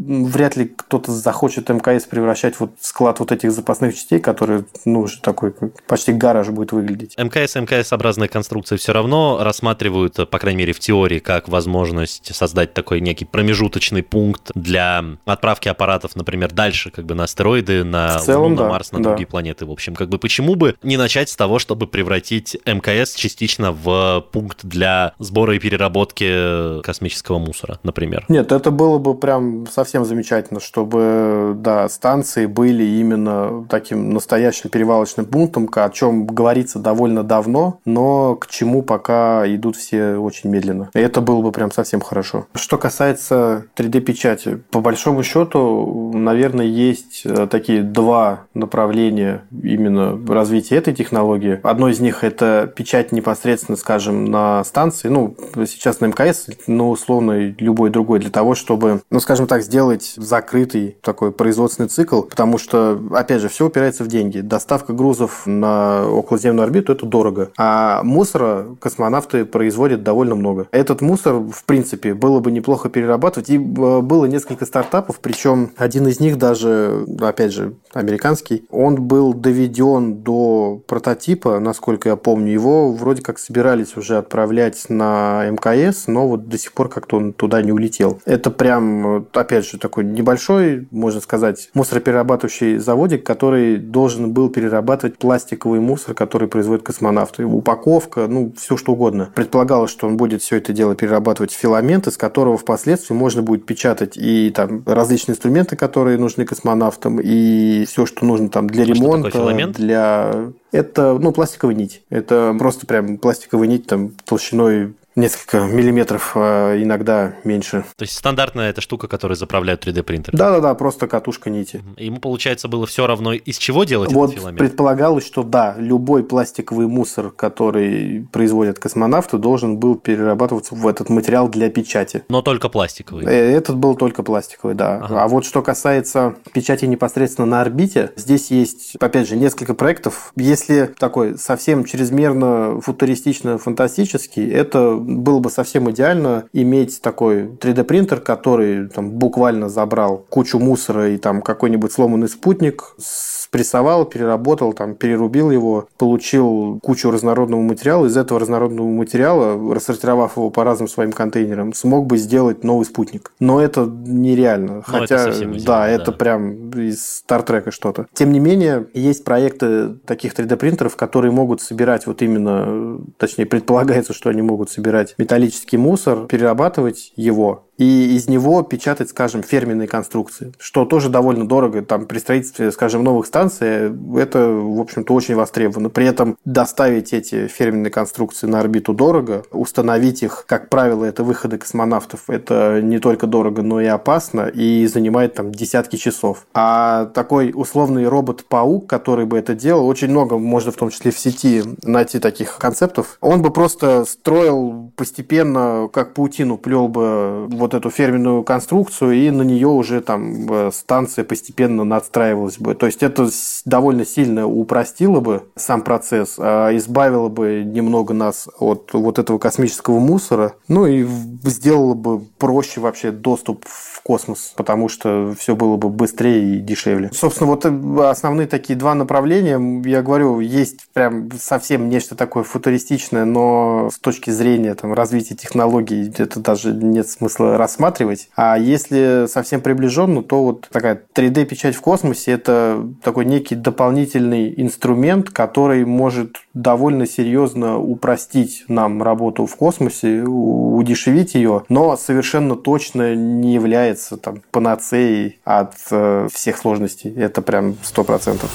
вряд 0.07 0.55
ли 0.55 0.65
кто-то 0.75 1.11
захочет 1.11 1.69
МКС 1.69 2.05
превращать 2.05 2.59
вот 2.59 2.71
склад 2.79 3.19
вот 3.19 3.31
этих 3.31 3.51
запасных 3.51 3.93
частей, 3.93 4.19
которые, 4.19 4.65
ну, 4.85 5.01
уже 5.01 5.21
такой 5.21 5.53
почти 5.87 6.11
гараж 6.11 6.49
будет 6.49 6.71
выглядеть. 6.71 7.15
МКС, 7.17 7.55
МКС-образные 7.55 8.27
конструкции 8.27 8.77
все 8.77 8.91
равно 8.91 9.39
рассматривают, 9.43 10.29
по 10.29 10.39
крайней 10.39 10.57
мере, 10.59 10.73
в 10.73 10.79
теории, 10.79 11.19
как 11.19 11.47
возможность 11.47 12.35
создать 12.35 12.73
такой 12.73 13.01
некий 13.01 13.25
промежуточный 13.25 14.01
пункт 14.01 14.51
для 14.55 15.03
отправки 15.25 15.67
аппаратов, 15.67 16.15
например, 16.15 16.51
дальше, 16.51 16.89
как 16.89 17.05
бы 17.05 17.13
на 17.13 17.25
астероиды, 17.25 17.83
на 17.83 18.14
в 18.19 18.25
целом, 18.25 18.43
Луну, 18.43 18.55
на 18.55 18.61
да, 18.63 18.69
Марс, 18.69 18.91
на 18.91 18.99
да. 18.99 19.09
другие 19.09 19.27
планеты. 19.27 19.65
В 19.65 19.71
общем, 19.71 19.95
как 19.95 20.09
бы 20.09 20.17
почему 20.17 20.55
бы 20.55 20.75
не 20.83 20.97
начать 20.97 21.29
с 21.29 21.35
того, 21.35 21.59
чтобы 21.59 21.87
превратить 21.87 22.57
МКС 22.65 23.15
частично 23.15 23.71
в 23.71 24.25
пункт 24.31 24.63
для 24.63 25.13
сбора 25.19 25.55
и 25.55 25.59
переработки 25.59 26.81
космического 26.81 27.39
мусора, 27.39 27.79
например? 27.83 28.25
Нет, 28.29 28.51
это 28.51 28.71
было 28.71 28.97
бы 28.97 29.15
прям 29.15 29.67
совсем 29.67 30.05
замечательно, 30.05 30.59
чтобы, 30.59 31.53
да, 31.55 31.87
станции 31.89 32.45
были 32.45 32.83
именно 32.83 33.65
таким 33.69 34.13
настоящим 34.13 34.69
перевалочным 34.69 35.25
пунктом, 35.25 35.69
о 35.75 35.89
чем 35.89 36.25
говорится 36.25 36.79
довольно 36.79 37.23
давно, 37.23 37.79
но 37.85 38.35
к 38.35 38.47
чему 38.47 38.81
пока 38.81 39.43
идут 39.47 39.75
все 39.75 40.15
очень 40.15 40.49
медленно. 40.49 40.89
И 40.93 40.99
это 40.99 41.21
было 41.21 41.41
бы 41.41 41.51
прям 41.51 41.71
совсем 41.71 42.01
хорошо. 42.01 42.47
Что 42.55 42.77
касается 42.77 43.65
3D-печати, 43.75 44.61
по 44.71 44.81
большому 44.81 45.23
счету, 45.23 46.11
наверное, 46.13 46.65
есть 46.65 47.21
э, 47.25 47.47
такие 47.49 47.81
два 47.81 48.04
направления 48.53 49.43
именно 49.51 50.19
развития 50.27 50.75
этой 50.77 50.93
технологии. 50.93 51.59
Одно 51.63 51.89
из 51.89 51.99
них– 51.99 52.15
это 52.23 52.71
печать 52.73 53.11
непосредственно, 53.11 53.77
скажем, 53.77 54.25
на 54.25 54.63
станции, 54.63 55.07
ну, 55.07 55.35
сейчас 55.65 55.99
на 55.99 56.07
МКС, 56.07 56.47
но 56.67 56.89
условно 56.89 57.53
любой 57.57 57.89
другой, 57.89 58.19
для 58.19 58.29
того, 58.29 58.55
чтобы, 58.55 59.01
ну, 59.09 59.19
скажем 59.19 59.47
так, 59.47 59.63
сделать 59.63 60.13
закрытый 60.17 60.97
такой 61.01 61.31
производственный 61.31 61.89
цикл, 61.89 62.21
потому 62.21 62.57
что, 62.57 63.01
опять 63.11 63.41
же, 63.41 63.49
все 63.49 63.65
упирается 63.65 64.03
в 64.03 64.07
деньги. 64.07 64.39
Доставка 64.39 64.93
грузов 64.93 65.43
на 65.45 66.07
околоземную 66.07 66.63
орбиту– 66.65 66.91
это 66.93 67.05
дорого, 67.05 67.51
а 67.57 68.03
мусора 68.03 68.67
космонавты 68.79 69.45
производят 69.45 70.03
довольно 70.03 70.35
много. 70.35 70.67
Этот 70.71 71.01
мусор, 71.01 71.35
в 71.35 71.63
принципе, 71.65 72.13
было 72.13 72.39
бы 72.39 72.51
неплохо 72.51 72.89
перерабатывать, 72.89 73.49
и 73.49 73.55
э, 73.55 73.59
было 74.01 74.25
несколько 74.25 74.65
стартапов, 74.65 75.19
причем 75.19 75.71
один 75.77 76.07
из 76.07 76.19
них 76.19 76.37
даже, 76.37 77.05
опять 77.21 77.53
же, 77.53 77.73
американский, 77.95 78.65
он 78.69 79.01
был 79.01 79.33
доведен 79.33 80.15
до 80.15 80.81
прототипа, 80.87 81.59
насколько 81.59 82.09
я 82.09 82.15
помню. 82.15 82.51
Его 82.51 82.91
вроде 82.91 83.21
как 83.21 83.39
собирались 83.39 83.97
уже 83.97 84.17
отправлять 84.17 84.89
на 84.89 85.45
МКС, 85.49 86.07
но 86.07 86.27
вот 86.27 86.47
до 86.47 86.57
сих 86.57 86.73
пор 86.73 86.89
как-то 86.89 87.17
он 87.17 87.33
туда 87.33 87.61
не 87.61 87.71
улетел. 87.71 88.19
Это 88.25 88.51
прям, 88.51 89.27
опять 89.33 89.65
же, 89.65 89.79
такой 89.79 90.03
небольшой, 90.03 90.87
можно 90.91 91.21
сказать, 91.21 91.69
мусороперерабатывающий 91.73 92.77
заводик, 92.77 93.25
который 93.25 93.77
должен 93.77 94.33
был 94.33 94.49
перерабатывать 94.49 95.17
пластиковый 95.17 95.79
мусор, 95.79 96.13
который 96.13 96.47
производят 96.47 96.83
космонавты. 96.83 97.45
Упаковка, 97.45 98.27
ну, 98.27 98.53
все 98.57 98.77
что 98.77 98.93
угодно. 98.93 99.31
Предполагалось, 99.33 99.91
что 99.91 100.07
он 100.07 100.17
будет 100.17 100.41
все 100.41 100.57
это 100.57 100.73
дело 100.73 100.95
перерабатывать 100.95 101.51
в 101.51 101.57
филамент, 101.57 102.07
из 102.07 102.17
которого 102.17 102.57
впоследствии 102.57 103.15
можно 103.15 103.41
будет 103.41 103.65
печатать 103.65 104.17
и 104.17 104.51
там 104.53 104.83
различные 104.85 105.33
инструменты, 105.33 105.75
которые 105.75 106.17
нужны 106.17 106.45
космонавтам, 106.45 107.19
и 107.21 107.84
все, 107.85 108.05
что 108.05 108.25
нужно 108.25 108.49
там 108.49 108.69
для 108.69 108.83
а 108.83 108.85
ремонта, 108.85 109.67
для... 109.73 110.51
Это, 110.71 111.17
ну, 111.19 111.31
пластиковая 111.31 111.75
нить. 111.75 112.03
Это 112.09 112.55
просто 112.57 112.85
прям 112.85 113.17
пластиковая 113.17 113.67
нить 113.67 113.87
там 113.87 114.11
толщиной 114.25 114.93
несколько 115.15 115.61
миллиметров, 115.61 116.33
а 116.35 116.75
иногда 116.81 117.35
меньше. 117.43 117.85
То 117.95 118.03
есть 118.03 118.15
стандартная 118.15 118.69
эта 118.69 118.81
штука, 118.81 119.07
которая 119.07 119.35
заправляют 119.35 119.85
3D 119.85 120.03
принтер. 120.03 120.35
Да-да-да, 120.35 120.73
просто 120.75 121.07
катушка 121.07 121.49
нити. 121.49 121.83
Ему, 121.97 122.19
получается, 122.19 122.67
было 122.67 122.85
все 122.85 123.07
равно, 123.07 123.33
из 123.33 123.57
чего 123.57 123.83
делать 123.83 124.11
вот 124.11 124.25
этот 124.25 124.39
филамент? 124.39 124.59
предполагалось, 124.59 125.25
что 125.25 125.43
да, 125.43 125.75
любой 125.77 126.23
пластиковый 126.23 126.87
мусор, 126.87 127.31
который 127.31 128.27
производят 128.31 128.79
космонавты, 128.79 129.37
должен 129.37 129.77
был 129.77 129.95
перерабатываться 129.95 130.75
в 130.75 130.87
этот 130.87 131.09
материал 131.09 131.47
для 131.47 131.69
печати. 131.69 132.23
Но 132.29 132.41
только 132.41 132.69
пластиковый? 132.69 133.25
Э, 133.25 133.29
этот 133.29 133.77
был 133.77 133.95
только 133.95 134.23
пластиковый, 134.23 134.75
да. 134.75 134.97
Ага. 134.97 135.23
А 135.23 135.27
вот 135.27 135.45
что 135.45 135.61
касается 135.61 136.35
печати 136.53 136.85
непосредственно 136.85 137.45
на 137.45 137.61
орбите, 137.61 138.11
здесь 138.15 138.51
есть, 138.51 138.95
опять 138.99 139.27
же, 139.27 139.37
несколько 139.37 139.73
проектов. 139.73 140.33
Если 140.35 140.93
такой 140.97 141.37
совсем 141.37 141.85
чрезмерно 141.85 142.81
футуристично-фантастический, 142.81 144.51
это 144.51 145.04
было 145.05 145.39
бы 145.39 145.49
совсем 145.49 145.89
идеально 145.91 146.45
иметь 146.53 147.01
такой 147.01 147.45
3D-принтер, 147.45 148.19
который 148.19 148.87
там, 148.89 149.11
буквально 149.11 149.69
забрал 149.69 150.25
кучу 150.29 150.59
мусора 150.59 151.09
и 151.09 151.17
там 151.17 151.41
какой-нибудь 151.41 151.91
сломанный 151.91 152.27
спутник 152.27 152.95
с 152.97 153.44
спрессовал, 153.45 154.05
переработал, 154.05 154.73
там, 154.73 154.95
перерубил 154.95 155.51
его, 155.51 155.87
получил 155.97 156.79
кучу 156.81 157.11
разнородного 157.11 157.61
материала. 157.61 158.07
Из 158.07 158.17
этого 158.17 158.39
разнородного 158.39 158.87
материала, 158.87 159.73
рассортировав 159.73 160.37
его 160.37 160.49
по 160.49 160.63
разным 160.63 160.87
своим 160.87 161.11
контейнерам, 161.11 161.73
смог 161.73 162.07
бы 162.07 162.17
сделать 162.17 162.63
новый 162.63 162.85
спутник. 162.85 163.31
Но 163.39 163.61
это 163.61 163.85
нереально. 163.85 164.75
Но 164.75 164.81
Хотя, 164.81 165.29
это 165.29 165.31
идеально, 165.31 165.59
да, 165.59 165.65
да, 165.65 165.87
это 165.87 166.11
прям 166.11 166.71
из 166.71 167.05
Стартрека 167.05 167.71
что-то. 167.71 168.07
Тем 168.13 168.31
не 168.31 168.39
менее, 168.39 168.87
есть 168.93 169.23
проекты 169.23 169.89
таких 170.05 170.33
3D-принтеров, 170.33 170.95
которые 170.95 171.31
могут 171.31 171.61
собирать 171.61 172.07
вот 172.07 172.21
именно, 172.21 172.99
точнее, 173.17 173.45
предполагается, 173.45 174.13
что 174.13 174.29
они 174.29 174.41
могут 174.41 174.71
собирать 174.71 175.15
металлический 175.17 175.77
мусор, 175.77 176.25
перерабатывать 176.25 177.13
его 177.15 177.64
и 177.77 178.15
из 178.15 178.27
него 178.27 178.61
печатать, 178.63 179.09
скажем, 179.09 179.43
ферменные 179.43 179.87
конструкции, 179.87 180.53
что 180.59 180.85
тоже 180.85 181.09
довольно 181.09 181.47
дорого. 181.47 181.81
Там 181.81 182.05
при 182.05 182.19
строительстве, 182.19 182.71
скажем, 182.71 183.03
новых 183.03 183.25
станций 183.25 183.91
это, 184.17 184.47
в 184.49 184.79
общем-то, 184.79 185.13
очень 185.13 185.35
востребовано. 185.35 185.89
При 185.89 186.05
этом 186.05 186.37
доставить 186.45 187.13
эти 187.13 187.47
ферменные 187.47 187.91
конструкции 187.91 188.47
на 188.47 188.59
орбиту 188.59 188.93
дорого, 188.93 189.43
установить 189.51 190.23
их, 190.23 190.45
как 190.47 190.69
правило, 190.69 191.05
это 191.05 191.23
выходы 191.23 191.57
космонавтов, 191.57 192.29
это 192.29 192.81
не 192.81 192.99
только 192.99 193.27
дорого, 193.27 193.61
но 193.61 193.81
и 193.81 193.85
опасно, 193.85 194.47
и 194.47 194.85
занимает 194.87 195.35
там 195.35 195.51
десятки 195.51 195.95
часов. 195.95 196.45
А 196.53 197.05
такой 197.05 197.51
условный 197.53 198.07
робот-паук, 198.07 198.87
который 198.87 199.25
бы 199.25 199.37
это 199.37 199.53
делал, 199.55 199.87
очень 199.87 200.09
много 200.09 200.37
можно 200.37 200.71
в 200.71 200.75
том 200.75 200.89
числе 200.89 201.11
в 201.11 201.19
сети 201.19 201.63
найти 201.83 202.19
таких 202.19 202.57
концептов. 202.57 203.17
Он 203.21 203.41
бы 203.41 203.51
просто 203.51 204.05
строил 204.05 204.91
постепенно, 204.95 205.89
как 205.91 206.13
паутину, 206.13 206.57
плел 206.57 206.87
бы 206.87 207.47
вот 207.65 207.73
эту 207.73 207.89
ферменную 207.89 208.43
конструкцию, 208.43 209.13
и 209.13 209.31
на 209.31 209.41
нее 209.41 209.67
уже 209.67 210.01
там 210.01 210.47
э, 210.51 210.71
станция 210.71 211.23
постепенно 211.23 211.83
надстраивалась 211.83 212.59
бы. 212.59 212.75
То 212.75 212.85
есть 212.85 213.01
это 213.01 213.27
довольно 213.65 214.05
сильно 214.05 214.47
упростило 214.47 215.19
бы 215.19 215.43
сам 215.55 215.81
процесс, 215.81 216.35
а 216.37 216.75
избавило 216.77 217.27
бы 217.27 217.63
немного 217.65 218.13
нас 218.13 218.47
от 218.59 218.91
вот 218.93 219.17
этого 219.17 219.39
космического 219.39 219.99
мусора, 219.99 220.53
ну 220.67 220.85
и 220.85 221.05
сделало 221.43 221.95
бы 221.95 222.19
проще 222.37 222.81
вообще 222.81 223.11
доступ 223.11 223.65
в 223.67 224.01
космос, 224.03 224.53
потому 224.55 224.87
что 224.87 225.33
все 225.37 225.55
было 225.55 225.77
бы 225.77 225.89
быстрее 225.89 226.57
и 226.57 226.59
дешевле. 226.59 227.09
Собственно, 227.13 227.49
вот 227.49 227.65
э, 227.65 228.07
основные 228.07 228.45
такие 228.45 228.77
два 228.77 228.93
направления, 228.93 229.59
я 229.89 230.03
говорю, 230.03 230.39
есть 230.39 230.87
прям 230.93 231.31
совсем 231.39 231.89
нечто 231.89 232.13
такое 232.13 232.43
футуристичное, 232.43 233.25
но 233.25 233.89
с 233.91 233.97
точки 233.97 234.29
зрения 234.29 234.75
там, 234.75 234.93
развития 234.93 235.33
технологий 235.33 236.13
это 236.15 236.39
даже 236.39 236.71
нет 236.71 237.09
смысла 237.09 237.54
рассматривать. 237.57 238.29
А 238.35 238.57
если 238.57 239.25
совсем 239.27 239.61
приближенно, 239.61 240.23
то 240.23 240.43
вот 240.43 240.67
такая 240.71 241.01
3D-печать 241.13 241.75
в 241.75 241.81
космосе– 241.81 242.31
это 242.33 242.87
такой 243.03 243.25
некий 243.25 243.55
дополнительный 243.55 244.53
инструмент, 244.57 245.29
который 245.29 245.85
может 245.85 246.37
довольно 246.53 247.05
серьезно 247.05 247.77
упростить 247.77 248.63
нам 248.67 249.01
работу 249.01 249.45
в 249.45 249.55
космосе, 249.55 250.23
удешевить 250.23 251.35
ее, 251.35 251.63
но 251.69 251.97
совершенно 251.97 252.55
точно 252.55 253.15
не 253.15 253.53
является 253.53 254.17
там 254.17 254.41
панацеей 254.51 255.39
от 255.43 255.73
э, 255.91 256.27
всех 256.33 256.57
сложностей. 256.57 257.13
Это 257.15 257.41
прям 257.41 257.75
сто 257.83 258.03
процентов. 258.03 258.49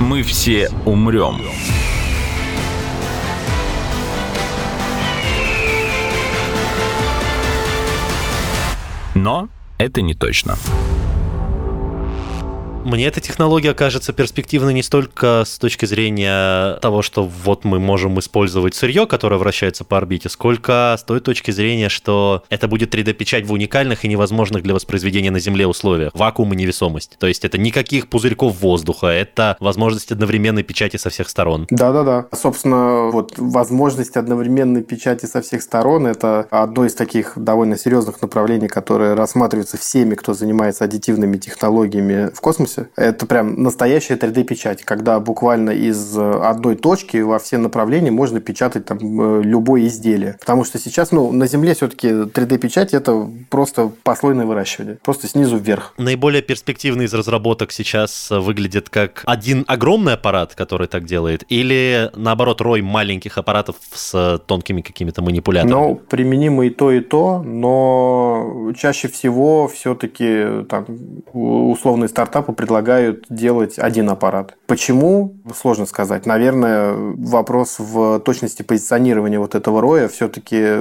Мы 0.00 0.22
все 0.22 0.68
умрем. 0.84 1.36
Но 9.22 9.48
это 9.78 10.02
не 10.02 10.14
точно. 10.14 10.56
Мне 12.84 13.06
эта 13.06 13.20
технология 13.20 13.74
кажется 13.74 14.12
перспективной 14.12 14.74
не 14.74 14.82
столько 14.82 15.44
с 15.46 15.58
точки 15.58 15.86
зрения 15.86 16.78
того, 16.80 17.02
что 17.02 17.24
вот 17.24 17.64
мы 17.64 17.78
можем 17.78 18.18
использовать 18.18 18.74
сырье, 18.74 19.06
которое 19.06 19.36
вращается 19.36 19.84
по 19.84 19.96
орбите, 19.96 20.28
сколько 20.28 20.96
с 20.98 21.02
той 21.04 21.20
точки 21.20 21.52
зрения, 21.52 21.88
что 21.88 22.42
это 22.50 22.66
будет 22.66 22.94
3D-печать 22.94 23.46
в 23.46 23.52
уникальных 23.52 24.04
и 24.04 24.08
невозможных 24.08 24.64
для 24.64 24.74
воспроизведения 24.74 25.30
на 25.30 25.38
Земле 25.38 25.66
условиях. 25.66 26.12
Вакуум 26.14 26.52
и 26.54 26.56
невесомость. 26.56 27.16
То 27.18 27.28
есть 27.28 27.44
это 27.44 27.56
никаких 27.56 28.08
пузырьков 28.08 28.60
воздуха, 28.60 29.06
это 29.06 29.56
возможность 29.60 30.10
одновременной 30.10 30.64
печати 30.64 30.96
со 30.96 31.08
всех 31.10 31.28
сторон. 31.28 31.66
Да-да-да. 31.70 32.26
Собственно, 32.36 33.10
вот 33.10 33.34
возможность 33.36 34.16
одновременной 34.16 34.82
печати 34.82 35.26
со 35.26 35.40
всех 35.40 35.62
сторон– 35.62 36.06
это 36.08 36.48
одно 36.50 36.84
из 36.84 36.94
таких 36.94 37.34
довольно 37.36 37.78
серьезных 37.78 38.20
направлений, 38.20 38.68
которые 38.68 39.14
рассматриваются 39.14 39.78
всеми, 39.78 40.16
кто 40.16 40.34
занимается 40.34 40.84
аддитивными 40.84 41.36
технологиями 41.36 42.30
в 42.34 42.40
космосе 42.40 42.71
космосе. 42.72 42.90
Это 42.96 43.26
прям 43.26 43.62
настоящая 43.62 44.14
3D-печать, 44.14 44.82
когда 44.84 45.20
буквально 45.20 45.70
из 45.70 46.16
э, 46.16 46.40
одной 46.42 46.76
точки 46.76 47.18
во 47.18 47.38
все 47.38 47.58
направления 47.58 48.10
можно 48.10 48.40
печатать 48.40 48.86
там 48.86 48.98
э, 49.00 49.42
любое 49.42 49.86
изделие. 49.86 50.36
Потому 50.40 50.64
что 50.64 50.78
сейчас, 50.78 51.12
ну, 51.12 51.32
на 51.32 51.46
Земле 51.46 51.74
все-таки 51.74 52.08
3D-печать 52.08 52.94
это 52.94 53.28
просто 53.50 53.90
послойное 54.02 54.46
выращивание. 54.46 54.98
Просто 55.02 55.28
снизу 55.28 55.56
вверх. 55.56 55.94
Наиболее 55.98 56.42
перспективный 56.42 57.06
из 57.06 57.14
разработок 57.14 57.72
сейчас 57.72 58.30
э, 58.30 58.38
выглядит 58.38 58.88
как 58.88 59.22
один 59.26 59.64
огромный 59.66 60.14
аппарат, 60.14 60.54
который 60.54 60.86
так 60.86 61.04
делает, 61.04 61.44
или 61.48 62.10
наоборот 62.16 62.60
рой 62.60 62.82
маленьких 62.82 63.38
аппаратов 63.38 63.76
с 63.94 64.40
тонкими 64.46 64.80
какими-то 64.80 65.22
манипуляторами? 65.22 65.72
Ну, 65.72 65.94
применимо 66.08 66.66
и 66.66 66.70
то, 66.70 66.90
и 66.90 67.00
то, 67.00 67.42
но 67.42 68.72
чаще 68.78 69.08
всего 69.08 69.68
все-таки 69.68 70.64
там 70.68 70.86
условные 71.32 72.08
стартапы 72.08 72.52
предлагают 72.62 73.26
делать 73.28 73.76
один 73.76 74.08
аппарат. 74.08 74.56
Почему? 74.72 75.34
Сложно 75.54 75.84
сказать. 75.84 76.24
Наверное, 76.24 76.94
вопрос 76.94 77.78
в 77.78 78.20
точности 78.20 78.62
позиционирования 78.62 79.38
вот 79.38 79.54
этого 79.54 79.82
роя. 79.82 80.08
Все-таки 80.08 80.78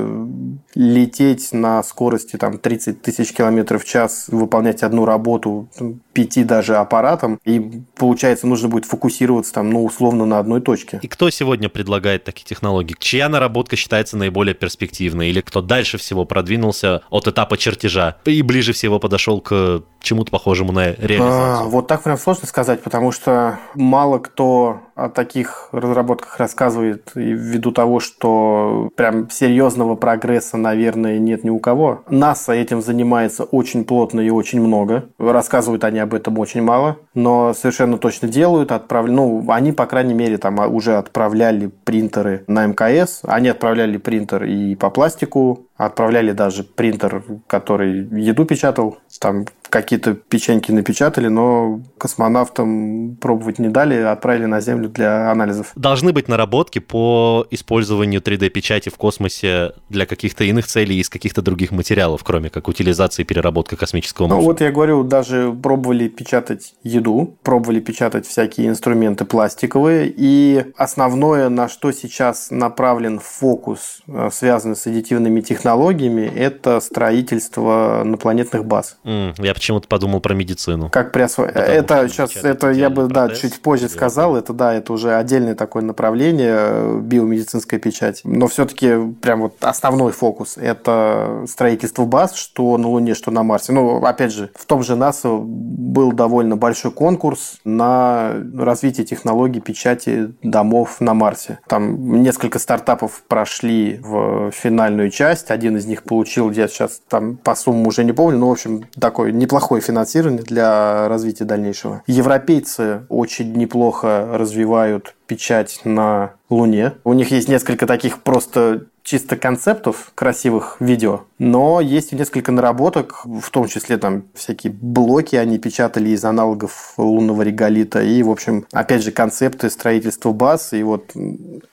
лететь 0.76 1.52
на 1.52 1.84
скорости 1.84 2.38
там, 2.38 2.58
30 2.58 3.02
тысяч 3.02 3.34
километров 3.34 3.84
в 3.84 3.86
час, 3.86 4.28
выполнять 4.30 4.82
одну 4.82 5.04
работу 5.04 5.68
пяти 6.14 6.46
даже 6.46 6.78
аппаратом, 6.78 7.38
и 7.44 7.84
получается 7.98 8.48
нужно 8.48 8.70
будет 8.70 8.86
фокусироваться 8.86 9.54
там, 9.54 9.70
ну, 9.70 9.84
условно 9.84 10.26
на 10.26 10.40
одной 10.40 10.62
точке. 10.62 11.00
И 11.02 11.10
кто 11.10 11.30
сегодня 11.30 11.68
предлагает 11.68 12.24
такие 12.24 12.46
технологии? 12.46 12.96
Чья 12.98 13.28
наработка 13.28 13.76
считается 13.76 14.16
наиболее 14.16 14.54
перспективной? 14.54 15.30
Или 15.30 15.42
кто 15.42 15.62
дальше 15.62 15.98
всего 15.98 16.24
продвинулся 16.24 17.02
от 17.10 17.28
этапа 17.28 17.58
чертежа 17.58 18.16
и 18.24 18.42
ближе 18.42 18.72
всего 18.72 19.00
подошел 19.00 19.42
к 19.42 19.84
чему-то 20.02 20.32
похожему 20.32 20.72
на 20.72 20.94
реализацию? 20.94 21.60
А, 21.60 21.64
вот 21.64 21.88
так 21.88 22.04
прям 22.04 22.18
сложно 22.18 22.48
сказать, 22.48 22.82
потому 22.84 23.12
что 23.12 23.60
мало 23.82 24.20
кто 24.20 24.82
о 24.96 25.10
таких 25.10 25.70
разработках 25.72 26.38
рассказывает 26.38 27.12
ввиду 27.16 27.72
того, 27.72 28.00
что 28.00 28.90
прям 28.96 29.30
серьезного 29.30 29.96
прогресса, 29.96 30.58
наверное, 30.58 31.20
нет 31.20 31.44
ни 31.44 31.50
у 31.50 31.60
кого. 31.60 32.04
НАСА 32.10 32.54
этим 32.54 32.82
занимается 32.82 33.44
очень 33.44 33.86
плотно 33.86 34.20
и 34.22 34.30
очень 34.30 34.62
много. 34.62 35.06
Рассказывают 35.18 35.84
они 35.84 36.00
об 36.00 36.14
этом 36.14 36.38
очень 36.40 36.62
мало, 36.62 36.98
но 37.14 37.54
совершенно 37.54 37.98
точно 37.98 38.28
делают. 38.28 38.72
Отправ... 38.72 39.08
Ну, 39.08 39.46
они, 39.50 39.72
по 39.72 39.86
крайней 39.86 40.14
мере, 40.14 40.38
там 40.38 40.60
уже 40.74 40.96
отправляли 40.96 41.68
принтеры 41.68 42.44
на 42.48 42.66
МКС. 42.66 43.22
Они 43.24 43.50
отправляли 43.50 43.98
принтер 43.98 44.44
и 44.44 44.76
по 44.76 44.90
пластику, 44.90 45.68
отправляли 45.78 46.32
даже 46.32 46.64
принтер, 46.64 47.24
который 47.48 48.08
еду 48.20 48.46
печатал. 48.46 48.98
Там 49.20 49.46
какие-то 49.70 50.14
печеньки 50.14 50.72
напечатали, 50.72 51.28
но 51.28 51.82
космонавтам 51.98 53.16
пробовать 53.20 53.58
не 53.58 53.70
дали, 53.70 53.96
отправили 53.96 54.46
на 54.46 54.60
Землю 54.62 54.81
для 54.88 55.32
анализов. 55.32 55.72
Должны 55.76 56.14
быть 56.14 56.28
наработки 56.28 56.80
по 56.80 57.46
использованию 57.52 58.22
3D-печати 58.22 58.90
в 58.90 58.96
космосе 58.96 59.74
для 59.90 60.06
каких-то 60.06 60.44
иных 60.44 60.68
целей 60.68 61.00
из 61.00 61.10
каких-то 61.10 61.42
других 61.42 61.72
материалов, 61.72 62.24
кроме 62.24 62.50
как 62.50 62.68
утилизации 62.68 63.22
и 63.22 63.26
переработка 63.26 63.76
космического 63.76 64.28
мусора. 64.28 64.42
Ну 64.42 64.48
вот 64.48 64.62
я 64.62 64.72
говорю, 64.72 65.04
даже 65.04 65.52
пробовали 65.52 66.08
печатать 66.08 66.74
еду, 66.84 67.38
пробовали 67.44 67.80
печатать 67.80 68.26
всякие 68.26 68.68
инструменты 68.68 69.26
пластиковые, 69.26 70.14
и 70.16 70.66
основное, 70.76 71.50
на 71.50 71.68
что 71.70 71.92
сейчас 71.92 72.52
направлен 72.52 73.20
фокус, 73.20 74.02
э, 74.08 74.30
связанный 74.32 74.76
с 74.76 74.88
аддитивными 74.88 75.42
технологиями, 75.42 76.32
это 76.36 76.80
строительство 76.80 78.02
инопланетных 78.04 78.66
баз. 78.66 78.98
Mm, 79.04 79.34
я 79.44 79.54
почему-то 79.54 79.88
подумал 79.88 80.20
про 80.20 80.34
медицину. 80.34 80.90
Как 80.90 81.12
при 81.12 81.22
осво... 81.24 81.46
Это 81.46 82.08
сейчас, 82.10 82.36
это 82.36 82.72
я 82.72 82.90
бы, 82.90 83.08
да, 83.08 83.30
чуть 83.30 83.62
позже 83.62 83.90
сказал, 83.90 84.36
это, 84.36 84.54
да, 84.54 84.71
это 84.74 84.94
уже 84.94 85.16
отдельное 85.16 85.56
такое 85.56 85.84
направление, 85.84 86.56
э, 86.58 87.00
биомедицинская 87.02 87.80
печать. 87.80 88.22
Но 88.24 88.48
все-таки 88.48 89.14
прям 89.22 89.42
вот 89.42 89.56
основной 89.62 90.12
фокус– 90.12 90.58
это 90.62 91.46
строительство 91.48 92.06
баз, 92.06 92.34
что 92.34 92.78
на 92.78 92.88
Луне, 92.88 93.14
что 93.14 93.32
на 93.32 93.44
Марсе. 93.44 93.72
Ну, 93.74 94.04
опять 94.04 94.32
же, 94.32 94.50
в 94.56 94.66
том 94.66 94.84
же 94.84 94.96
НАСА 94.96 95.30
был 95.30 96.12
довольно 96.12 96.58
большой 96.58 96.92
конкурс 96.92 97.60
на 97.64 98.34
развитие 98.58 99.06
технологий 99.06 99.60
печати 99.60 100.34
домов 100.42 101.00
на 101.00 101.14
Марсе. 101.14 101.60
Там 101.68 102.22
несколько 102.24 102.60
стартапов 102.60 103.24
прошли 103.28 104.00
в 104.02 104.52
финальную 104.52 105.12
часть. 105.12 105.52
Один 105.52 105.78
из 105.78 105.86
них 105.86 106.04
получил, 106.04 106.50
я 106.52 106.68
сейчас 106.68 107.02
там 107.08 107.38
по 107.38 107.54
суммам 107.56 107.88
уже 107.88 108.04
не 108.04 108.12
помню, 108.12 108.40
но, 108.40 108.50
в 108.50 108.54
общем, 108.54 108.86
такой 109.00 109.32
не 109.32 109.46
неплохое 109.52 109.82
финансирование 109.82 110.44
для 110.44 111.10
развития 111.10 111.44
дальнейшего. 111.44 112.04
Европейцы 112.08 113.02
очень 113.10 113.52
неплохо 113.52 114.30
развивают 114.62 115.16
печать 115.28 115.82
на 115.86 116.34
Луне. 116.50 116.94
У 117.04 117.14
них 117.14 117.32
есть 117.32 117.48
несколько 117.48 117.88
таких 117.88 118.22
просто 118.22 118.86
чисто 119.04 119.36
концептов 119.36 120.12
красивых 120.14 120.78
видео, 120.80 121.22
но 121.40 121.82
есть 121.82 122.12
несколько 122.12 122.52
наработок, 122.52 123.26
в 123.26 123.50
том 123.50 123.68
числе 123.68 123.98
там 123.98 124.26
всякие 124.36 124.72
блоки 124.72 125.36
они 125.36 125.58
печатали 125.58 126.10
из 126.10 126.24
аналогов 126.24 126.94
лунного 126.98 127.42
реголита 127.42 128.04
и, 128.04 128.22
в 128.22 128.30
общем, 128.30 128.66
опять 128.72 129.04
же, 129.04 129.12
концепты 129.12 129.72
строительства 129.72 130.32
баз, 130.32 130.74
и 130.74 130.84
вот 130.84 131.12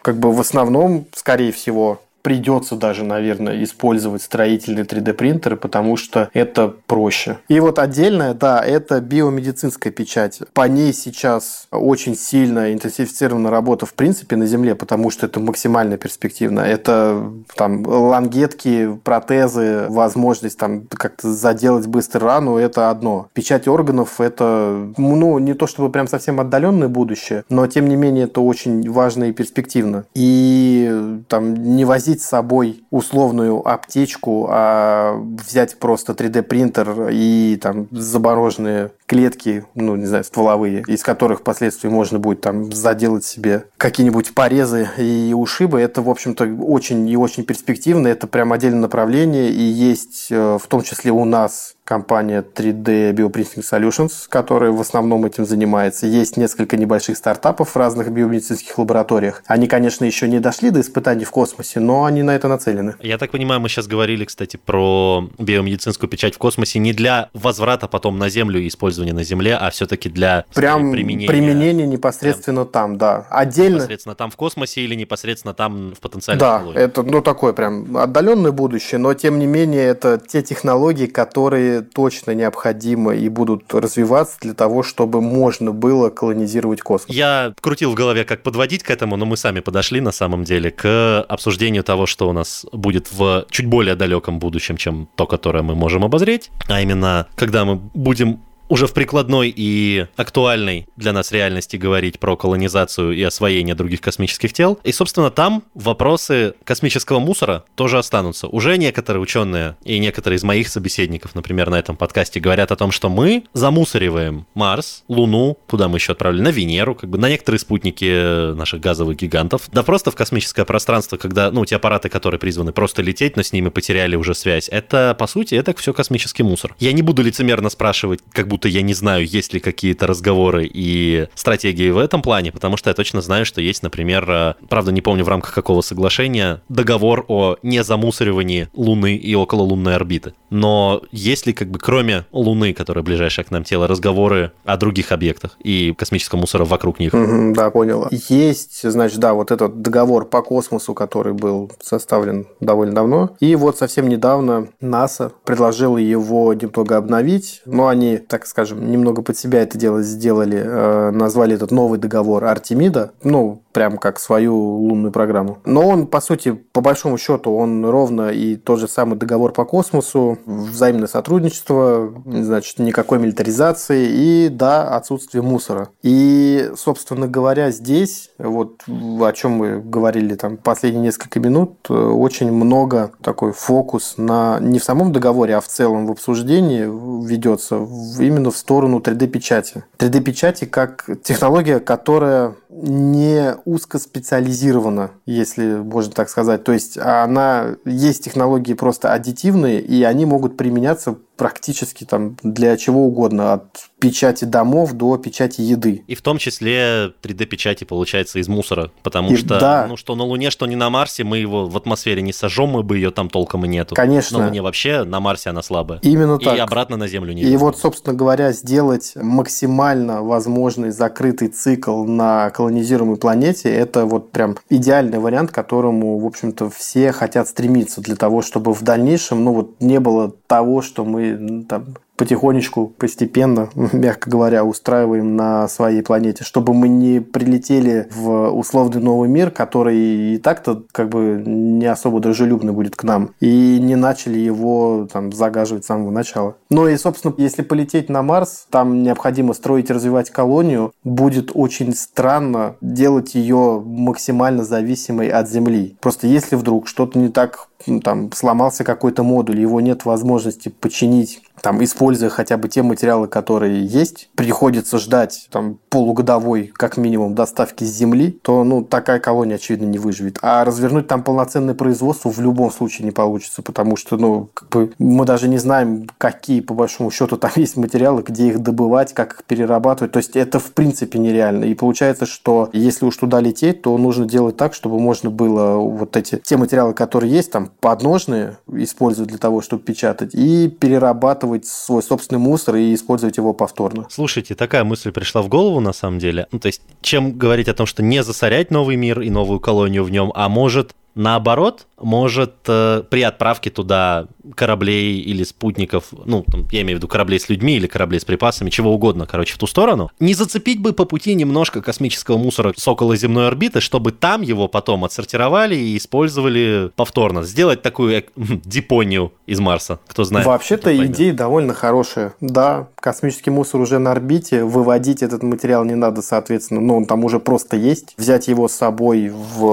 как 0.01 0.17
бы 0.17 0.33
в 0.33 0.41
основном, 0.41 1.05
скорее 1.15 1.53
всего, 1.53 2.01
придется 2.29 2.77
даже, 2.77 3.05
наверное, 3.05 3.65
использовать 3.65 4.21
строительные 4.21 4.85
3D-принтеры, 4.85 5.57
потому 5.57 5.97
что 5.97 6.29
это 6.35 6.75
проще. 6.87 7.39
И 7.49 7.59
вот 7.59 7.79
отдельное, 7.79 8.35
да, 8.35 8.63
это 8.63 9.01
биомедицинская 9.01 9.91
печать. 9.91 10.41
По 10.53 10.69
ней 10.69 10.93
сейчас 10.93 11.69
очень 11.71 12.15
сильно 12.15 12.71
интенсифицирована 12.75 13.51
работа 13.51 13.87
в 13.87 13.95
принципе 13.95 14.37
на 14.37 14.45
Земле, 14.45 14.75
потому 14.75 15.09
что 15.09 15.25
это 15.25 15.41
максимально 15.41 15.97
перспективно. 15.97 16.61
Это 16.61 17.33
там 17.57 17.87
лангетки, 17.87 18.99
протезы, 19.03 19.87
возможность 19.89 20.59
там 20.59 20.83
как-то 20.83 21.33
заделать 21.33 21.87
быстро 21.87 22.21
рану, 22.21 22.59
это 22.59 22.91
одно. 22.91 23.31
Печать 23.33 23.67
органов 23.69 24.21
это, 24.21 24.93
ну, 24.99 25.39
не 25.39 25.55
то 25.55 25.67
чтобы 25.67 25.91
прям 25.91 26.07
совсем 26.07 26.41
отдаленное 26.41 26.89
будущее, 26.89 27.45
но 27.49 27.67
тем 27.69 27.89
не 27.89 27.97
менее 27.97 28.25
это 28.25 28.43
очень 28.43 28.91
важно 28.91 29.25
и 29.25 29.33
перспективно. 29.33 30.05
И 30.13 31.23
там 31.29 31.55
не 31.55 31.87
возить 31.87 32.18
с 32.19 32.25
собой 32.25 32.85
условную 32.91 33.67
аптечку, 33.67 34.49
а 34.51 35.15
взять 35.15 35.79
просто 35.79 36.13
3D 36.13 36.43
принтер 36.43 37.09
и 37.11 37.59
там 37.63 37.89
замороженные 37.91 38.91
клетки, 39.09 39.65
ну, 39.75 39.97
не 39.97 40.07
знаю, 40.07 40.23
стволовые, 40.23 40.85
из 40.87 41.03
которых 41.03 41.41
впоследствии 41.41 41.89
можно 41.89 42.19
будет 42.19 42.43
там 42.43 42.71
заделать 42.71 43.25
себе 43.25 43.65
какие-нибудь 43.79 44.35
порезы 44.35 44.89
и 44.99 45.33
ушибы. 45.35 45.81
Это, 45.81 46.03
в 46.03 46.11
общем-то, 46.11 46.45
очень 46.45 47.09
и 47.09 47.17
очень 47.17 47.45
перспективно. 47.45 48.07
Это 48.09 48.27
прям 48.27 48.53
отдельное 48.53 48.83
направление. 48.83 49.51
И 49.51 49.63
есть 49.63 50.29
э, 50.31 50.59
в 50.63 50.67
том 50.69 50.83
числе 50.83 51.11
у 51.11 51.25
нас 51.25 51.75
компания 51.89 52.43
3D 52.43 53.15
Bioprinting 53.15 53.65
Solutions, 53.65 54.27
которая 54.29 54.71
в 54.73 54.81
основном 54.81 55.25
этим 55.25 55.47
занимается. 55.47 56.07
Есть 56.07 56.37
несколько 56.37 56.77
небольших 56.77 57.17
стартапов 57.17 57.71
в 57.71 57.77
разных 57.77 58.13
биомедицинских 58.13 58.77
лабораториях. 58.77 59.43
Они, 59.47 59.67
конечно, 59.67 60.05
еще 60.05 60.29
не 60.29 60.39
дошли 60.39 60.69
до 60.69 60.83
испытаний 60.83 61.25
в 61.25 61.31
космосе, 61.31 61.81
но 61.81 62.05
они 62.05 62.23
на 62.23 62.37
это 62.37 62.47
нацелены. 62.47 62.97
Я 63.01 63.17
так 63.17 63.31
понимаю, 63.31 63.63
мы 63.63 63.71
сейчас 63.71 63.87
говорили, 63.87 64.27
кстати, 64.27 64.59
про 64.59 65.31
биомедицинскую 65.39 66.11
печать 66.11 66.35
в 66.35 66.39
космосе 66.39 66.79
не 66.79 66.93
для 66.93 67.31
возврата 67.33 67.89
потом 67.89 68.19
на 68.19 68.29
Землю 68.29 68.61
и 68.61 68.69
использования 68.69 68.98
на 69.13 69.23
Земле, 69.23 69.57
а 69.57 69.71
все-таки 69.71 70.09
для 70.09 70.45
Прям 70.55 70.93
применения, 70.93 71.29
применения 71.29 71.87
непосредственно 71.87 72.65
прям, 72.65 72.73
там, 72.73 72.99
да. 72.99 73.27
Отдельно. 73.31 73.77
Непосредственно 73.77 74.15
там 74.15 74.31
в 74.31 74.37
космосе 74.37 74.83
или 74.83 74.95
непосредственно 74.95 75.55
там 75.55 75.95
в 75.95 76.01
потенциальной 76.01 76.41
Да, 76.41 76.57
технологии. 76.59 76.81
это 76.81 77.03
ну 77.03 77.23
такое 77.23 77.53
прям 77.53 77.97
отдаленное 77.97 78.53
будущее, 78.53 78.99
но 78.99 79.15
тем 79.15 79.39
не 79.39 79.47
менее 79.47 79.85
это 79.85 80.19
те 80.19 80.43
технологии, 80.43 81.07
которые 81.07 81.83
точно 81.83 82.33
необходимы 82.33 83.17
и 83.17 83.29
будут 83.29 83.73
развиваться 83.73 84.37
для 84.41 84.55
того, 84.55 84.83
чтобы 84.83 85.21
можно 85.21 85.73
было 85.73 86.11
колонизировать 86.11 86.81
космос. 86.81 87.15
Я 87.15 87.55
крутил 87.61 87.93
в 87.93 87.95
голове, 87.95 88.25
как 88.25 88.43
подводить 88.43 88.83
к 88.83 88.91
этому, 88.91 89.17
но 89.17 89.25
мы 89.27 89.37
сами 89.37 89.61
подошли 89.61 90.01
на 90.01 90.13
самом 90.13 90.45
деле 90.45 90.71
к 90.71 91.23
обсуждению 91.29 91.85
того, 91.85 92.07
что 92.07 92.29
у 92.29 92.33
нас 92.33 92.67
будет 92.73 93.11
в 93.13 93.47
чуть 93.51 93.67
более 93.67 93.95
далеком 93.95 94.39
будущем, 94.39 94.77
чем 94.77 95.09
то, 95.17 95.27
которое 95.27 95.63
мы 95.63 95.75
можем 95.75 96.05
обозреть, 96.05 96.51
а 96.69 96.81
именно 96.81 97.27
когда 97.37 97.65
мы 97.65 97.77
будем 97.77 98.41
уже 98.69 98.87
в 98.87 98.93
прикладной 98.93 99.53
и 99.55 100.07
актуальной 100.17 100.87
для 100.97 101.13
нас 101.13 101.33
реальности 101.33 101.77
говорить 101.77 102.19
про 102.19 102.37
колонизацию 102.37 103.13
и 103.13 103.23
освоение 103.23 103.75
других 103.75 104.01
космических 104.01 104.53
тел. 104.53 104.79
И, 104.85 104.93
собственно, 104.93 105.31
там 105.31 105.65
вопросы 105.75 106.55
космического 106.65 107.19
мусора 107.19 107.65
тоже 107.75 107.99
останутся. 107.99 108.47
Уже 108.47 108.77
некоторые 108.77 109.23
ученые 109.23 109.77
и 109.85 109.99
некоторые 109.99 110.37
из 110.37 110.45
моих 110.45 110.69
собеседников, 110.69 111.35
например, 111.35 111.71
на 111.71 111.79
этом 111.79 111.97
подкасте 111.97 112.41
говорят 112.41 112.73
о 112.73 112.77
том, 112.77 112.91
что 112.91 113.09
мы 113.09 113.45
замусориваем 113.53 114.47
Марс, 114.55 115.05
Луну, 115.09 115.59
куда 115.69 115.89
мы 115.89 115.99
еще 115.99 116.13
отправили, 116.13 116.43
на 116.43 116.51
Венеру, 116.51 116.95
как 116.95 117.11
бы 117.11 117.19
на 117.19 117.29
некоторые 117.29 117.61
спутники 117.61 118.55
наших 118.55 118.81
газовых 118.81 119.17
гигантов, 119.17 119.69
да 119.73 119.83
просто 119.83 120.11
в 120.11 120.17
космическое 120.17 120.65
пространство, 120.65 121.17
когда, 121.17 121.51
ну, 121.51 121.65
те 121.65 121.77
аппараты, 121.77 122.09
которые 122.09 122.39
призваны 122.39 122.73
просто 122.73 123.03
лететь, 123.03 123.37
но 123.37 123.43
с 123.43 123.53
ними 123.53 123.69
потеряли 123.69 124.17
уже 124.17 124.35
связь, 124.35 124.69
это, 124.69 125.17
по 125.19 125.27
сути, 125.27 125.55
это 125.55 125.75
все 125.77 125.93
космический 125.93 126.43
мусор. 126.43 126.75
Я 126.79 126.93
не 126.93 127.03
буду 127.03 127.23
лицемерно 127.23 127.71
спрашивать, 127.71 128.21
как 128.33 128.49
будто 128.49 128.58
будто 128.59 128.69
я 128.69 128.83
не 128.83 128.93
знаю, 128.93 129.25
есть 129.25 129.55
ли 129.55 129.61
какие-то 129.61 130.09
разговоры 130.09 130.69
и 130.69 131.29
стратегии 131.37 131.91
в 131.91 131.99
этом 131.99 132.23
плане, 132.23 132.51
потому 132.51 132.77
что 132.77 132.91
я 132.91 132.95
точно 132.95 133.21
знаю, 133.21 133.47
что 133.47 133.61
есть, 133.61 133.85
например, 133.85 134.29
э, 134.29 134.55
правда 134.69 134.91
не 134.91 135.01
помню 135.01 135.23
в 135.23 135.29
рамках 135.29 135.55
какого 135.55 135.81
соглашения, 135.81 136.61
договор 136.69 137.25
о 137.29 137.55
незамусоривании 137.63 138.69
Луны 138.75 139.15
и 139.15 139.33
окололунной 139.37 139.95
орбиты. 139.95 140.35
Но 140.51 141.03
есть 141.13 141.47
ли 141.47 141.53
как 141.53 141.71
бы 141.71 141.79
кроме 141.79 142.25
Луны, 142.33 142.73
которая 142.73 143.05
ближайшая 143.05 143.45
к 143.45 143.53
нам 143.53 143.63
тело, 143.63 143.87
разговоры 143.87 144.51
о 144.65 144.77
других 144.77 145.13
объектах 145.13 145.57
и 145.63 145.95
космическом 145.97 146.41
мусоре 146.41 146.65
вокруг 146.65 146.99
них? 146.99 147.15
Mm-hmm, 147.15 147.55
да, 147.55 147.71
понял. 147.71 148.09
Есть, 148.11 148.91
значит, 148.91 149.21
да, 149.21 149.35
вот 149.35 149.53
этот 149.53 149.83
договор 149.83 150.25
по 150.25 150.43
космосу, 150.43 150.95
который 150.95 151.33
был 151.33 151.71
составлен 151.81 152.49
довольно 152.59 152.95
давно. 152.95 153.37
И 153.39 153.55
вот 153.55 153.79
совсем 153.79 154.09
недавно 154.09 154.67
НАСА 154.81 155.31
предложила 155.45 155.99
его 155.99 156.53
немного 156.55 156.97
обновить, 156.97 157.63
но 157.67 157.87
они, 157.87 158.17
так 158.17 158.48
скажем, 158.49 158.91
немного 158.91 159.23
под 159.23 159.37
себя 159.37 159.63
это 159.63 159.79
дело 159.79 160.03
сделали, 160.03 160.63
э, 160.65 161.11
назвали 161.11 161.55
этот 161.55 161.71
новый 161.71 161.99
договор 161.99 162.45
Артемида, 162.45 163.13
ну, 163.23 163.63
прям 163.73 163.99
как 163.99 164.19
свою 164.19 164.57
лунную 164.57 165.13
программу. 165.13 165.59
Но 165.65 165.87
он, 165.87 166.07
по 166.07 166.21
сути, 166.21 166.51
по 166.51 166.81
большому 166.81 167.19
счету, 167.19 167.55
он 167.55 167.85
ровно 167.85 168.31
и 168.31 168.57
тот 168.57 168.81
же 168.81 168.89
самый 168.89 169.19
договор 169.19 169.53
по 169.53 169.65
космосу, 169.65 170.39
взаимное 170.47 171.07
сотрудничество, 171.07 172.13
значит, 172.27 172.79
никакой 172.79 173.19
милитаризации 173.19 174.09
и, 174.09 174.49
да, 174.49 174.97
отсутствие 174.97 175.43
мусора. 175.43 175.91
И, 176.03 176.71
собственно 176.77 177.29
говоря, 177.29 177.71
здесь, 177.71 178.31
вот 178.39 178.83
о 178.89 179.33
чем 179.33 179.53
мы 179.53 179.81
говорили 179.81 180.35
там 180.35 180.57
последние 180.57 181.05
несколько 181.05 181.39
минут, 181.39 181.77
э, 181.89 181.95
очень 181.95 182.51
много 182.51 183.13
такой 183.23 183.53
фокус 183.53 184.15
на 184.17 184.59
не 184.61 184.79
в 184.79 184.85
самом 184.85 185.13
договоре, 185.13 185.57
а 185.57 185.61
в 185.61 185.69
целом 185.69 186.07
в 186.07 186.11
обсуждении 186.11 186.85
ведется 187.27 187.77
именно 188.19 188.38
именно 188.39 188.51
в 188.51 188.57
сторону 188.57 188.99
3D-печати. 188.99 189.85
3D-печати 189.99 190.65
как 190.67 191.07
технология, 191.23 191.81
которая 191.81 192.55
не 192.71 193.55
узкоспециализирована, 193.65 195.13
если 195.27 195.77
можно 195.77 196.13
так 196.13 196.29
сказать. 196.29 196.65
То 196.65 196.73
есть 196.73 196.99
она 196.99 197.77
есть 197.85 198.25
технологии 198.25 198.75
просто 198.75 199.13
аддитивные, 199.13 199.81
и 199.81 200.03
они 200.03 200.27
могут 200.27 200.57
применяться 200.57 201.17
практически 201.39 202.05
там 202.05 202.37
для 202.43 202.77
чего 202.77 203.07
угодно, 203.07 203.55
от 203.55 203.89
печати 204.01 204.45
домов 204.45 204.93
до 204.93 205.17
печати 205.17 205.61
еды. 205.61 206.05
И 206.09 206.15
в 206.15 206.21
том 206.21 206.37
числе 206.39 207.13
3D-печати 207.23 207.85
получается 207.85 208.41
из 208.41 208.49
мусора, 208.49 208.91
потому 209.03 209.31
и, 209.31 209.37
что, 209.37 209.59
да. 209.59 209.87
ну, 209.89 209.97
что 209.97 210.17
на 210.17 210.25
Луне, 210.25 210.51
что 210.51 210.67
не 210.67 210.77
на 210.77 210.91
Марсе, 210.91 211.23
мы 211.25 211.39
его 211.39 211.67
в 211.67 211.77
атмосфере 211.77 212.23
не 212.23 212.33
сожжем, 212.33 212.71
мы 212.71 212.83
бы 212.83 212.97
ее 212.97 213.13
там 213.13 213.31
толком 213.31 213.65
и 213.65 213.69
нету. 213.69 213.95
Конечно. 213.95 214.39
На 214.39 214.47
Луне 214.47 214.63
вообще, 214.63 215.05
на 215.05 215.21
Марсе 215.21 215.51
она 215.51 215.63
слабая. 215.63 216.01
Именно 216.03 216.39
и 216.41 216.45
так. 216.45 216.57
И 216.57 216.61
обратно 216.61 216.97
на 216.97 217.07
Землю 217.07 217.33
не 217.33 217.43
И 217.43 217.57
вот, 217.57 217.79
собственно 217.79 218.17
говоря, 218.17 218.53
сделать 218.53 219.13
максимально 219.15 220.23
возможный 220.23 220.91
закрытый 220.91 221.49
цикл 221.49 222.05
на 222.05 222.51
колонизируемой 222.59 223.19
планете, 223.19 223.73
это 223.73 224.05
вот 224.05 224.33
прям 224.33 224.57
идеальный 224.69 225.21
вариант, 225.21 225.53
к 225.53 225.55
которому, 225.55 226.19
в 226.19 226.27
общем-то, 226.27 226.69
все 226.71 227.13
хотят 227.13 227.47
стремиться 227.47 228.01
для 228.01 228.17
того, 228.17 228.43
чтобы 228.43 228.75
в 228.75 228.83
дальнейшем, 228.83 229.45
ну 229.45 229.53
вот, 229.53 229.81
не 229.81 230.01
было 230.01 230.33
того, 230.49 230.83
что 230.83 231.05
мы 231.05 231.65
там 231.69 231.95
потихонечку, 232.19 232.93
постепенно, 232.99 233.71
мягко 233.75 234.29
говоря, 234.29 234.65
устраиваем 234.65 235.37
на 235.37 235.69
своей 235.69 236.03
планете, 236.03 236.45
чтобы 236.45 236.75
мы 236.75 236.89
не 236.89 237.21
прилетели 237.21 238.09
в 238.15 238.51
условный 238.51 239.01
новый 239.01 239.29
мир, 239.29 239.51
который 239.51 240.35
и 240.35 240.39
так-то 240.39 240.83
как 240.93 241.09
бы 241.09 241.43
не 241.47 241.87
особо 241.87 242.21
дружелюбный 242.21 242.73
будет 242.73 242.97
к 242.97 243.05
нам, 243.05 243.31
и 243.41 243.79
не 243.81 243.95
начали 243.95 244.39
его 244.39 245.09
там 245.11 245.33
загаживать 245.33 245.85
с 245.85 245.87
самого 245.87 246.11
начала. 246.11 246.57
Ну 246.71 246.89
и, 246.89 246.97
собственно, 246.97 247.33
если 247.39 247.63
полететь 247.63 248.09
на 248.11 248.23
Марс, 248.23 248.67
там 248.71 249.03
необходимо 249.03 249.55
строить 249.55 249.89
и 249.89 249.93
развивать 249.93 250.31
колонию, 250.31 250.93
будет 251.05 251.53
очень 251.55 251.95
странно 251.95 252.75
делать 252.81 253.35
ее 253.35 253.81
максимально 253.85 254.65
зависимой 254.65 255.29
от 255.29 255.49
Земли. 255.49 255.97
Просто 256.01 256.27
если 256.27 256.57
вдруг 256.57 256.89
что-то 256.89 257.19
не 257.19 257.29
так 257.29 257.69
там 258.03 258.33
сломался 258.33 258.85
какой-то 258.85 259.23
модуль, 259.23 259.61
его 259.61 259.81
нет 259.81 260.05
возможности 260.05 260.69
починить, 260.69 261.43
там, 261.63 261.83
используя 261.83 262.31
хотя 262.31 262.57
бы 262.57 262.69
те 262.69 262.83
материалы, 262.83 263.29
которые 263.29 263.85
есть, 263.85 264.31
приходится 264.35 264.99
ждать 264.99 265.49
там 265.51 265.79
полугодовой, 265.89 266.73
как 266.75 266.97
минимум, 266.97 267.35
доставки 267.35 267.85
с 267.85 267.89
Земли, 267.89 268.39
то, 268.43 268.65
ну, 268.65 268.83
такая 268.83 269.21
колония, 269.21 269.57
очевидно, 269.57 269.87
не 269.87 269.99
выживет. 269.99 270.39
А 270.43 270.65
развернуть 270.65 271.09
там 271.09 271.23
полноценное 271.23 271.75
производство 271.75 272.31
в 272.31 272.41
любом 272.41 272.71
случае 272.71 273.07
не 273.07 273.13
получится, 273.13 273.63
потому 273.63 273.97
что, 273.97 274.17
ну, 274.17 274.51
как 274.55 274.69
бы 274.71 274.93
мы 274.99 275.25
даже 275.25 275.49
не 275.49 275.59
знаем, 275.59 276.09
какие, 276.19 276.61
по 276.61 276.75
большому 276.75 277.11
счету, 277.11 277.37
там 277.37 277.51
есть 277.57 277.77
материалы, 277.77 278.23
где 278.23 278.49
их 278.49 278.61
добывать, 278.61 279.13
как 279.15 279.35
их 279.35 279.45
перерабатывать. 279.45 280.13
То 280.13 280.19
есть 280.19 280.37
это, 280.37 280.59
в 280.59 280.73
принципе, 280.73 281.19
нереально. 281.19 281.65
И 281.65 281.75
получается, 281.75 282.27
что 282.27 282.71
если 282.73 283.07
уж 283.07 283.17
туда 283.17 283.41
лететь, 283.41 283.83
то 283.83 283.97
нужно 283.99 284.27
делать 284.27 284.57
так, 284.57 284.75
чтобы 284.75 284.99
можно 284.99 285.31
было 285.31 285.77
вот 285.77 286.17
эти, 286.17 286.41
те 286.45 286.57
материалы, 286.57 286.95
которые 286.95 287.33
есть, 287.33 287.51
там, 287.51 287.71
подножные 287.81 288.59
использовать 288.73 289.31
для 289.31 289.39
того, 289.39 289.61
чтобы 289.61 289.83
печатать, 289.83 290.35
и 290.35 290.69
перерабатывать 290.69 291.48
свой 291.63 292.03
собственный 292.03 292.39
мусор 292.39 292.77
и 292.77 292.95
использовать 292.95 293.37
его 293.37 293.53
повторно. 293.53 294.07
Слушайте, 294.11 294.55
такая 294.55 294.85
мысль 294.85 295.11
пришла 295.11 295.43
в 295.43 295.49
голову 295.49 295.81
на 295.81 295.93
самом 295.93 296.19
деле. 296.19 296.47
Ну, 296.53 296.59
то 296.59 296.67
есть, 296.67 296.83
чем 297.01 297.37
говорить 297.37 297.69
о 297.69 297.75
том, 297.75 297.87
что 297.87 298.03
не 298.03 298.23
засорять 298.23 298.71
новый 298.71 298.97
мир 298.97 299.21
и 299.21 299.31
новую 299.31 299.59
колонию 299.61 300.05
в 300.05 300.11
нем, 300.11 300.33
а 300.35 300.49
может 300.49 300.95
наоборот, 301.15 301.88
может 302.01 302.55
э, 302.67 303.03
при 303.09 303.23
отправке 303.23 303.71
туда 303.71 304.27
кораблей 304.55 305.21
или 305.21 305.43
спутников, 305.45 306.07
ну, 306.25 306.45
там, 306.51 306.67
я 306.71 306.83
имею 306.83 306.97
в 306.97 307.01
виду 307.01 307.09
кораблей 307.09 307.41
с 307.41 307.49
людьми 307.49 307.77
или 307.77 307.87
кораблей 307.87 308.21
с 308.21 308.25
припасами, 308.25 308.71
чего 308.71 308.93
угодно, 308.93 309.27
короче, 309.27 309.55
в 309.55 309.59
ту 309.59 309.67
сторону, 309.67 310.11
не 310.21 310.35
зацепить 310.35 310.81
бы 310.81 310.93
по 310.93 311.05
пути 311.05 311.35
немножко 311.35 311.83
космического 311.83 312.39
мусора 312.39 312.73
с 312.77 312.87
околоземной 312.87 313.49
орбиты, 313.49 313.81
чтобы 313.81 314.13
там 314.13 314.43
его 314.43 314.69
потом 314.69 315.05
отсортировали 315.05 315.75
и 315.75 315.97
использовали 315.97 316.91
повторно. 316.97 317.43
Сделать 317.43 317.83
такую 317.83 318.19
э, 318.19 318.23
дипонию 318.37 319.33
из 319.47 319.61
Марса, 319.61 319.99
кто 320.07 320.25
знает. 320.25 320.47
Вообще-то 320.47 320.95
идея 321.07 321.33
довольно 321.33 321.75
хорошая. 321.75 322.35
Да, 322.41 322.89
космический 322.97 323.51
мусор 323.51 323.81
уже 323.81 323.99
на 323.99 324.13
орбите, 324.13 324.65
выводить 324.65 325.23
этот 325.23 325.43
материал 325.43 325.85
не 325.85 325.95
надо, 325.95 326.23
соответственно, 326.23 326.81
но 326.81 326.97
он 326.97 327.07
там 327.07 327.25
уже 327.25 327.41
просто 327.41 327.77
есть. 327.77 328.15
Взять 328.17 328.49
его 328.49 328.69
с 328.69 328.73
собой 328.73 329.29
в 329.29 329.65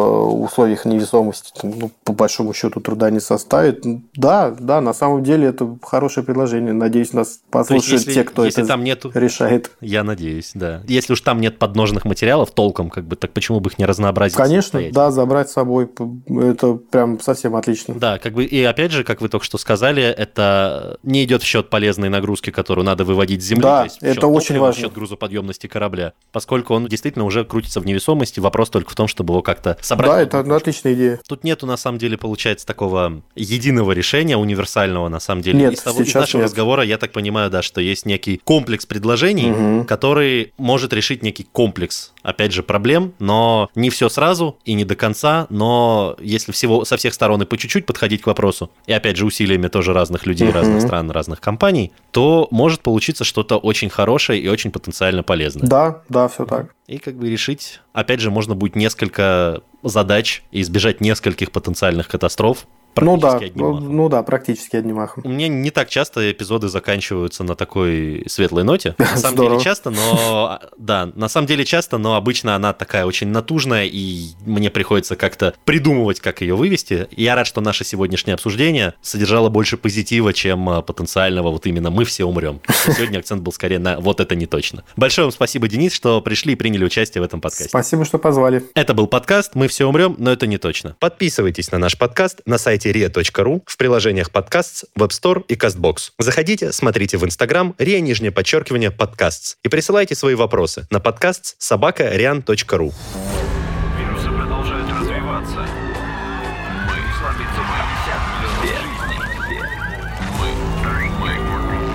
условиях 0.43 0.85
невесомости, 0.85 1.51
ну, 1.63 1.91
большому 2.15 2.53
счету, 2.53 2.79
труда 2.79 3.09
не 3.09 3.19
составит. 3.19 3.85
Да, 4.15 4.55
да, 4.59 4.81
на 4.81 4.93
самом 4.93 5.23
деле 5.23 5.47
это 5.47 5.77
хорошее 5.81 6.25
предложение. 6.25 6.73
Надеюсь, 6.73 7.13
нас 7.13 7.39
послушают 7.49 8.01
если, 8.01 8.13
те, 8.13 8.23
кто 8.23 8.45
если 8.45 8.63
это 8.63 8.69
там 8.69 8.83
нету, 8.83 9.11
решает. 9.13 9.71
Я 9.81 10.03
надеюсь, 10.03 10.51
да. 10.53 10.81
Если 10.87 11.13
уж 11.13 11.21
там 11.21 11.41
нет 11.41 11.59
подножных 11.59 12.05
материалов 12.05 12.51
толком, 12.51 12.89
как 12.89 13.05
бы, 13.05 13.15
так 13.15 13.33
почему 13.33 13.59
бы 13.59 13.69
их 13.69 13.77
не 13.77 13.85
разнообразить? 13.85 14.37
Конечно, 14.37 14.81
да, 14.91 15.11
забрать 15.11 15.49
с 15.49 15.53
собой. 15.53 15.89
Это 16.27 16.73
прям 16.75 17.19
совсем 17.19 17.55
отлично. 17.55 17.95
Да, 17.95 18.17
как 18.19 18.33
бы, 18.33 18.43
и 18.43 18.63
опять 18.63 18.91
же, 18.91 19.03
как 19.03 19.21
вы 19.21 19.29
только 19.29 19.45
что 19.45 19.57
сказали, 19.57 20.03
это 20.03 20.97
не 21.03 21.23
идет 21.23 21.41
в 21.41 21.45
счет 21.45 21.69
полезной 21.69 22.09
нагрузки, 22.09 22.49
которую 22.49 22.85
надо 22.85 23.03
выводить 23.03 23.43
с 23.43 23.47
Земли. 23.47 23.63
Да, 23.63 23.83
есть 23.83 23.97
это 24.01 24.27
очень 24.27 24.59
важно. 24.59 24.81
В 24.81 24.83
счет 24.85 24.93
грузоподъемности 24.93 25.67
корабля. 25.67 26.13
Поскольку 26.31 26.73
он 26.73 26.87
действительно 26.87 27.25
уже 27.25 27.43
крутится 27.43 27.79
в 27.79 27.85
невесомости, 27.85 28.39
вопрос 28.39 28.69
только 28.69 28.91
в 28.91 28.95
том, 28.95 29.07
чтобы 29.07 29.33
его 29.33 29.41
как-то 29.41 29.77
собрать. 29.81 30.29
Да, 30.29 30.39
это 30.39 30.55
отличная 30.55 30.93
идея. 30.93 31.19
Тут 31.27 31.43
нету, 31.43 31.65
на 31.65 31.77
самом 31.77 31.97
деле, 31.97 32.04
получается, 32.13 32.67
такого 32.67 33.23
единого 33.35 33.91
решения, 33.93 34.37
универсального, 34.37 35.09
на 35.09 35.19
самом 35.19 35.41
деле. 35.41 35.57
Нет, 35.57 35.73
из, 35.73 35.81
того, 35.81 36.03
из 36.03 36.13
нашего 36.13 36.41
нет. 36.41 36.49
разговора 36.51 36.83
я 36.83 36.99
так 36.99 37.11
понимаю, 37.11 37.49
да, 37.49 37.63
что 37.63 37.81
есть 37.81 38.05
некий 38.05 38.39
комплекс 38.43 38.85
предложений, 38.85 39.49
Мгм. 39.51 39.85
который 39.85 40.53
может 40.57 40.93
решить 40.93 41.23
некий 41.23 41.47
комплекс, 41.51 42.13
опять 42.21 42.51
же, 42.51 42.61
проблем, 42.61 43.13
но 43.17 43.69
не 43.73 43.89
все 43.89 44.09
сразу 44.09 44.57
и 44.65 44.73
не 44.73 44.85
до 44.85 44.95
конца, 44.95 45.47
но 45.49 46.15
если 46.21 46.51
всего 46.51 46.85
со 46.85 46.97
всех 46.97 47.15
сторон 47.15 47.41
и 47.41 47.45
по 47.45 47.57
чуть-чуть 47.57 47.87
подходить 47.87 48.21
к 48.21 48.27
вопросу, 48.27 48.69
и 48.85 48.93
опять 48.93 49.17
же 49.17 49.25
усилиями 49.25 49.67
тоже 49.69 49.93
разных 49.93 50.27
людей, 50.27 50.49
Мгм. 50.49 50.55
разных 50.57 50.81
стран, 50.81 51.09
разных 51.09 51.41
компаний, 51.41 51.91
то 52.11 52.47
может 52.51 52.81
получиться 52.81 53.23
что-то 53.23 53.57
очень 53.57 53.89
хорошее 53.89 54.39
и 54.41 54.47
очень 54.49 54.69
потенциально 54.71 55.23
полезное. 55.23 55.67
Да, 55.67 56.01
да, 56.09 56.27
все 56.27 56.45
так. 56.45 56.75
И 56.87 56.99
как 56.99 57.15
бы 57.15 57.29
решить, 57.29 57.81
опять 57.93 58.19
же, 58.19 58.29
можно 58.29 58.53
будет 58.53 58.75
несколько 58.75 59.63
задач 59.81 60.43
и 60.51 60.61
избежать 60.61 61.01
нескольких 61.01 61.51
потенциальных 61.51 62.07
катастроф 62.07 62.67
Ну 63.01 63.17
да, 63.17 63.35
одним 63.35 63.51
ну, 63.55 63.73
махом. 63.73 63.95
ну 63.95 64.09
да, 64.09 64.23
практически 64.23 64.75
одним 64.75 64.95
махом. 64.95 65.23
У 65.25 65.29
меня 65.29 65.47
не 65.47 65.71
так 65.71 65.89
часто 65.89 66.31
эпизоды 66.31 66.69
заканчиваются 66.69 67.43
на 67.43 67.55
такой 67.55 68.23
светлой 68.27 68.63
ноте. 68.63 68.95
На 68.97 69.17
самом 69.17 69.35
Здорово. 69.35 69.55
деле 69.55 69.63
часто, 69.63 69.89
но... 69.89 70.59
Да, 70.77 71.11
на 71.15 71.29
самом 71.29 71.47
деле 71.47 71.65
часто, 71.65 71.97
но 71.97 72.15
обычно 72.15 72.55
она 72.55 72.73
такая 72.73 73.05
очень 73.05 73.27
натужная, 73.27 73.85
и 73.85 74.29
мне 74.45 74.69
приходится 74.69 75.15
как-то 75.15 75.53
придумывать, 75.65 76.19
как 76.19 76.41
ее 76.41 76.55
вывести. 76.55 77.07
И 77.11 77.23
я 77.23 77.35
рад, 77.35 77.47
что 77.47 77.61
наше 77.61 77.83
сегодняшнее 77.83 78.33
обсуждение 78.33 78.93
содержало 79.01 79.49
больше 79.49 79.77
позитива, 79.77 80.33
чем 80.33 80.69
а, 80.69 80.81
потенциального 80.81 81.49
вот 81.51 81.65
именно 81.65 81.89
«мы 81.89 82.05
все 82.05 82.25
умрем». 82.25 82.61
Сегодня 82.85 83.19
акцент 83.19 83.41
был 83.41 83.51
скорее 83.51 83.79
на 83.79 83.99
«вот 83.99 84.19
это 84.19 84.35
не 84.35 84.45
точно». 84.45 84.83
Большое 84.95 85.25
вам 85.25 85.31
спасибо, 85.31 85.67
Денис, 85.67 85.93
что 85.93 86.21
пришли 86.21 86.53
и 86.53 86.55
приняли 86.55 86.85
участие 86.85 87.21
в 87.21 87.25
этом 87.25 87.41
подкасте. 87.41 87.69
Спасибо, 87.69 88.05
что 88.05 88.17
позвали. 88.17 88.63
Это 88.75 88.93
был 88.93 89.07
подкаст 89.07 89.55
«Мы 89.55 89.67
все 89.67 89.85
умрем, 89.85 90.15
но 90.17 90.31
это 90.31 90.47
не 90.47 90.57
точно». 90.57 90.95
Подписывайтесь 90.99 91.71
на 91.71 91.77
наш 91.77 91.97
подкаст 91.97 92.41
на 92.45 92.57
сайте 92.57 92.84
ria.ru, 92.91 93.61
в 93.65 93.77
приложениях 93.77 94.31
подкаст, 94.31 94.85
Web 94.97 95.09
Store 95.09 95.43
и 95.47 95.55
CastBox. 95.55 96.11
Заходите, 96.19 96.71
смотрите 96.71 97.17
в 97.17 97.23
Instagram 97.23 97.75
ria 97.77 97.99
нижнее 97.99 98.31
подчеркивание 98.31 98.91
подкаст 98.91 99.57
и 99.63 99.69
присылайте 99.69 100.15
свои 100.15 100.35
вопросы 100.35 100.87
на 100.91 100.99
подкаст 100.99 101.55
собака 101.59 102.03
rian.ru. 102.15 102.93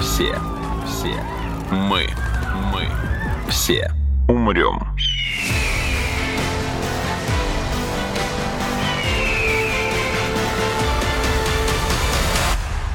Все. 0.00 0.34
Все. 0.86 1.14
Мы. 1.70 2.06
Мы. 2.72 2.88
Все. 3.48 3.90
Умрем. 4.28 4.80